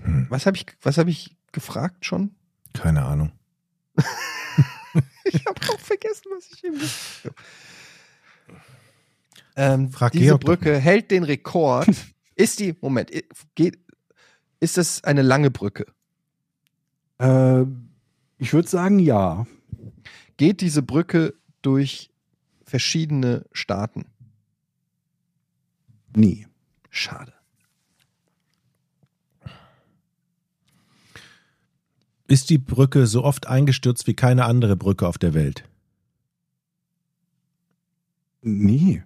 [0.01, 0.27] Hm.
[0.29, 2.35] Was habe ich, was habe ich gefragt schon?
[2.73, 3.31] Keine Ahnung.
[5.31, 7.35] Ich habe auch vergessen, was ich eben gesagt habe.
[9.55, 11.89] Ähm, Frag diese Georg Brücke hält den Rekord.
[12.35, 13.11] Ist die, Moment,
[13.55, 13.77] geht,
[14.61, 15.85] ist das eine lange Brücke?
[17.17, 17.63] Äh,
[18.37, 19.45] ich würde sagen ja.
[20.37, 22.11] Geht diese Brücke durch
[22.63, 24.05] verschiedene Staaten?
[26.15, 26.47] Nee.
[26.89, 27.33] Schade.
[32.29, 35.63] Ist die Brücke so oft eingestürzt wie keine andere Brücke auf der Welt?
[38.41, 39.03] Nee.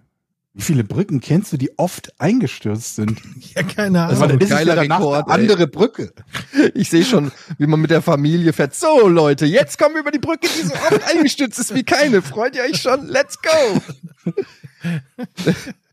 [0.52, 3.20] Wie viele Brücken kennst du, die oft eingestürzt sind?
[3.56, 4.40] Ja, keine Das war Ahnung.
[4.42, 5.32] ein geiler Rekord, ey.
[5.34, 6.12] andere Brücke.
[6.74, 8.74] Ich sehe schon, wie man mit der Familie fährt.
[8.74, 12.20] So, Leute, jetzt kommen wir über die Brücke, die so oft eingestürzt ist wie keine.
[12.22, 13.06] Freut ihr euch schon?
[13.08, 13.80] Let's go!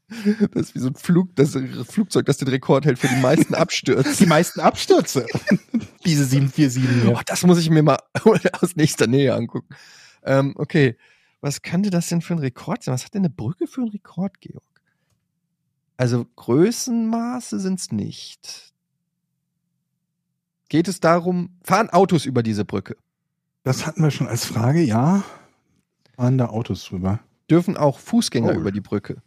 [0.51, 1.57] Das ist wie so ein Flug, das
[1.87, 4.15] Flugzeug, das den Rekord hält für die meisten Abstürze.
[4.17, 5.25] Die meisten Abstürze.
[6.05, 7.11] Diese 747 hier.
[7.15, 7.97] Oh, das muss ich mir mal
[8.61, 9.73] aus nächster Nähe angucken.
[10.23, 10.97] Ähm, okay,
[11.39, 12.93] was könnte das denn für ein Rekord sein?
[12.93, 14.63] Was hat denn eine Brücke für einen Rekord, Georg?
[15.97, 18.73] Also Größenmaße sind es nicht.
[20.69, 22.95] Geht es darum, fahren Autos über diese Brücke?
[23.63, 25.23] Das hatten wir schon als Frage, ja.
[26.15, 27.19] Fahren da Autos drüber?
[27.49, 28.59] Dürfen auch Fußgänger Oh.
[28.59, 29.21] über die Brücke?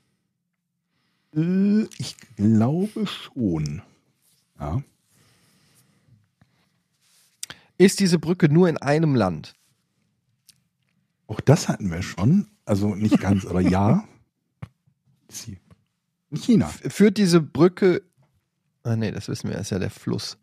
[1.35, 3.83] Äh, ich glaube schon.
[4.59, 4.83] Ja.
[7.77, 9.55] Ist diese Brücke nur in einem Land?
[11.27, 12.49] Auch das hatten wir schon.
[12.65, 14.07] Also nicht ganz, aber ja.
[16.31, 16.69] In China.
[16.69, 18.03] Führt diese Brücke.
[18.83, 20.39] Ah, nee, das wissen wir, ist ja der Fluss.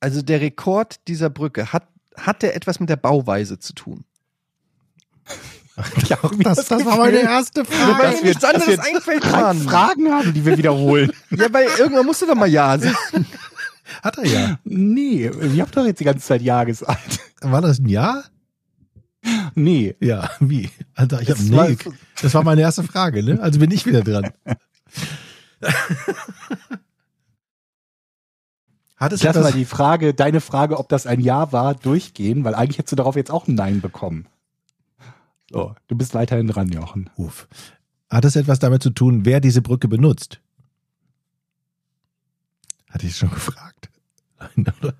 [0.00, 1.86] Also der Rekord dieser Brücke, hat,
[2.16, 4.04] hat der etwas mit der Bauweise zu tun?
[6.08, 8.16] Ja, das, das war meine erste Weil Frage.
[8.16, 9.58] mir nichts anderes einfällt, Mann.
[9.62, 11.10] Fragen haben, die wir wiederholen.
[11.30, 12.94] Ja, weil irgendwann musst du doch mal Ja sagen.
[14.02, 14.58] Hat er ja.
[14.64, 17.20] nee, ich habe doch jetzt die ganze Zeit Ja gesagt.
[17.40, 18.24] War das ein Ja?
[19.54, 19.96] Nee.
[20.00, 20.70] Ja, wie?
[20.94, 21.76] Alter, ich hab, Es war- nee,
[22.20, 23.38] das war meine erste Frage, ne?
[23.40, 24.30] Also bin ich wieder dran.
[28.96, 32.44] Hat es Ich lass mal die Frage, deine Frage, ob das ein Ja war, durchgehen,
[32.44, 34.26] weil eigentlich hättest du darauf jetzt auch ein Nein bekommen.
[35.50, 37.10] So, du bist weiterhin dran, Jochen.
[37.16, 37.48] Uff.
[38.08, 40.40] Hat es etwas damit zu tun, wer diese Brücke benutzt?
[42.88, 43.90] Hatte ich schon gefragt.
[44.38, 44.94] Nein, oder?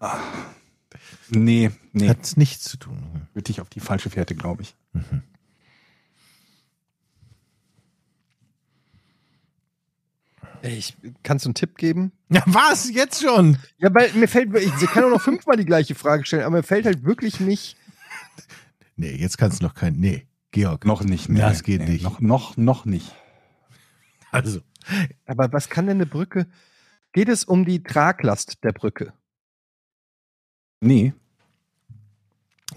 [1.30, 2.08] Nee, nee.
[2.08, 3.26] Hat es nichts zu tun.
[3.32, 4.74] Würde dich auf die falsche Fährte, glaube ich.
[4.92, 5.22] Mhm.
[10.62, 12.12] Ey, Ich, kannst du einen Tipp geben?
[12.28, 12.90] Ja, was?
[12.90, 13.56] Jetzt schon?
[13.78, 16.62] Ja, weil mir fällt, ich kann auch noch fünfmal die gleiche Frage stellen, aber mir
[16.62, 17.76] fällt halt wirklich nicht.
[18.96, 19.94] Nee, jetzt kannst du noch kein.
[19.94, 20.84] Nee, Georg.
[20.84, 21.28] Noch nicht.
[21.30, 22.02] Das geht nicht.
[22.02, 23.14] Noch, noch, noch nicht.
[24.30, 24.60] Also.
[25.26, 26.46] Aber was kann denn eine Brücke?
[27.12, 29.12] Geht es um die Traglast der Brücke?
[30.80, 31.12] Nee.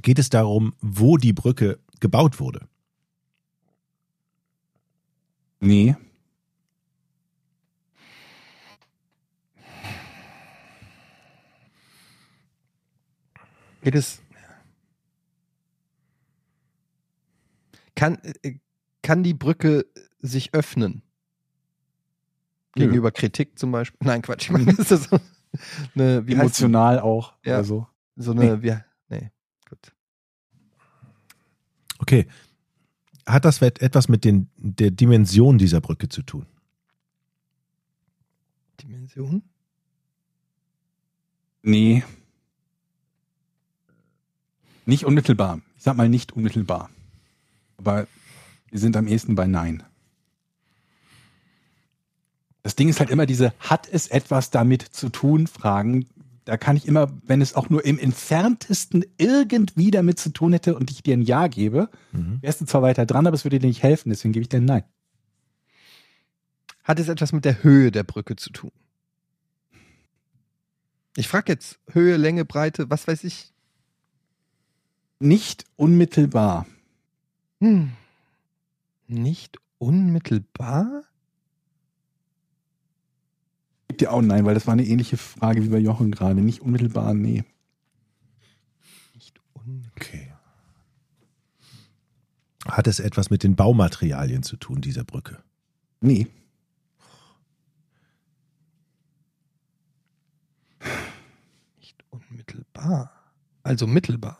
[0.01, 2.67] Geht es darum, wo die Brücke gebaut wurde?
[5.59, 5.95] Nee.
[13.81, 14.22] Geht es.
[17.95, 18.55] Kann, äh,
[19.01, 19.85] kann die Brücke
[20.19, 21.01] sich öffnen?
[22.75, 22.85] Nö.
[22.85, 23.99] Gegenüber Kritik zum Beispiel?
[24.07, 24.43] Nein, Quatsch.
[24.45, 25.19] Ich meine, ist das so
[25.95, 27.33] eine, wie Emotional auch.
[27.43, 27.55] Ja.
[27.57, 27.87] Oder so.
[28.15, 28.21] die?
[28.23, 28.75] so eine, wie,
[29.09, 29.31] nee,
[29.69, 29.93] gut.
[31.99, 32.27] Okay.
[33.25, 36.45] Hat das et- etwas mit den, der Dimension dieser Brücke zu tun?
[38.81, 39.43] Dimension?
[41.61, 42.03] Nee.
[44.85, 45.61] Nicht unmittelbar.
[45.77, 46.89] Ich sag mal nicht unmittelbar.
[47.77, 48.07] Aber
[48.69, 49.83] wir sind am ehesten bei Nein.
[52.61, 56.05] Das Ding ist halt immer diese, hat es etwas damit zu tun, Fragen.
[56.45, 60.75] Da kann ich immer, wenn es auch nur im entferntesten irgendwie damit zu tun hätte
[60.75, 62.39] und ich dir ein Ja gebe, Mhm.
[62.41, 64.57] wärst du zwar weiter dran, aber es würde dir nicht helfen, deswegen gebe ich dir
[64.57, 64.83] ein Nein.
[66.83, 68.71] Hat es etwas mit der Höhe der Brücke zu tun?
[71.15, 73.53] Ich frage jetzt Höhe, Länge, Breite, was weiß ich.
[75.19, 76.65] Nicht unmittelbar.
[77.63, 77.93] Hm.
[79.07, 81.03] Nicht unmittelbar?
[83.87, 86.41] Gibt ja auch nein, weil das war eine ähnliche Frage wie bei Jochen gerade.
[86.41, 87.45] Nicht unmittelbar, nee.
[89.13, 89.93] Nicht unmittelbar.
[89.95, 90.33] Okay.
[92.65, 95.41] Hat es etwas mit den Baumaterialien zu tun, dieser Brücke?
[96.01, 96.27] Nee.
[101.77, 103.09] Nicht unmittelbar.
[103.63, 104.37] Also mittelbar.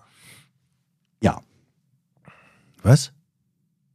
[1.22, 1.42] Ja.
[2.84, 3.12] Was?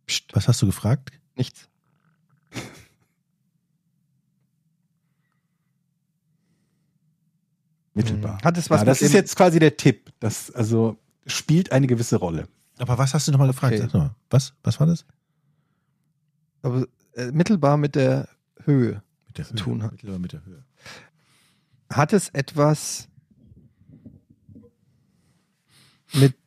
[0.07, 0.35] Psst.
[0.35, 1.13] Was hast du gefragt?
[1.37, 1.69] Nichts.
[7.95, 8.41] Mittelbar.
[8.43, 10.11] Hat es was ja, das ist jetzt quasi der Tipp.
[10.21, 10.97] Das also
[11.27, 12.49] spielt eine gewisse Rolle.
[12.79, 13.75] Aber was hast du nochmal gefragt?
[13.75, 13.83] Okay.
[13.83, 14.15] Sag noch mal.
[14.31, 14.55] Was?
[14.63, 15.05] Was war das?
[16.63, 18.29] Aber, äh, mittelbar mit der
[18.65, 19.03] Höhe.
[19.27, 19.93] Mit der Zu tun hat.
[19.93, 20.65] Mittelbar mit der Höhe.
[21.91, 23.09] Hat es etwas
[26.15, 26.38] mit.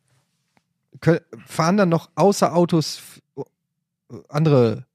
[1.46, 3.20] Fahren dann noch außer Autos
[4.28, 4.86] andere.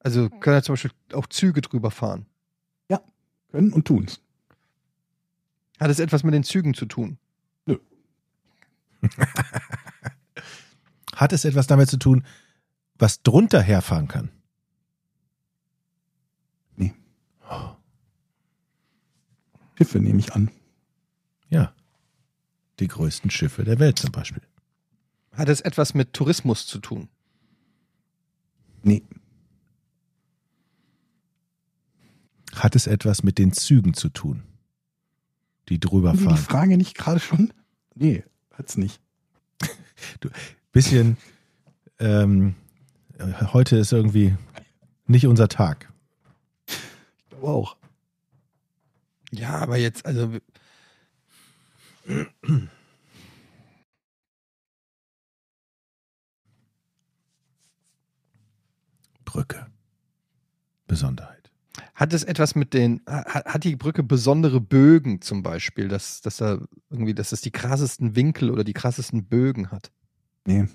[0.00, 2.26] Also können ja zum Beispiel auch Züge drüber fahren.
[3.50, 4.20] Können und tun's.
[5.78, 7.18] Hat es etwas mit den Zügen zu tun?
[11.14, 12.24] Hat es etwas damit zu tun,
[12.96, 14.30] was drunter herfahren kann?
[16.76, 16.94] Nee.
[19.76, 20.50] Schiffe nehme ich an.
[21.48, 21.74] Ja.
[22.78, 24.42] Die größten Schiffe der Welt zum Beispiel.
[25.40, 27.08] Hat es etwas mit Tourismus zu tun?
[28.82, 29.02] Nee.
[32.54, 34.42] Hat es etwas mit den Zügen zu tun,
[35.70, 36.36] die drüber wir die fahren?
[36.36, 37.54] Frage nicht gerade schon?
[37.94, 38.22] Nee,
[38.52, 39.00] hat's nicht.
[40.72, 41.16] Bisschen,
[42.00, 42.54] ähm,
[43.16, 44.36] äh, heute ist irgendwie
[45.06, 45.90] nicht unser Tag.
[46.66, 47.76] Ich glaube auch.
[49.30, 50.36] Ja, aber jetzt, also.
[59.30, 59.66] Brücke.
[60.88, 61.52] Besonderheit.
[61.94, 66.38] Hat es etwas mit den, hat, hat die Brücke besondere Bögen zum Beispiel, dass, dass
[66.38, 66.58] da
[66.90, 69.92] irgendwie, dass es die krassesten Winkel oder die krassesten Bögen hat?
[70.46, 70.66] Nee.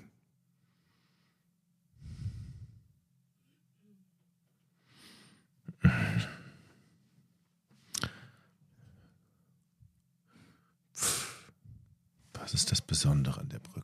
[12.32, 13.75] Was ist das Besondere an der Brücke?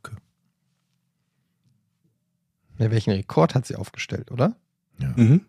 [2.83, 4.57] Ja, welchen Rekord hat sie aufgestellt, oder?
[4.99, 5.15] Ja.
[5.17, 5.43] Mhm.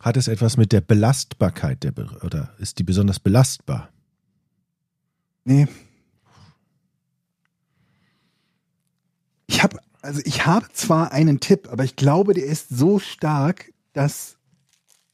[0.00, 3.90] Hat es etwas mit der Belastbarkeit der Brücke oder ist die besonders belastbar?
[5.44, 5.68] Nee.
[9.46, 13.72] Ich habe, also ich habe zwar einen Tipp, aber ich glaube, der ist so stark,
[13.92, 14.36] dass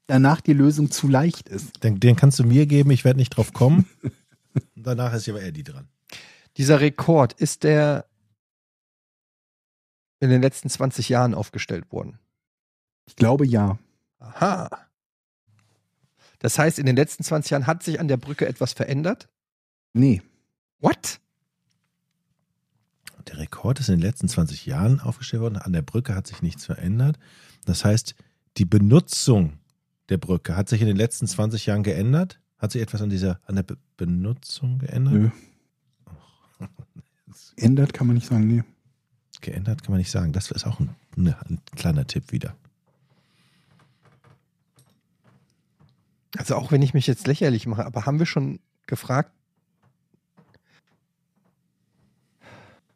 [0.07, 1.85] danach die Lösung zu leicht ist.
[1.85, 3.87] Den, den kannst du mir geben, ich werde nicht drauf kommen.
[4.77, 5.89] Und danach ist aber Eddie dran.
[6.57, 8.07] Dieser Rekord, ist der
[10.25, 12.19] in den letzten 20 Jahren aufgestellt worden?
[13.07, 13.79] Ich glaube ja.
[14.19, 14.71] Aha.
[16.39, 19.29] Das heißt, in den letzten 20 Jahren hat sich an der Brücke etwas verändert?
[19.93, 20.23] Nee.
[20.81, 21.21] What?
[23.27, 25.57] Der Rekord ist in den letzten 20 Jahren aufgestellt worden.
[25.57, 27.19] An der Brücke hat sich nichts verändert.
[27.65, 28.15] Das heißt,
[28.59, 29.59] die Benutzung
[30.11, 32.41] der Brücke hat sich in den letzten 20 Jahren geändert.
[32.59, 35.15] Hat sich etwas an dieser an der Be Benutzung geändert?
[35.15, 35.31] Nö.
[37.57, 38.65] Ändert kann man nicht sagen, nee.
[39.45, 40.33] Geändert kann man nicht sagen.
[40.33, 42.57] Das ist auch ein, ne, ein kleiner Tipp wieder.
[46.37, 49.31] Also auch wenn ich mich jetzt lächerlich mache, aber haben wir schon gefragt?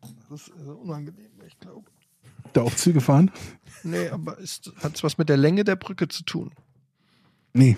[0.00, 1.86] Das ist also unangenehm, ich glaube.
[2.54, 3.30] Da auch Züge fahren?
[3.84, 4.38] Nee, aber
[4.82, 6.50] hat es was mit der Länge der Brücke zu tun?
[7.52, 7.76] Nee.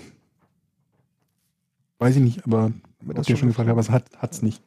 [1.99, 2.73] Weiß ich nicht, aber
[3.05, 4.63] ob ihr schon gefragt habt, was hat, hat's nicht.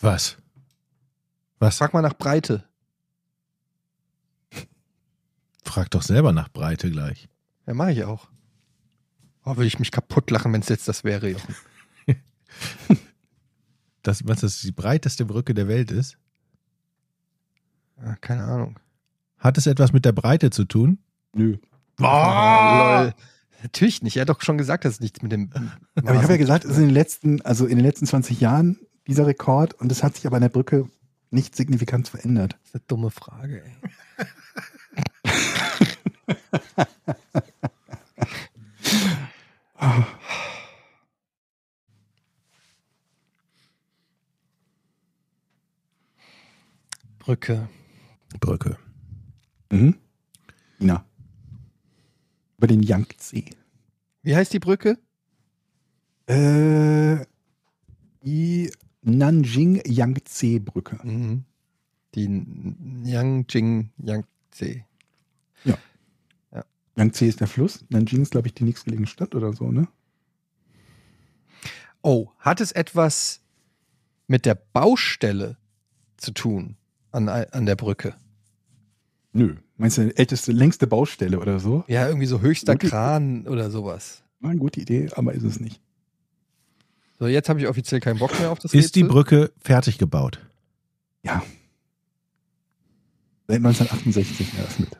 [0.00, 0.36] Was?
[1.58, 1.78] Was?
[1.78, 2.64] Frag mal nach Breite.
[5.64, 7.28] Frag doch selber nach Breite gleich.
[7.66, 8.28] Ja, mache ich auch.
[9.44, 11.54] Oh, würde ich mich kaputt lachen, wenn es jetzt das wäre, Jochen.
[14.02, 16.16] Das, was das die breiteste Brücke der Welt ist?
[18.00, 18.78] Ja, keine Ahnung.
[19.38, 20.98] Hat es etwas mit der Breite zu tun?
[21.34, 21.58] Nö.
[21.98, 23.14] lol.
[23.62, 24.16] Natürlich nicht.
[24.16, 25.50] Er hat doch schon gesagt, dass es nichts mit dem.
[25.96, 28.40] Aber ich habe ja gesagt, es ist in den letzten, also in den letzten 20
[28.40, 30.88] Jahren dieser Rekord und es hat sich aber an der Brücke
[31.30, 32.58] nicht signifikant verändert.
[32.60, 33.72] Das ist eine dumme Frage, ey.
[47.18, 47.68] Brücke.
[48.40, 48.78] Brücke.
[49.70, 49.96] Mhm.
[50.80, 51.04] Ina.
[52.58, 53.44] Über den Yangtze.
[54.22, 54.98] Wie heißt die Brücke?
[56.26, 57.24] Äh,
[58.22, 58.70] die
[59.02, 60.98] Nanjing-Yangtze-Brücke.
[61.02, 61.44] Mhm.
[62.14, 62.24] Die
[63.04, 64.84] Yangjing Yangtze.
[66.98, 67.84] Yangtze ist der Fluss.
[67.90, 69.86] Nanjing ist, glaube ich, die nächstgelegene Stadt oder so, ne?
[72.02, 73.40] Oh, hat es etwas
[74.26, 75.56] mit der Baustelle
[76.16, 76.76] zu tun
[77.12, 78.16] an, an der Brücke?
[79.32, 79.56] Nö.
[79.78, 81.84] Meinst du, älteste, längste Baustelle oder so?
[81.86, 84.22] Ja, irgendwie so höchster Gute- Kran oder sowas.
[84.40, 85.80] War eine gute Idee, aber ist es nicht.
[87.18, 89.12] So, jetzt habe ich offiziell keinen Bock mehr auf das Ist die Rätsel.
[89.12, 90.40] Brücke fertig gebaut?
[91.22, 91.42] Ja.
[93.46, 94.98] Seit 1968 eröffnet.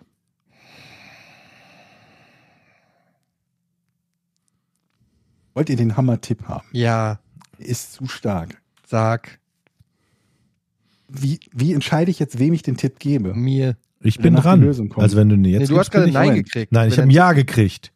[5.54, 6.66] Wollt ihr den Hammer-Tipp haben?
[6.72, 7.20] Ja,
[7.58, 8.60] Ist zu stark.
[8.86, 9.38] sag
[11.08, 13.34] Wie, wie entscheide ich jetzt, wem ich den Tipp gebe?
[13.34, 13.76] mir.
[14.00, 14.62] Ich bin dran.
[14.96, 16.46] Also wenn du jetzt Nee, du gibst, hast gerade ich- Nein Moment.
[16.46, 16.72] gekriegt.
[16.72, 17.92] Nein, ich habe ein Ja gekriegt.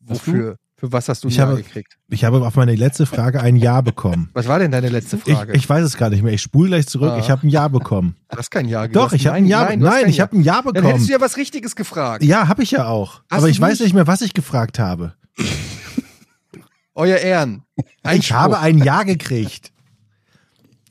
[0.00, 0.56] Wofür?
[0.78, 1.96] Für was hast du ein Ich Ja habe- gekriegt?
[2.10, 4.28] Ich habe auf meine letzte Frage ein Ja bekommen.
[4.34, 5.54] Was war denn deine letzte Ich, Frage?
[5.54, 6.34] ich weiß es gar nicht mehr.
[6.34, 7.12] Ich spule gleich zurück.
[7.12, 7.18] Ah.
[7.18, 8.14] Ich habe ein Ja bekommen.
[8.30, 9.64] du hast kein Ja Doch, ich habe ein Ja.
[9.74, 11.06] Nein, kein ich habe ein Ja Dann hättest bekommen.
[11.06, 12.22] du ja was Richtiges gefragt.
[12.24, 13.22] Ja, habe ich ja auch.
[13.30, 13.94] Hast Aber ich weiß nicht?
[13.94, 15.14] mehr, was ich gefragt habe.
[16.94, 17.62] Euer Ehren.
[17.76, 18.36] Ich Einspruch.
[18.36, 19.72] habe ein Ja gekriegt.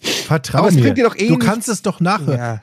[0.01, 0.81] Vertrau Aber es mir.
[0.81, 1.45] bringt dir doch eh du nichts.
[1.45, 2.37] kannst es doch nachhören.
[2.39, 2.61] Ja.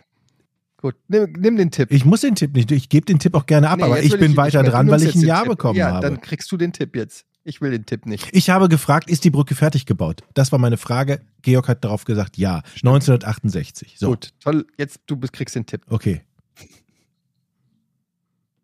[0.82, 1.90] Gut, nimm, nimm den Tipp.
[1.92, 2.70] Ich muss den Tipp nicht.
[2.72, 5.00] Ich gebe den Tipp auch gerne ab, Nee, aber ich bin ihn weiter dran, weil
[5.02, 5.50] ich ein Ja Tipp.
[5.50, 6.00] bekommen ja, habe.
[6.06, 7.24] dann kriegst du den Tipp jetzt.
[7.44, 8.28] Ich will den Tipp nicht.
[8.32, 10.22] Ich habe gefragt, ist die Brücke fertig gebaut?
[10.34, 11.20] Das war meine Frage.
[11.42, 12.62] Georg hat darauf gesagt, ja.
[12.82, 13.94] 1968.
[13.98, 14.66] So, Gut, toll.
[14.76, 15.82] Jetzt du bist- kriegst den Tipp.
[15.88, 16.22] okay.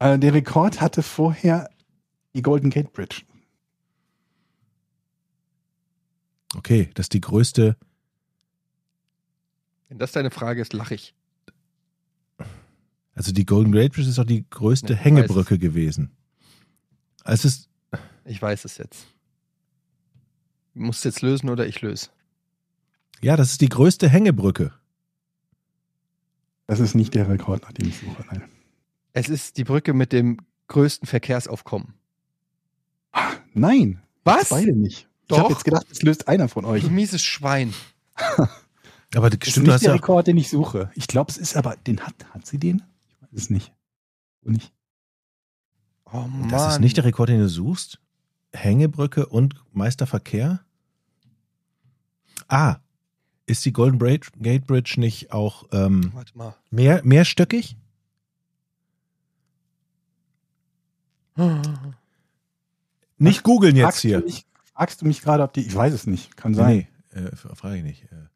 [0.00, 1.70] Äh, der Rekord hatte vorher
[2.34, 3.22] die Golden Gate Bridge.
[6.56, 7.76] Okay, das ist die größte.
[9.88, 11.14] Wenn das deine Frage ist, lache ich.
[13.18, 16.12] Also die Golden Gate Bridge ist auch die größte Ja, ich Hängebrücke gewesen.
[17.24, 17.68] Es ist.
[18.24, 19.06] Ich weiß es jetzt.
[20.74, 22.10] Du musst jetzt lösen oder ich löse.
[23.20, 24.72] Ja, das ist die größte Hängebrücke.
[26.68, 28.24] Das ist nicht der Rekord, nach dem ich suche.
[28.30, 28.44] Nein.
[29.14, 30.38] Es ist die Brücke mit dem
[30.68, 31.94] größten Verkehrsaufkommen.
[33.52, 34.00] Nein.
[34.22, 34.50] Was?
[34.50, 35.08] Beide nicht.
[35.22, 35.38] Ich Doch.
[35.38, 36.84] habe jetzt gedacht, es löst einer von euch.
[36.84, 37.74] Du mieses Schwein.
[39.16, 39.96] Aber Das ist stimmt, du nicht hast der ja.
[39.96, 40.92] Rekord, den ich suche.
[40.94, 42.84] Ich glaube, es ist aber, den hat, hat sie den?
[43.30, 43.72] Ich weiß es nicht.
[44.42, 44.72] Und nicht.
[46.06, 46.48] Oh Mann.
[46.48, 48.00] Das ist nicht der Rekord, den du suchst?
[48.52, 50.60] Hängebrücke und Meisterverkehr?
[52.48, 52.76] Ah,
[53.46, 56.54] ist die Golden Bridge, Gate Bridge nicht auch ähm, Warte mal.
[56.70, 57.76] mehr, mehrstöckig?
[63.20, 64.20] Nicht googeln jetzt fragst hier.
[64.20, 66.86] Du mich, fragst du mich gerade, ob die, ich weiß es nicht, kann sein.
[67.12, 68.04] Nee, äh, frage ich nicht.
[68.12, 68.26] Äh,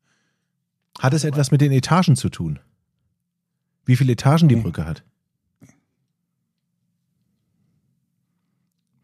[0.98, 2.58] Hat es etwas mit den Etagen zu tun?
[3.84, 4.62] Wie viele Etagen die Nee.
[4.62, 5.02] Brücke hat?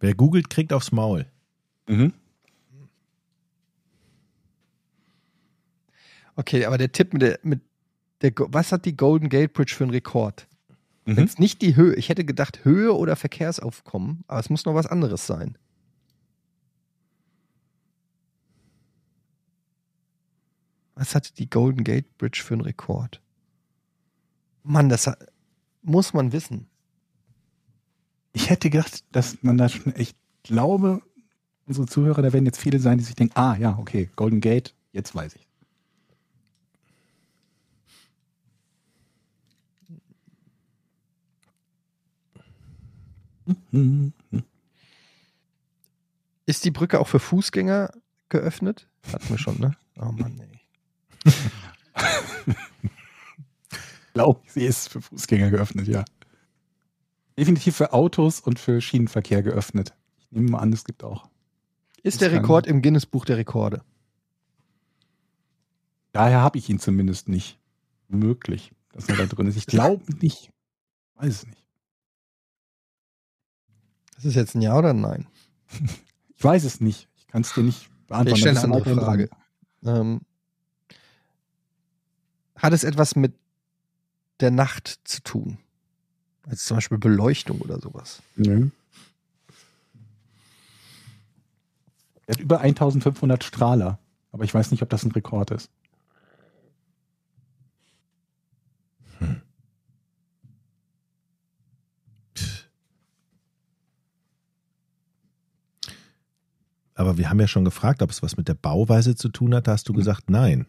[0.01, 1.27] Wer googelt, kriegt aufs Maul.
[1.89, 2.13] Mhm.
[6.37, 7.61] Okay, aber der Tipp mit der, mit
[8.23, 10.47] der, was hat die Golden Gate Bridge für einen Rekord?
[11.05, 11.23] Wenn Mhm.
[11.25, 14.87] es nicht die Höhe, ich hätte gedacht Höhe oder Verkehrsaufkommen, aber es muss noch was
[14.87, 15.57] anderes sein.
[20.95, 23.21] Was hatte die Golden Gate Bridge für einen Rekord?
[24.63, 25.11] Mann, das
[25.83, 26.69] muss man wissen.
[28.33, 31.03] Ich hätte gedacht, dass man da schon, ich glaube,
[31.67, 34.75] unsere Zuhörer, da werden jetzt viele sein, die sich denken, ah ja, okay, Golden Gate,
[34.93, 35.49] jetzt weiß ich.
[46.47, 47.91] Ist die Brücke auch für Fußgänger
[48.29, 48.89] geöffnet?
[49.13, 49.73] Hatten wir schon, ne?
[49.99, 51.33] Oh Mann, ey.
[54.19, 56.05] glaube, sie ist für Fußgänger geöffnet, ja.
[57.39, 59.95] Definitiv für Autos und für Schienenverkehr geöffnet.
[60.19, 61.28] Ich nehme mal an, es gibt auch.
[62.03, 63.82] Ist der Rekord im Guinness Buch der Rekorde?
[66.12, 67.61] Daher habe ich ihn zumindest nicht
[68.09, 69.57] möglich, dass er da drin ist.
[69.57, 70.51] Ich glaube nicht.
[71.15, 71.65] Weiß es nicht.
[74.16, 75.27] Das ist jetzt ein Ja oder ein Nein?
[76.36, 77.09] Ich weiß es nicht.
[77.16, 78.36] Ich kann es dir nicht beantworten.
[78.36, 79.28] Ich stelle eine andere Frage.
[79.85, 80.20] Ähm,
[82.55, 83.35] hat es etwas mit
[84.40, 85.59] der Nacht zu tun?
[86.44, 88.23] Als zum Beispiel Beleuchtung oder sowas.
[88.36, 88.70] Nö.
[92.27, 93.98] Er hat über 1500 Strahler.
[94.32, 95.70] Aber ich weiß nicht, ob das ein Rekord ist.
[106.94, 109.69] Aber wir haben ja schon gefragt, ob es was mit der Bauweise zu tun hat.
[109.69, 110.66] Da hast du gesagt, nein.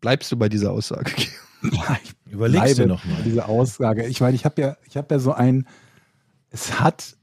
[0.00, 1.12] Bleibst du bei dieser Aussage?
[1.16, 1.30] Ich
[2.30, 3.22] Überlegst du bleibe noch bei mal.
[3.24, 4.06] Diese Aussage.
[4.06, 5.66] Ich meine, ich habe ja, ich habe ja so ein,
[6.50, 7.16] es hat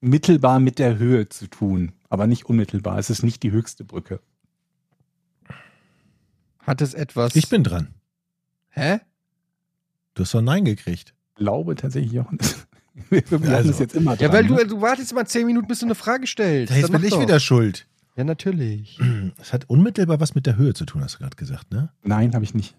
[0.00, 2.98] mittelbar mit der Höhe zu tun, aber nicht unmittelbar.
[2.98, 4.20] Es ist nicht die höchste Brücke.
[6.58, 7.36] Hat es etwas.
[7.36, 7.94] Ich bin dran.
[8.70, 8.98] Hä?
[10.14, 11.14] Du hast doch Nein gekriegt.
[11.30, 12.30] Ich glaube tatsächlich auch.
[13.10, 13.68] Wir haben Also.
[13.70, 14.66] das jetzt immer Ja, dran, weil du, ne?
[14.66, 16.72] du wartest mal zehn Minuten, bis du eine Frage stellst.
[16.74, 17.20] Jetzt Dann bin ich doch.
[17.20, 17.86] wieder schuld.
[18.16, 18.98] Ja, natürlich.
[19.38, 21.90] Es hat unmittelbar was mit der Höhe zu tun, hast du gerade gesagt, ne?
[22.02, 22.74] Nein, habe ich nicht.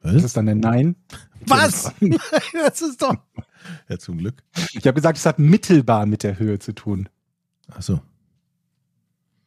[0.00, 0.24] Das Was?
[0.24, 0.96] ist dann ein Nein.
[1.46, 1.92] Was?
[2.52, 3.16] das ist doch.
[3.88, 4.42] Ja, zum Glück.
[4.72, 7.08] Ich habe gesagt, es hat mittelbar mit der Höhe zu tun.
[7.70, 8.02] Ach so.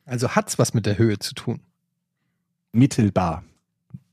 [0.06, 1.62] Also hat's was mit der Höhe zu tun.
[2.72, 3.44] Mittelbar.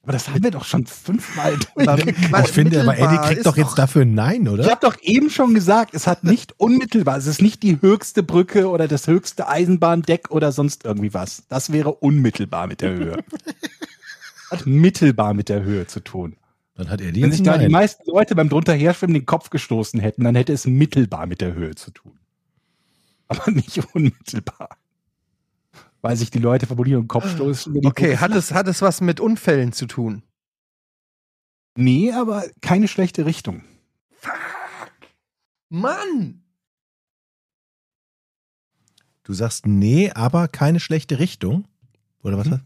[0.04, 4.02] Aber das haben wir doch schon fünfmal ich finde, aber Eddie kriegt doch jetzt dafür
[4.02, 4.70] ein Nein, Ich oder?
[4.70, 8.68] habe doch eben schon gesagt, es hat nicht unmittelbar, es ist nicht die höchste Brücke
[8.68, 11.44] oder das höchste Eisenbahndeck oder sonst irgendwie was.
[11.48, 13.16] Das wäre unmittelbar mit der Höhe.
[14.50, 16.36] hat mittelbar mit der Höhe zu tun.
[16.74, 20.24] Dann hat Eddie Wenn sich da die meisten Leute beim drunterherschwimmen den Kopf gestoßen hätten,
[20.24, 22.18] dann hätte es mittelbar mit der Höhe zu tun.
[23.28, 24.76] Aber nicht unmittelbar.
[26.04, 27.72] Weil sich die Leute vermutlich um den Kopf stoßen.
[27.72, 30.22] wenn die Okay, hat es, hat es was mit Unfällen zu tun?
[31.78, 33.62] Nee, aber keine schlechte Richtung.
[35.70, 36.42] Mann!
[39.22, 41.66] Du sagst nee, aber keine schlechte Richtung.
[42.22, 42.48] Oder was?
[42.48, 42.60] Mhm.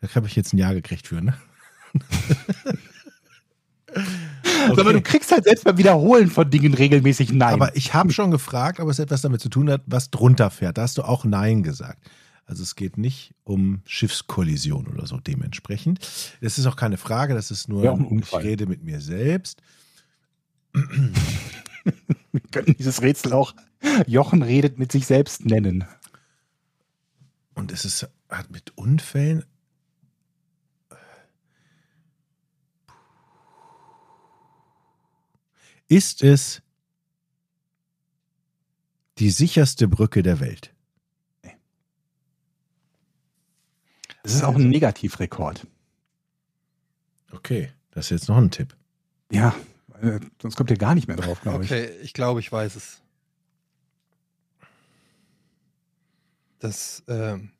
[0.00, 1.34] Da habe ich jetzt ein Ja gekriegt für, ne?
[4.68, 7.54] Aber du kriegst halt selbst beim Wiederholen von Dingen regelmäßig Nein.
[7.54, 10.78] Aber ich habe schon gefragt, ob es etwas damit zu tun hat, was drunter fährt.
[10.78, 11.98] Da hast du auch Nein gesagt.
[12.50, 16.00] Also es geht nicht um Schiffskollision oder so dementsprechend.
[16.40, 19.62] Das ist auch keine Frage, das ist nur, Ja, um ich rede mit mir selbst.
[20.72, 23.54] Wir könnten dieses Rätsel auch
[24.08, 25.84] Jochen redet mit sich selbst nennen.
[27.54, 29.44] Und es ist hat mit Unfällen.
[35.86, 36.62] Ist es
[39.18, 40.74] die sicherste Brücke der Welt?
[44.22, 45.66] Das ist auch ein Negativrekord.
[47.32, 48.76] Okay, das ist jetzt noch ein Tipp.
[49.30, 49.54] Ja,
[50.02, 51.70] äh, sonst kommt ihr gar nicht mehr drauf, glaube ich.
[51.70, 53.00] Okay, ich glaube, ich weiß es.
[56.58, 57.50] Das, ähm,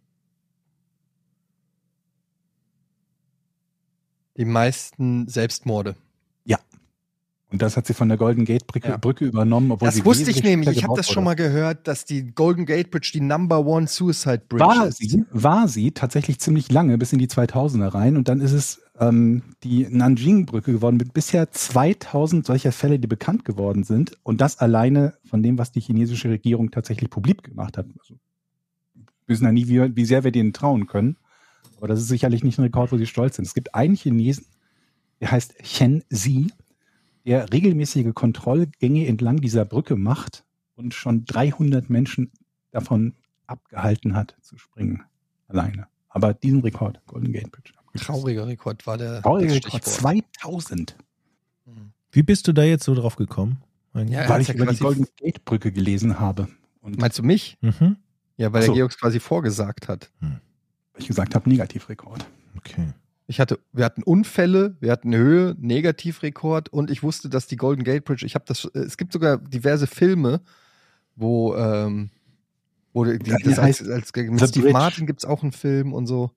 [4.37, 5.97] die meisten Selbstmorde.
[7.52, 8.97] Und das hat sie von der Golden Gate Brücke, Ja.
[8.97, 10.77] Brücke übernommen, obwohl Das sie wusste ich nämlich.
[10.78, 14.43] Ich habe das schon mal gehört, dass die Golden Gate Bridge die Number One Suicide
[14.48, 14.98] Bridge War ist.
[14.98, 18.16] sie, war sie tatsächlich ziemlich lange, bis in die 2000er rein.
[18.16, 23.44] Und dann ist es ähm, die Nanjing-Brücke geworden mit bisher 2000 solcher Fälle, die bekannt
[23.44, 24.16] geworden sind.
[24.22, 27.86] Und das alleine von dem, was die chinesische Regierung tatsächlich publik gemacht hat.
[27.98, 28.14] Also,
[28.94, 31.16] wir wissen ja nie, wie, wie sehr wir denen trauen können.
[31.78, 33.47] Aber das ist sicherlich nicht ein Rekord, wo sie stolz sind.
[33.47, 34.44] Es gibt einen Chinesen,
[35.20, 36.52] der heißt Chen Zi,
[37.31, 40.43] der regelmäßige Kontrollgänge entlang dieser Brücke macht
[40.74, 42.32] und schon 300 Menschen
[42.73, 43.15] davon
[43.47, 45.05] abgehalten hat zu springen.
[45.47, 45.86] Alleine.
[46.09, 47.73] Aber diesen Rekord, Golden Gate Bridge.
[47.94, 49.85] Trauriger Rekord war der Trauriger Rekord.
[49.85, 50.24] Stichwort.
[50.40, 50.97] 2000.
[51.66, 51.93] Mhm.
[52.11, 53.62] Wie bist du da jetzt so drauf gekommen?
[53.94, 56.48] Ja, weil ich ja über die Golden Gate Brücke gelesen habe.
[56.81, 57.59] Und Meinst du mich?
[57.61, 57.94] Mhm.
[58.39, 58.73] Ja, weil so.
[58.73, 60.11] der Georg quasi vorgesagt hat.
[60.97, 62.27] ich gesagt habe, Negativrekord.
[62.57, 62.89] Okay.
[63.31, 67.85] Ich hatte, wir hatten Unfälle, wir hatten Höhe, Negativrekord und ich wusste, dass die Golden
[67.85, 70.40] Gate Bridge, ich habe das, äh, es gibt sogar diverse Filme,
[71.15, 72.11] wo, ähm,
[72.93, 74.73] wo die, das die heißt, heißt als, mit Steve Bridge.
[74.73, 76.32] Martin gibt es auch einen Film und so.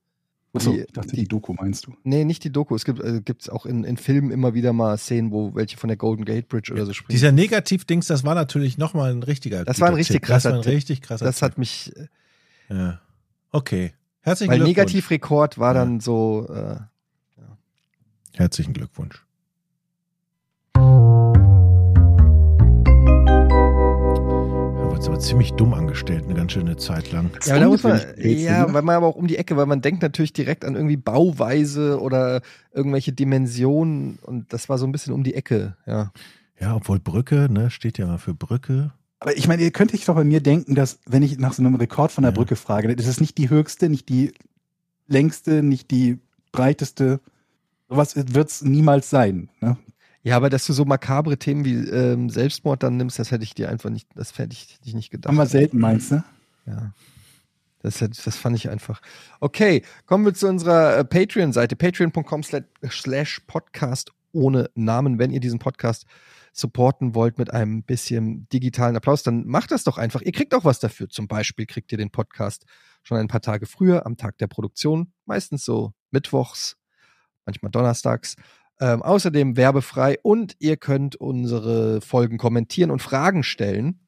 [0.55, 1.95] Achso, Die- ich dachte, die- die Doku meinst du.
[2.03, 2.75] Nee, nicht die Doku.
[2.75, 5.87] Es gibt äh, gibt's auch in, in Filmen immer wieder mal Szenen, wo welche von
[5.87, 7.15] der Golden Gate Bridge oder so springen.
[7.15, 10.27] Dieser Negativ-Dings, das war natürlich nochmal ein richtiger Das war ein richtig Tipp.
[10.27, 12.07] Das war ein krasser richtig krasser das hat mich, äh,
[12.69, 13.01] Ja.
[13.51, 13.93] Okay.
[14.23, 14.77] Herzlichen weil Glückwunsch.
[14.77, 15.81] Negativrekord war Ja.
[15.81, 16.77] dann so, äh,
[18.35, 19.23] Herzlichen Glückwunsch.
[24.75, 27.29] Da wird aber ziemlich dumm angestellt, eine ganz schöne Zeit lang.
[27.45, 28.73] Ja, da muss man, ja, ne?
[28.73, 31.99] weil man aber auch um die Ecke, weil man denkt natürlich direkt an irgendwie Bauweise
[32.01, 32.41] oder
[32.73, 36.11] irgendwelche Dimensionen und das war so ein bisschen um die Ecke, ja.
[36.59, 38.91] Ja, obwohl Brücke, ne, steht ja mal für Brücke.
[39.23, 41.61] Aber ich meine, ihr könnt euch doch bei mir denken, dass, wenn ich nach so
[41.63, 42.35] einem Rekord von der Ja.
[42.35, 44.33] Brücke frage, das ist nicht die höchste, nicht die
[45.07, 46.19] längste, nicht die
[46.51, 47.21] breiteste.
[47.87, 49.49] Sowas wird es niemals sein.
[49.61, 49.77] Ne?
[50.23, 53.53] Ja, aber dass du so makabre Themen wie ähm, Selbstmord dann nimmst, das hätte ich
[53.53, 55.29] dir einfach nicht, das hätte ich dich nicht gedacht.
[55.29, 56.21] Haben wir selten, meinst du?
[56.65, 56.91] Ja.
[57.81, 59.01] Das, das fand ich einfach.
[59.39, 65.17] Okay, kommen wir zu unserer äh, Patreon-Seite, patreon.com slash podcast ohne Namen.
[65.17, 66.05] Wenn ihr diesen Podcast
[66.53, 70.21] supporten wollt mit einem bisschen digitalen Applaus, dann macht das doch einfach.
[70.21, 71.09] Ihr kriegt auch was dafür.
[71.09, 72.65] Zum Beispiel kriegt ihr den Podcast
[73.01, 76.77] schon ein paar Tage früher, am Tag der Produktion, meistens so mittwochs,
[77.45, 78.35] manchmal donnerstags.
[78.79, 83.99] Ähm, außerdem werbefrei und ihr könnt unsere Folgen kommentieren und Fragen stellen,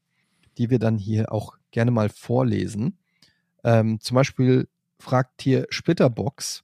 [0.57, 2.99] die wir dann hier auch gerne mal vorlesen.
[3.63, 4.67] Ähm, zum Beispiel
[4.99, 6.63] fragt hier Splitterbox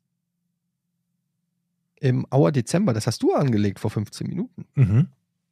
[2.00, 4.66] im Auer Dezember, das hast du angelegt vor 15 Minuten.
[4.76, 5.10] Mhm.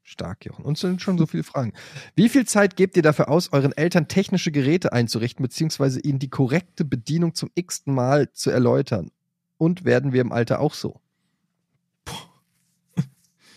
[0.10, 0.66] Stark, Jochen.
[0.66, 1.72] Uns sind schon so viele Fragen.
[2.16, 6.30] Wie viel Zeit gebt ihr dafür aus, euren Eltern technische Geräte einzurichten, beziehungsweise ihnen die
[6.32, 9.12] korrekte Bedienung zum x-ten Mal zu erläutern?
[9.58, 11.00] Und werden wir im Alter auch so?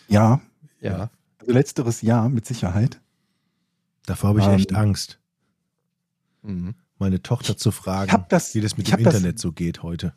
[0.08, 0.42] Ja,
[0.80, 1.10] Ja.
[1.38, 3.00] also letzteres Jahr mit Sicherheit.
[4.04, 5.20] Davor habe ich Ähm, echt Angst,
[6.42, 6.74] Mhm.
[6.98, 10.12] meine Tochter zu fragen, das- wie das mit dem hab das- Internet so geht heute.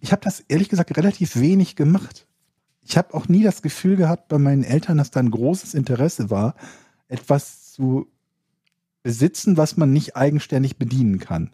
[0.00, 2.26] Ich habe das ehrlich gesagt relativ wenig gemacht.
[2.88, 6.30] Ich habe auch nie das Gefühl gehabt bei meinen Eltern, dass da ein großes Interesse
[6.30, 6.54] war,
[7.08, 8.06] etwas zu
[9.02, 11.50] besitzen, was man nicht eigenständig bedienen kann.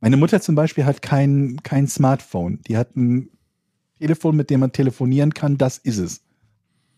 [0.00, 2.60] Meine Mutter zum Beispiel hat kein, kein Smartphone.
[2.68, 3.28] Die hat ein
[3.98, 5.58] Telefon, mit dem man telefonieren kann.
[5.58, 6.20] Das ist es.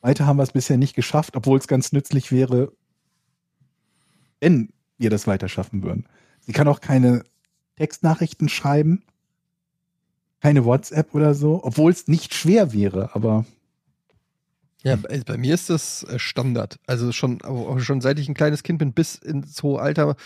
[0.02, 2.72] Weiter haben wir es bisher nicht geschafft, obwohl es ganz nützlich wäre,
[4.40, 6.06] wenn wir das weiter schaffen würden.
[6.40, 7.24] Sie kann auch keine
[7.76, 9.04] Textnachrichten schreiben
[10.40, 13.44] keine WhatsApp oder so, obwohl es nicht schwer wäre, aber
[14.82, 16.78] Ja, bei, mir ist das äh, Standard.
[16.86, 17.40] Also schon,
[17.78, 20.16] schon seit ich ein kleines Kind bin, bis ins hohe Alter.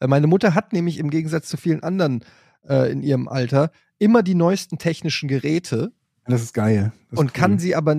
[0.00, 2.24] Äh, Meine Mutter hat nämlich im Gegensatz zu vielen anderen
[2.68, 5.92] äh, in ihrem Alter immer die neuesten technischen Geräte
[6.26, 6.92] das ist geil.
[7.10, 7.32] Das ist und cool.
[7.32, 7.96] kann sie aber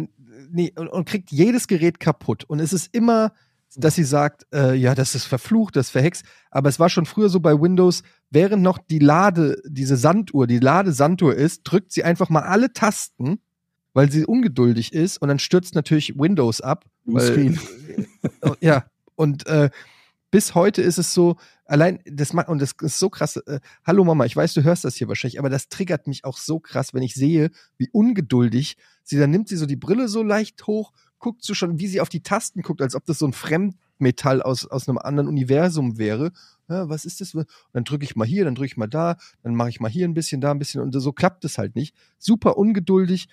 [0.50, 2.44] nee, und, und kriegt jedes Gerät kaputt.
[2.44, 3.34] Und es ist immer,
[3.76, 6.26] dass sie sagt, äh, ja, das ist verflucht, das ist verhext.
[6.50, 10.60] Aber es war schon früher so bei Windows, während noch die Lade, diese Sanduhr, die
[10.60, 13.40] Ladesanduhr ist, drückt sie einfach mal alle Tasten,
[13.94, 16.86] weil sie ungeduldig ist und dann stürzt natürlich Windows ab.
[17.06, 17.60] Weil, Screen.
[18.62, 18.86] ja,
[19.16, 19.70] und äh,
[20.32, 21.36] bis heute ist es so,
[21.66, 24.86] allein, das macht, und das ist so krass, äh, hallo Mama, ich weiß, du hörst
[24.86, 28.78] das hier wahrscheinlich, aber das triggert mich auch so krass, wenn ich sehe, wie ungeduldig
[29.04, 32.02] sie, dann nimmt sie so die Brille so leicht hoch, guckt so schon, wie sie
[32.02, 35.98] auf die Tasten guckt, als ob das so ein Fremdmetall aus, aus einem anderen Universum
[35.98, 36.32] wäre.
[36.72, 37.36] Ja, was ist das?
[37.36, 39.90] Und dann drücke ich mal hier, dann drücke ich mal da, dann mache ich mal
[39.92, 41.96] hier ein bisschen, da ein bisschen und so klappt es halt nicht.
[42.18, 43.28] Super ungeduldig.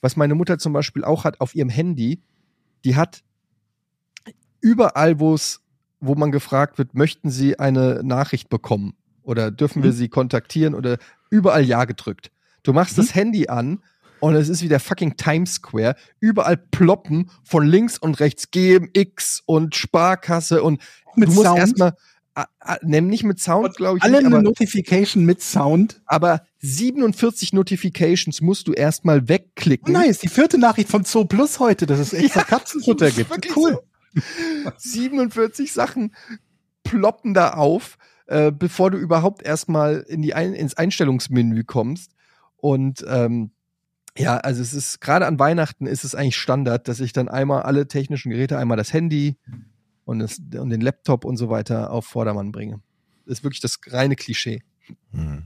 [0.00, 2.20] Was meine Mutter zum Beispiel auch hat auf ihrem Handy,
[2.84, 3.22] die hat
[4.60, 5.60] überall, wo es,
[6.00, 9.96] wo man gefragt wird, möchten Sie eine Nachricht bekommen oder dürfen wir Mhm.
[9.96, 10.98] Sie kontaktieren oder
[11.30, 12.30] überall Ja gedrückt.
[12.62, 13.02] Du machst Mhm.
[13.02, 13.82] das Handy an
[14.20, 15.96] und es ist wie der fucking Times Square.
[16.20, 20.80] Überall ploppen von links und rechts GMX und Sparkasse und
[21.16, 21.94] Mit du musst erstmal,
[22.82, 26.00] nimm nicht mit Sound, glaube ich, alle nicht, eine aber, Notification mit Sound.
[26.06, 29.92] aber 47 Notifications musst du erstmal wegklicken.
[29.92, 33.30] Nice, die vierte Nachricht von Zoo Plus heute, dass es extra Ja, Katzenfutter gibt.
[33.56, 33.78] Cool.
[34.76, 36.14] 47 Sachen
[36.82, 42.12] ploppen da auf, äh, bevor du überhaupt erstmal in die Ein ins Einstellungsmenü kommst.
[42.56, 43.50] Und ähm,
[44.16, 47.62] ja, also es ist gerade an Weihnachten ist es eigentlich Standard, dass ich dann einmal
[47.62, 49.36] alle technischen Geräte, einmal das Handy
[50.04, 52.80] und, das, und den Laptop und so weiter auf Vordermann bringe.
[53.26, 54.62] Das ist wirklich das reine Klischee.
[55.12, 55.44] Hm.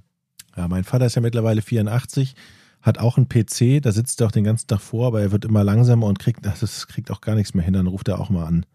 [0.56, 2.34] Ja, mein Vater ist ja mittlerweile 84,
[2.82, 5.44] hat auch einen PC, da sitzt er auch den ganzen Tag vor, aber er wird
[5.44, 7.74] immer langsamer und kriegt, das kriegt auch gar nichts mehr hin.
[7.74, 8.66] Dann ruft er auch mal an.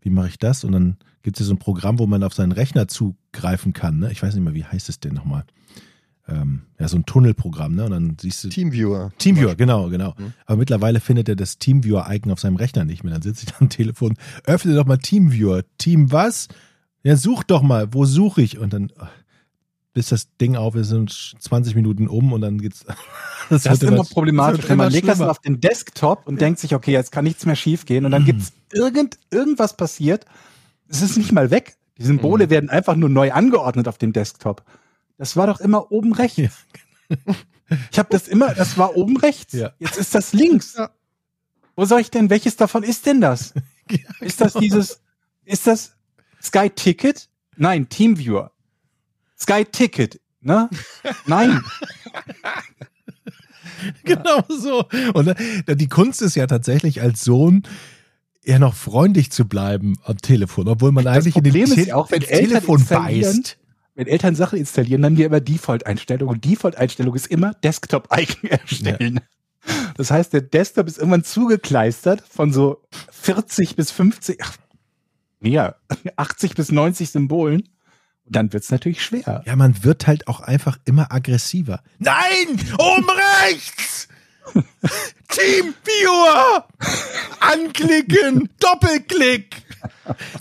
[0.00, 0.64] Wie mache ich das?
[0.64, 3.98] Und dann gibt es so ein Programm, wo man auf seinen Rechner zugreifen kann.
[3.98, 4.12] Ne?
[4.12, 5.44] Ich weiß nicht mehr, wie heißt es denn nochmal?
[6.26, 7.84] Ähm, ja, so ein Tunnelprogramm, ne?
[7.84, 8.48] Und dann siehst du.
[8.48, 9.12] Teamviewer.
[9.18, 10.14] Teamviewer, genau, genau.
[10.16, 10.32] Mhm.
[10.46, 13.12] Aber mittlerweile findet er das Teamviewer-Icon auf seinem Rechner nicht mehr.
[13.12, 14.14] Dann sitzt ich da am Telefon,
[14.44, 15.64] öffne doch mal Teamviewer.
[15.76, 16.48] Team was?
[17.02, 18.58] Ja, such doch mal, wo suche ich?
[18.58, 19.10] Und dann, ach,
[19.92, 22.84] bis das Ding auf ist, sind 20 Minuten um und dann geht's.
[23.50, 26.58] Das ist wird immer problematisch, wenn man immer legt das auf den Desktop und denkt
[26.60, 28.26] sich, okay, jetzt kann nichts mehr schiefgehen und dann Mhm.
[28.26, 30.24] gibt's irgend, irgendwas passiert.
[30.88, 31.76] Es ist nicht mal weg.
[31.98, 32.50] Die Symbole Mhm.
[32.50, 34.62] werden einfach nur neu angeordnet auf dem Desktop.
[35.18, 36.36] Das war doch immer oben rechts.
[36.38, 36.48] Ja.
[37.90, 39.52] Ich habe das immer, das war oben rechts.
[39.52, 39.72] Ja.
[39.78, 40.74] Jetzt ist das links.
[40.76, 40.90] Ja.
[41.76, 43.54] Wo soll ich denn, welches davon ist denn das?
[44.20, 45.02] Ist das dieses,
[45.44, 45.92] ist das
[46.42, 47.28] Sky Ticket?
[47.56, 48.50] Nein, Teamviewer.
[49.38, 50.70] Sky Ticket, ne?
[51.26, 51.62] Nein.
[54.04, 54.84] Genau so.
[55.14, 57.62] Und äh, die Kunst ist ja tatsächlich als Sohn
[58.42, 61.84] eher noch freundlich zu bleiben am Telefon, obwohl man Das eigentlich in Problem den ist
[61.84, 63.58] Te ja auch, wenn ins Eltern Telefon installieren- beißt.
[63.94, 66.34] Wenn Eltern Sachen installieren, dann haben wir immer Default-Einstellungen.
[66.34, 69.20] Und Default-Einstellung ist immer Desktop-Icon erstellen.
[69.96, 74.56] Das heißt, der Desktop ist irgendwann zugekleistert von so 40 bis 50, ach,
[75.40, 75.76] mehr,
[76.16, 77.62] 80 bis 90 Symbolen.
[78.26, 79.42] Und dann wird's natürlich schwer.
[79.46, 81.82] Ja, man wird halt auch einfach immer aggressiver.
[81.98, 82.58] Nein!
[82.78, 83.06] Oben
[83.50, 84.08] rechts!
[85.28, 86.66] Teamviewer!
[87.40, 88.48] Anklicken!
[88.58, 89.62] Doppelklick!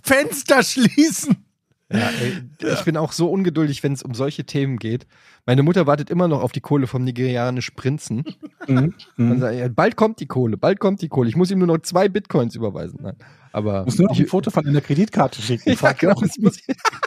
[0.02, 1.46] Fenster schließen!
[1.94, 5.06] Ja, ey, ich bin auch so ungeduldig, wenn es um solche Themen geht.
[5.46, 8.24] Meine Mutter wartet immer noch auf die Kohle vom nigerianischen Prinzen.
[8.66, 8.94] Mhm.
[9.18, 9.40] Mhm.
[9.42, 11.28] sagt, ja, bald kommt die Kohle, bald kommt die Kohle.
[11.28, 12.98] Ich muss ihm nur noch zwei Bitcoins überweisen.
[13.04, 13.18] Nein,
[13.52, 15.76] aber Muss nur noch ein Foto von einer Kreditkarte schicken.
[15.82, 16.16] ja, genau,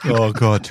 [0.05, 0.71] Oh Gott.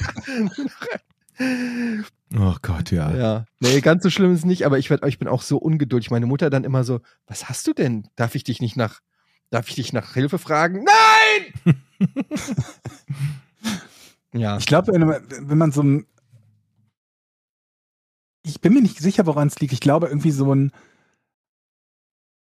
[2.37, 3.15] Oh Gott, ja.
[3.15, 3.45] ja.
[3.61, 6.11] Nee, ganz so schlimm ist es nicht, aber ich, werd, ich bin auch so ungeduldig.
[6.11, 8.07] Meine Mutter dann immer so, was hast du denn?
[8.15, 8.99] Darf ich dich nicht nach,
[9.49, 10.85] darf ich dich nach Hilfe fragen?
[10.85, 11.81] Nein!
[14.35, 14.57] Ja.
[14.57, 16.05] Ich glaube, wenn, man- so ein.
[18.43, 19.73] Ich bin mir nicht sicher, woran es liegt.
[19.73, 20.71] Ich glaube, irgendwie so ein.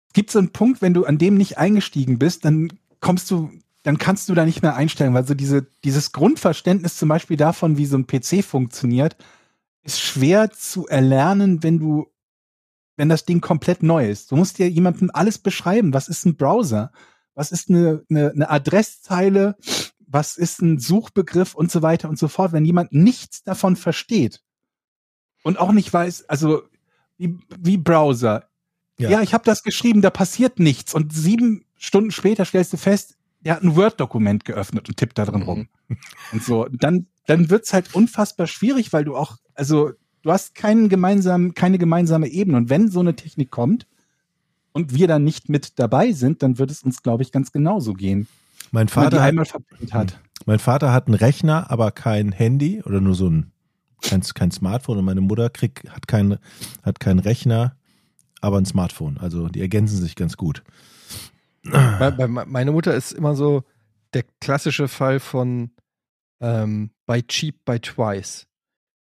[0.09, 3.51] Es gibt so einen Punkt, wenn du an dem nicht eingestiegen bist, dann kommst du,
[3.83, 7.79] dann kannst du da nicht mehr einsteigen, weil so diese, dieses Grundverständnis zum Beispiel davon,
[7.79, 9.17] wie so ein PC funktioniert,
[9.85, 12.07] ist schwer zu erlernen, wenn du,
[12.97, 14.31] wenn das Ding komplett neu ist.
[14.31, 15.95] Du musst dir jemandem alles beschreiben.
[15.95, 16.93] Was ist ein Browser?
[17.35, 19.57] Was ist eine, eine, eine Adresszeile?
[20.13, 22.53] Was ist ein Suchbegriff und so weiter und so fort?
[22.53, 24.43] Wenn jemand nichts davon versteht
[25.43, 26.63] und auch nicht weiß, also
[27.17, 28.49] wie, wie Browser.
[28.99, 29.11] Ja.
[29.11, 30.93] Ja, ich habe das geschrieben, da passiert nichts.
[30.93, 35.25] Und sieben Stunden später stellst du fest, der hat ein Word-Dokument geöffnet und tippt da
[35.25, 35.69] drin rum.
[36.33, 40.89] Und so, dann, dann wird's halt unfassbar schwierig, weil du auch, also du hast keinen
[40.89, 42.59] gemeinsamen, keine gemeinsame Ebene.
[42.59, 43.87] Und wenn so eine Technik kommt
[44.73, 47.95] und wir dann nicht mit dabei sind, dann wird es uns, glaube ich, ganz genauso
[47.95, 48.29] gehen.
[48.71, 50.21] Mein Vater, hat, einmal verbindet hat.
[50.47, 53.53] mein Vater hat einen Rechner, aber kein Handy oder nur so ein
[54.03, 56.39] kein, kein Smartphone und meine Mutter kriegt, hat kein,
[56.83, 57.77] hat keinen Rechner,
[58.41, 59.19] aber ein Smartphone.
[59.19, 60.63] Also die ergänzen sich ganz gut.
[61.63, 63.63] Meine Mutter ist immer so
[64.15, 65.71] der klassische Fall von
[66.41, 68.47] ähm, by cheap, by twice.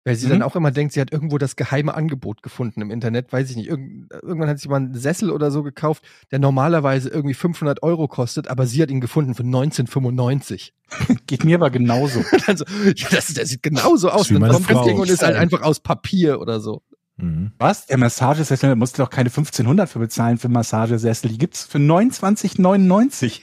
[0.10, 0.32] Weil sie Mhm.
[0.32, 3.56] dann auch immer denkt, sie hat irgendwo das geheime Angebot gefunden im Internet, weiß ich
[3.58, 3.68] nicht.
[3.68, 8.08] Irgend, irgendwann hat sie mal einen Sessel oder so gekauft, der normalerweise irgendwie 500 Euro
[8.08, 10.74] kostet, aber sie hat ihn gefunden für 1995.
[11.28, 12.22] Geht mir aber genauso.
[12.22, 12.66] Und dann so,
[12.96, 14.32] ja, das, das sieht genauso aus.
[14.32, 14.84] wie Dann kommt das.
[14.84, 16.82] Ding und ist halt einfach aus Papier oder so.
[17.18, 17.52] Mhm.
[17.60, 17.86] Was?
[17.86, 21.30] Der Massagesessel, da musst du doch keine 1500 für bezahlen für Massagesessel.
[21.30, 23.42] Die gibt's für 29,99.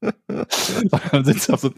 [1.10, 1.70] Dann sitzt du auf so,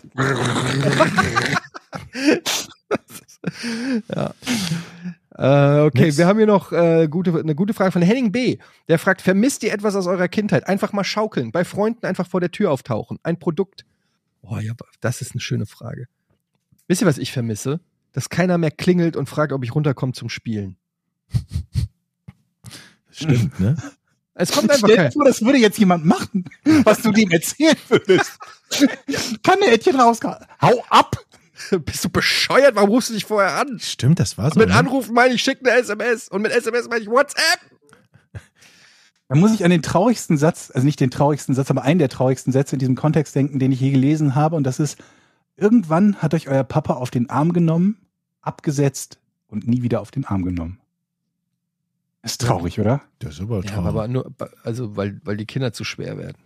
[4.15, 4.35] ja.
[5.37, 6.19] Äh, okay, Nix.
[6.19, 8.59] wir haben hier noch äh, gute, eine gute Frage von Henning B.
[8.89, 10.69] Der fragt, vermisst ihr etwas aus eurer Kindheit?
[10.69, 13.19] Einfach mal schaukeln, bei Freunden einfach vor der Tür auftauchen.
[13.23, 13.85] Ein Produkt.
[14.43, 16.07] Oh ja, das ist eine schöne Frage.
[16.87, 17.81] Wisst ihr, was ich vermisse?
[18.12, 20.77] Dass keiner mehr klingelt und fragt, ob ich runterkomme zum Spielen.
[23.11, 23.77] Stimmt, ne?
[24.37, 26.45] Es kommt einfach Stell dir das würde jetzt jemand machen,
[26.83, 28.37] was du dem erzählen würdest.
[29.45, 30.39] Kann der Ettchen rauskommen?
[30.61, 31.16] Hau ab!
[31.85, 32.74] Bist du bescheuert?
[32.74, 33.78] Warum rufst du dich vorher an?
[33.78, 34.59] Stimmt, das war so.
[34.59, 34.74] Mit ne?
[34.74, 36.28] Anrufen meine ich, schick eine SMS.
[36.28, 37.60] Und mit SMS meine ich WhatsApp.
[39.26, 42.10] Da muss ich an den traurigsten Satz, also nicht den traurigsten Satz, aber einen der
[42.10, 44.55] traurigsten Sätze in diesem Kontext denken, den ich je gelesen habe.
[44.55, 44.98] Und das ist,
[45.56, 47.97] irgendwann hat euch euer Papa auf den Arm genommen,
[48.43, 49.18] abgesetzt
[49.48, 50.78] und nie wieder auf den Arm genommen.
[52.22, 53.01] Ist traurig, oder?
[53.18, 53.89] Das ist aber Ja, traurig.
[53.89, 54.31] aber nur,
[54.62, 56.36] also, weil, weil die Kinder zu schwer werden.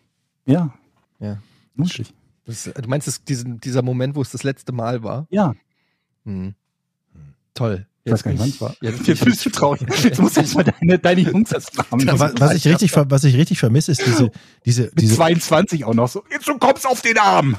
[0.47, 0.73] Ja.
[1.19, 1.39] Ja.
[1.75, 2.15] Mutig.
[2.49, 5.27] Das, du meinst, das, diesen, dieser Moment, wo es das letzte Mal war?
[5.31, 5.55] Ja.
[6.25, 6.55] Hm.
[7.55, 7.87] Toll.
[8.05, 8.75] Ich weiß gar nicht, wann es war.
[8.81, 9.83] Jetzt, Jetzt bist du traurig.
[10.03, 12.07] Jetzt musst du erst mal deine, deine Jungs haben.
[12.19, 14.31] Was, was ich richtig, ver- was ich richtig vermisse, ist diese,
[14.65, 16.25] diese, Mit diese, 22 auch noch so.
[16.31, 17.55] Jetzt du kommst auf den Arm.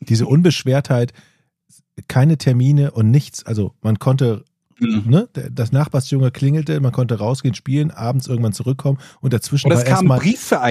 [0.00, 1.14] diese Unbeschwertheit,
[2.08, 3.46] keine Termine und nichts.
[3.46, 4.44] Also man konnte,
[4.78, 9.78] ne, der- das Nachbarsjunge klingelte, man konnte rausgehen, spielen, abends irgendwann zurückkommen und dazwischen Und
[9.78, 10.20] war erstmal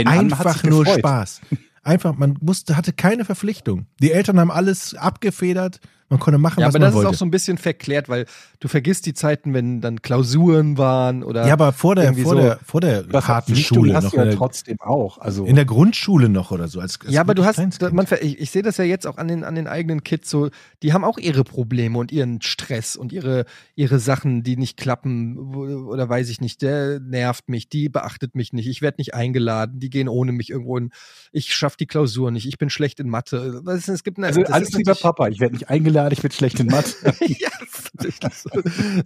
[0.06, 0.86] einfach nur.
[0.86, 1.42] Spaß.
[1.84, 3.88] Einfach, man musste, hatte keine Verpflichtung.
[4.02, 5.80] Die Eltern haben alles abgefedert,
[6.10, 7.10] man konnte machen, ja, was aber man das wollte.
[7.10, 8.26] ist auch so ein bisschen verklärt, weil
[8.60, 11.48] du vergisst die Zeiten, wenn dann Klausuren waren oder.
[11.48, 14.12] ja, aber vor der, vor so- der, vor der Das harten Schule hast noch.
[14.12, 15.18] du ja trotzdem auch.
[15.18, 16.80] Also in der Grundschule noch oder so.
[16.80, 17.58] Als, als ja, aber du hast,
[17.92, 20.50] man, ich, ich sehe das ja jetzt auch an den, an den eigenen Kids so,
[20.82, 25.38] die haben auch ihre Probleme und ihren Stress und ihre, ihre Sachen, die nicht klappen
[25.56, 29.80] oder weiß ich nicht, der nervt mich, die beachtet mich nicht, ich werde nicht eingeladen,
[29.80, 30.92] die gehen ohne mich irgendwo hin,
[31.32, 33.62] ich schaffe die Klausur nicht, ich bin schlecht in Mathe.
[33.68, 36.32] Es gibt eine, Also das alles ist lieber Papa, ich werde nicht eingeladen, ich bin
[36.32, 36.96] schlecht in Mathe.
[37.26, 37.50] ja.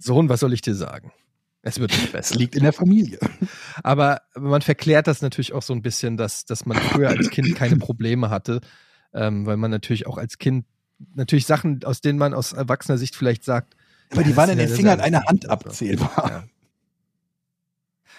[0.00, 1.12] Sohn, was soll ich dir sagen?
[1.62, 2.36] Es wird nicht Es besser.
[2.36, 3.18] liegt in der Familie.
[3.82, 7.54] Aber man verklärt das natürlich auch so ein bisschen, dass, dass man früher als Kind
[7.56, 8.60] keine Probleme hatte,
[9.12, 10.66] ähm, weil man natürlich auch als Kind
[11.14, 13.74] natürlich Sachen, aus denen man aus erwachsener Sicht vielleicht sagt.
[14.10, 16.30] Aber die waren in den Fingern einer Hand abzählbar.
[16.30, 16.44] Ja.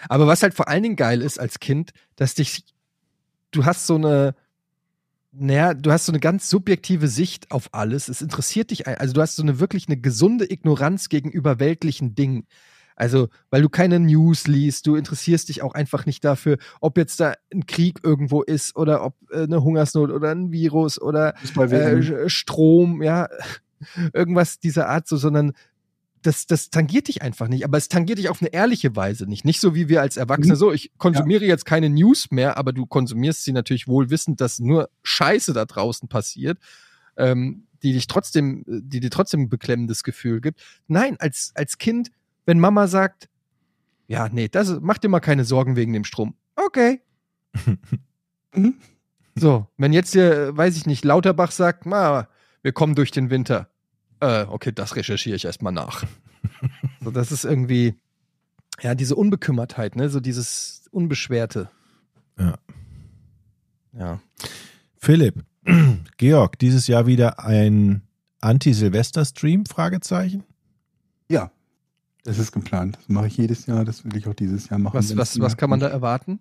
[0.08, 2.64] Aber was halt vor allen Dingen geil ist als Kind, dass dich,
[3.50, 4.34] du hast so eine,
[5.32, 8.08] naja, du hast so eine ganz subjektive Sicht auf alles.
[8.08, 12.46] Es interessiert dich, also du hast so eine wirklich eine gesunde Ignoranz gegenüber weltlichen Dingen.
[12.96, 17.18] Also, weil du keine News liest, du interessierst dich auch einfach nicht dafür, ob jetzt
[17.18, 22.28] da ein Krieg irgendwo ist oder ob äh, eine Hungersnot oder ein Virus oder äh,
[22.28, 23.28] Strom, ja,
[24.12, 25.52] irgendwas dieser Art, so, sondern
[26.22, 29.44] das, das tangiert dich einfach nicht, aber es tangiert dich auf eine ehrliche Weise nicht.
[29.44, 30.58] Nicht so wie wir als Erwachsene, Mhm.
[30.58, 34.58] so, ich konsumiere jetzt keine News mehr, aber du konsumierst sie natürlich wohl wissend, dass
[34.58, 36.58] nur Scheiße da draußen passiert,
[37.16, 40.60] ähm, die dich trotzdem, die dir trotzdem ein beklemmendes Gefühl gibt.
[40.88, 42.10] Nein, als, als Kind,
[42.44, 43.28] wenn Mama sagt,
[44.06, 46.34] ja, nee, das, mach dir mal keine Sorgen wegen dem Strom.
[46.56, 47.00] Okay.
[48.54, 48.74] Mhm.
[49.36, 52.28] So, wenn jetzt hier, weiß ich nicht, Lauterbach sagt, ma,
[52.62, 53.70] wir kommen durch den Winter.
[54.20, 56.04] Äh, okay, das recherchiere ich erstmal nach.
[57.04, 57.94] so, das ist irgendwie,
[58.82, 61.70] ja, diese Unbekümmertheit, ne, so dieses Unbeschwerte.
[62.38, 62.54] Ja.
[63.92, 64.20] Ja.
[64.98, 65.44] Philipp,
[66.18, 68.02] Georg, dieses Jahr wieder ein
[68.40, 69.66] Anti-Silvester-Stream?
[69.66, 70.44] Fragezeichen.
[71.28, 71.50] Ja,
[72.24, 72.96] das ist geplant.
[72.96, 73.84] Das mache ich jedes Jahr.
[73.84, 74.94] Das will ich auch dieses Jahr machen.
[74.94, 76.40] Was, was, was kann man da erwarten?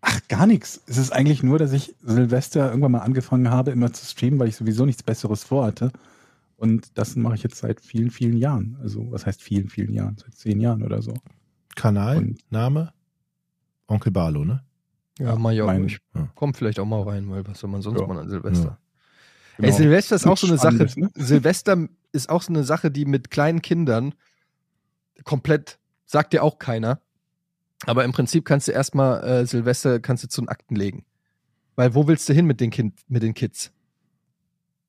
[0.00, 0.80] Ach, gar nichts.
[0.86, 4.48] Es ist eigentlich nur, dass ich Silvester irgendwann mal angefangen habe, immer zu streamen, weil
[4.48, 5.92] ich sowieso nichts Besseres vorhatte.
[6.58, 8.76] Und das mache ich jetzt seit vielen, vielen Jahren.
[8.82, 10.16] Also, was heißt vielen, vielen Jahren?
[10.18, 11.14] Seit zehn Jahren oder so.
[11.76, 12.92] Kanal, Und- Name?
[13.86, 14.62] Onkel Barlo, ne?
[15.18, 16.28] Ja, mal ja, mein- ich Ja.
[16.34, 18.06] komm vielleicht auch mal rein, weil was soll man sonst Ja.
[18.06, 18.64] mal an Silvester?
[18.64, 18.78] Ja.
[19.58, 19.76] Ey, Genau.
[19.76, 20.86] Silvester ist auch so eine Sache.
[21.00, 21.10] Ne?
[21.14, 24.14] Silvester ist auch so eine Sache, die mit kleinen Kindern
[25.24, 27.00] komplett, sagt dir auch keiner.
[27.86, 31.04] Aber im Prinzip kannst du erstmal äh, Silvester kannst du zu den Akten legen.
[31.76, 33.70] Weil wo willst du hin mit den, kind, mit den Kids?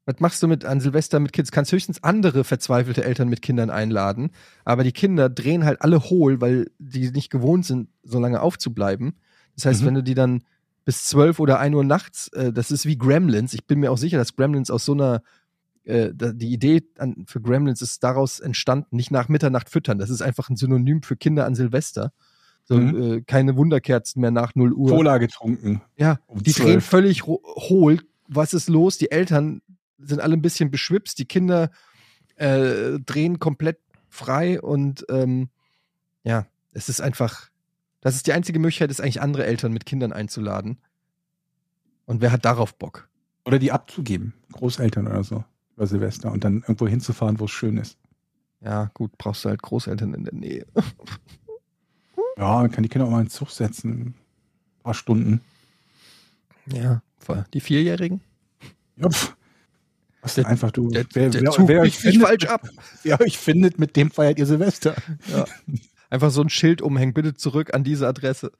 [0.10, 1.52] Was machst du mit an Silvester mit Kids?
[1.52, 4.32] Kannst höchstens andere verzweifelte Eltern mit Kindern einladen,
[4.66, 9.14] aber die Kinder drehen halt alle hohl, weil die nicht gewohnt sind, so lange aufzubleiben.
[9.56, 9.86] Das heißt, Mhm.
[9.86, 10.44] wenn du die dann
[10.84, 13.54] bis 12 oder 1 Uhr nachts, äh, das ist wie Gremlins.
[13.54, 15.22] Ich bin mir auch sicher, dass Gremlins aus so einer,
[15.84, 20.00] äh, die Idee an, für Gremlins ist daraus entstanden, nicht nach Mitternacht füttern.
[20.00, 22.14] Das ist einfach ein Synonym für Kinder an Silvester.
[22.64, 23.02] So, Mhm.
[23.18, 24.90] äh, keine Wunderkerzen mehr nach 0 Uhr.
[24.90, 25.82] Cola getrunken.
[25.98, 26.66] Ja, um die 12.
[26.66, 28.00] drehen völlig hohl.
[28.28, 28.98] Was ist los?
[28.98, 29.62] Die Eltern
[30.00, 31.72] sind alle ein bisschen beschwipst, die Kinder
[32.36, 35.50] äh, drehen komplett frei und ähm,
[36.24, 37.50] ja, es ist einfach,
[38.02, 40.80] das ist die einzige Möglichkeit, ist eigentlich andere Eltern mit Kindern einzuladen.
[42.06, 43.08] Und wer hat darauf Bock?
[43.46, 44.34] Oder die abzugeben.
[44.54, 45.44] Großeltern oder so.
[45.76, 46.32] Über Silvester.
[46.32, 47.98] Und dann irgendwo hinzufahren, wo es schön ist.
[48.62, 50.66] Ja, gut, brauchst du halt Großeltern in der Nähe.
[52.38, 53.92] Ja, man kann die Kinder auch mal in den Zug setzen.
[53.92, 54.14] Ein
[54.82, 55.42] paar Stunden.
[56.68, 57.44] Ja, voll.
[57.54, 58.22] Die Vierjährigen?
[58.96, 59.10] Ja.
[60.22, 60.90] Was Der- denn einfach du?
[60.90, 62.68] Der, wer, der wer, Zug wer, nicht findet, falsch ab.
[63.04, 64.96] wer euch findet, mit dem feiert ihr Silvester.
[65.28, 65.46] Ja.
[66.10, 68.52] Einfach so ein Schild umhängen, bitte zurück an diese Adresse.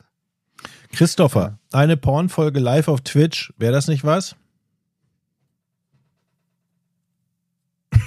[0.92, 3.54] Christopher, eine Pornfolge live auf Twitch.
[3.58, 4.36] Wäre das nicht was?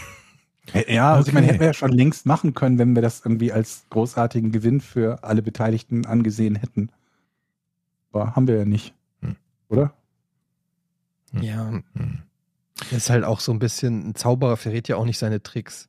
[0.88, 1.52] Ja, also ich meine, Okay.
[1.54, 5.22] hätten wir ja schon längst machen können, wenn wir das irgendwie als großartigen Gewinn für
[5.22, 6.88] alle Beteiligten angesehen hätten.
[8.10, 8.94] Aber haben wir ja nicht.
[9.20, 9.36] Hm.
[9.68, 9.92] Oder?
[11.32, 12.22] Ja, Hm.
[12.90, 15.88] Ist halt auch so ein bisschen, ein Zauberer verrät ja auch nicht seine Tricks.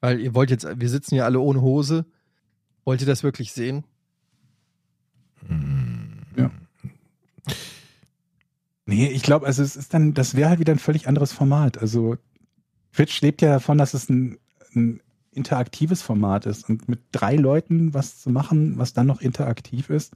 [0.00, 2.06] Weil ihr wollt jetzt, wir sitzen ja alle ohne Hose.
[2.84, 3.84] Wollt ihr das wirklich sehen?
[5.46, 6.22] Hm.
[6.36, 6.50] Ja.
[8.86, 11.78] Nee, ich glaube, also es ist dann, das wäre halt wieder ein völlig anderes Format.
[11.78, 12.16] Also
[12.92, 14.38] Twitch lebt ja davon, dass es ein,
[14.74, 15.00] ein
[15.30, 16.68] interaktives Format ist.
[16.68, 20.14] Und mit drei Leuten was zu machen, was dann noch interaktiv ist,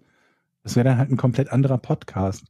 [0.63, 2.45] das wäre dann halt ein komplett anderer Podcast.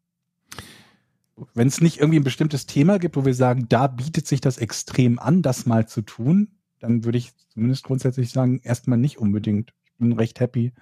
[1.54, 4.58] Wenn es nicht irgendwie ein bestimmtes Thema gibt, wo wir sagen, da bietet sich das
[4.58, 6.48] extrem an, das mal zu tun,
[6.78, 9.72] dann würde ich zumindest grundsätzlich sagen, erstmal nicht unbedingt.
[9.84, 10.72] Ich bin recht happy,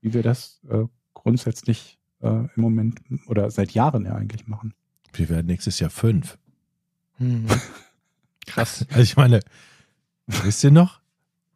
[0.00, 4.74] wie wir das äh, grundsätzlich äh, im Moment oder seit Jahren ja eigentlich machen.
[5.12, 6.38] Wir werden nächstes Jahr fünf.
[7.18, 7.46] Hm.
[8.46, 8.86] Krass.
[8.88, 9.40] Also ich meine,
[10.26, 11.00] wisst ihr noch?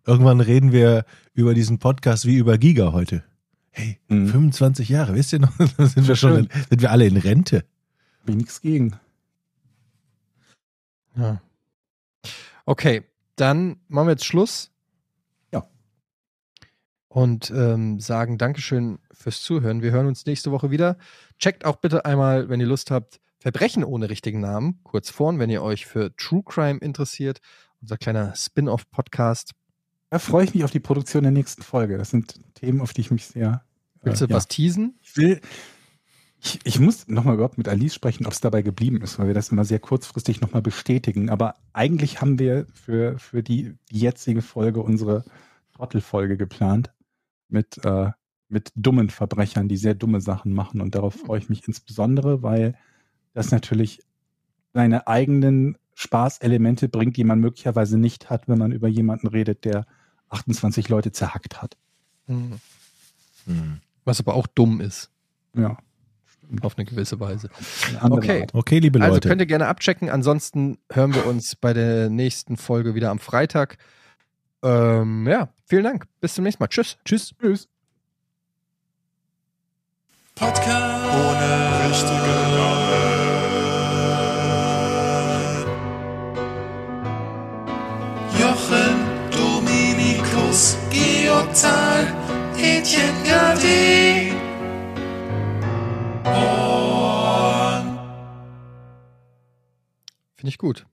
[0.07, 1.05] Irgendwann reden wir
[1.35, 3.25] über diesen Podcast wie über Giga heute.
[3.71, 4.29] Hey, Mhm.
[4.29, 5.53] 25 Jahre, wisst ihr noch?
[5.77, 7.65] Dann sind wir schon, in, sind wir alle in Rente.
[8.27, 8.99] Hab ich nichts gegen.
[11.15, 11.41] Ja.
[12.65, 13.05] Okay,
[13.37, 14.73] dann machen wir jetzt Schluss.
[15.53, 15.69] Ja.
[17.07, 19.81] Und ähm, sagen Dankeschön fürs Zuhören.
[19.81, 20.99] Wir hören uns nächste Woche wieder.
[21.39, 25.49] Checkt auch bitte einmal, wenn ihr Lust habt, Verbrechen ohne richtigen Namen, kurz vorn, wenn
[25.49, 27.39] ihr euch für True Crime interessiert.
[27.81, 29.53] Unser kleiner Spin-off-Podcast.
[30.11, 31.97] Da freue ich mich auf die Produktion der nächsten Folge.
[31.97, 33.65] Das sind Themen, auf die ich mich sehr.
[34.03, 34.35] Willst du äh, ja.
[34.35, 34.99] was teasen?
[35.01, 35.41] Ich will.
[36.47, 39.35] Ich, ich muss nochmal überhaupt mit Alice sprechen, ob es dabei geblieben ist, weil wir
[39.35, 41.29] das immer sehr kurzfristig nochmal bestätigen.
[41.29, 45.25] Aber eigentlich haben wir für, für die, die jetzige Folge unsere
[45.75, 46.93] Trottelfolge geplant
[47.49, 48.13] mit, äh,
[48.49, 50.81] mit dummen Verbrechern, die sehr dumme Sachen machen.
[50.81, 52.79] Und darauf freue ich mich insbesondere, weil
[53.35, 54.05] das natürlich
[54.73, 59.85] seine eigenen Spaßelemente bringt, die man möglicherweise nicht hat, wenn man über jemanden redet, der
[60.29, 61.77] 28 Leute zerhackt hat.
[62.29, 62.61] Mhm.
[63.47, 63.81] Hm.
[64.05, 65.11] Was aber auch dumm ist,
[65.55, 65.77] Ja.
[66.63, 67.49] Auf eine gewisse Weise.
[68.01, 68.41] eine Okay.
[68.43, 68.55] Art.
[68.55, 69.29] Okay, liebe Also Leute.
[69.29, 70.11] könnt ihr gerne abchecken.
[70.11, 73.77] Ansonsten hören wir uns bei der nächsten Folge wieder am Freitag.
[74.63, 76.07] Ähm, ja, vielen Dank.
[76.21, 76.69] Bis zum nächsten Mal.
[76.69, 76.97] Tschüss.
[77.05, 77.35] Tschüss.
[77.41, 77.69] Tschüss.
[80.35, 83.17] Podcast ohne richtige Namen.
[88.39, 88.95] Jochen,
[89.31, 92.07] Dominikus, Georg Zahl,
[92.59, 94.36] Etienne Gade.
[100.37, 100.85] Finde ich gut.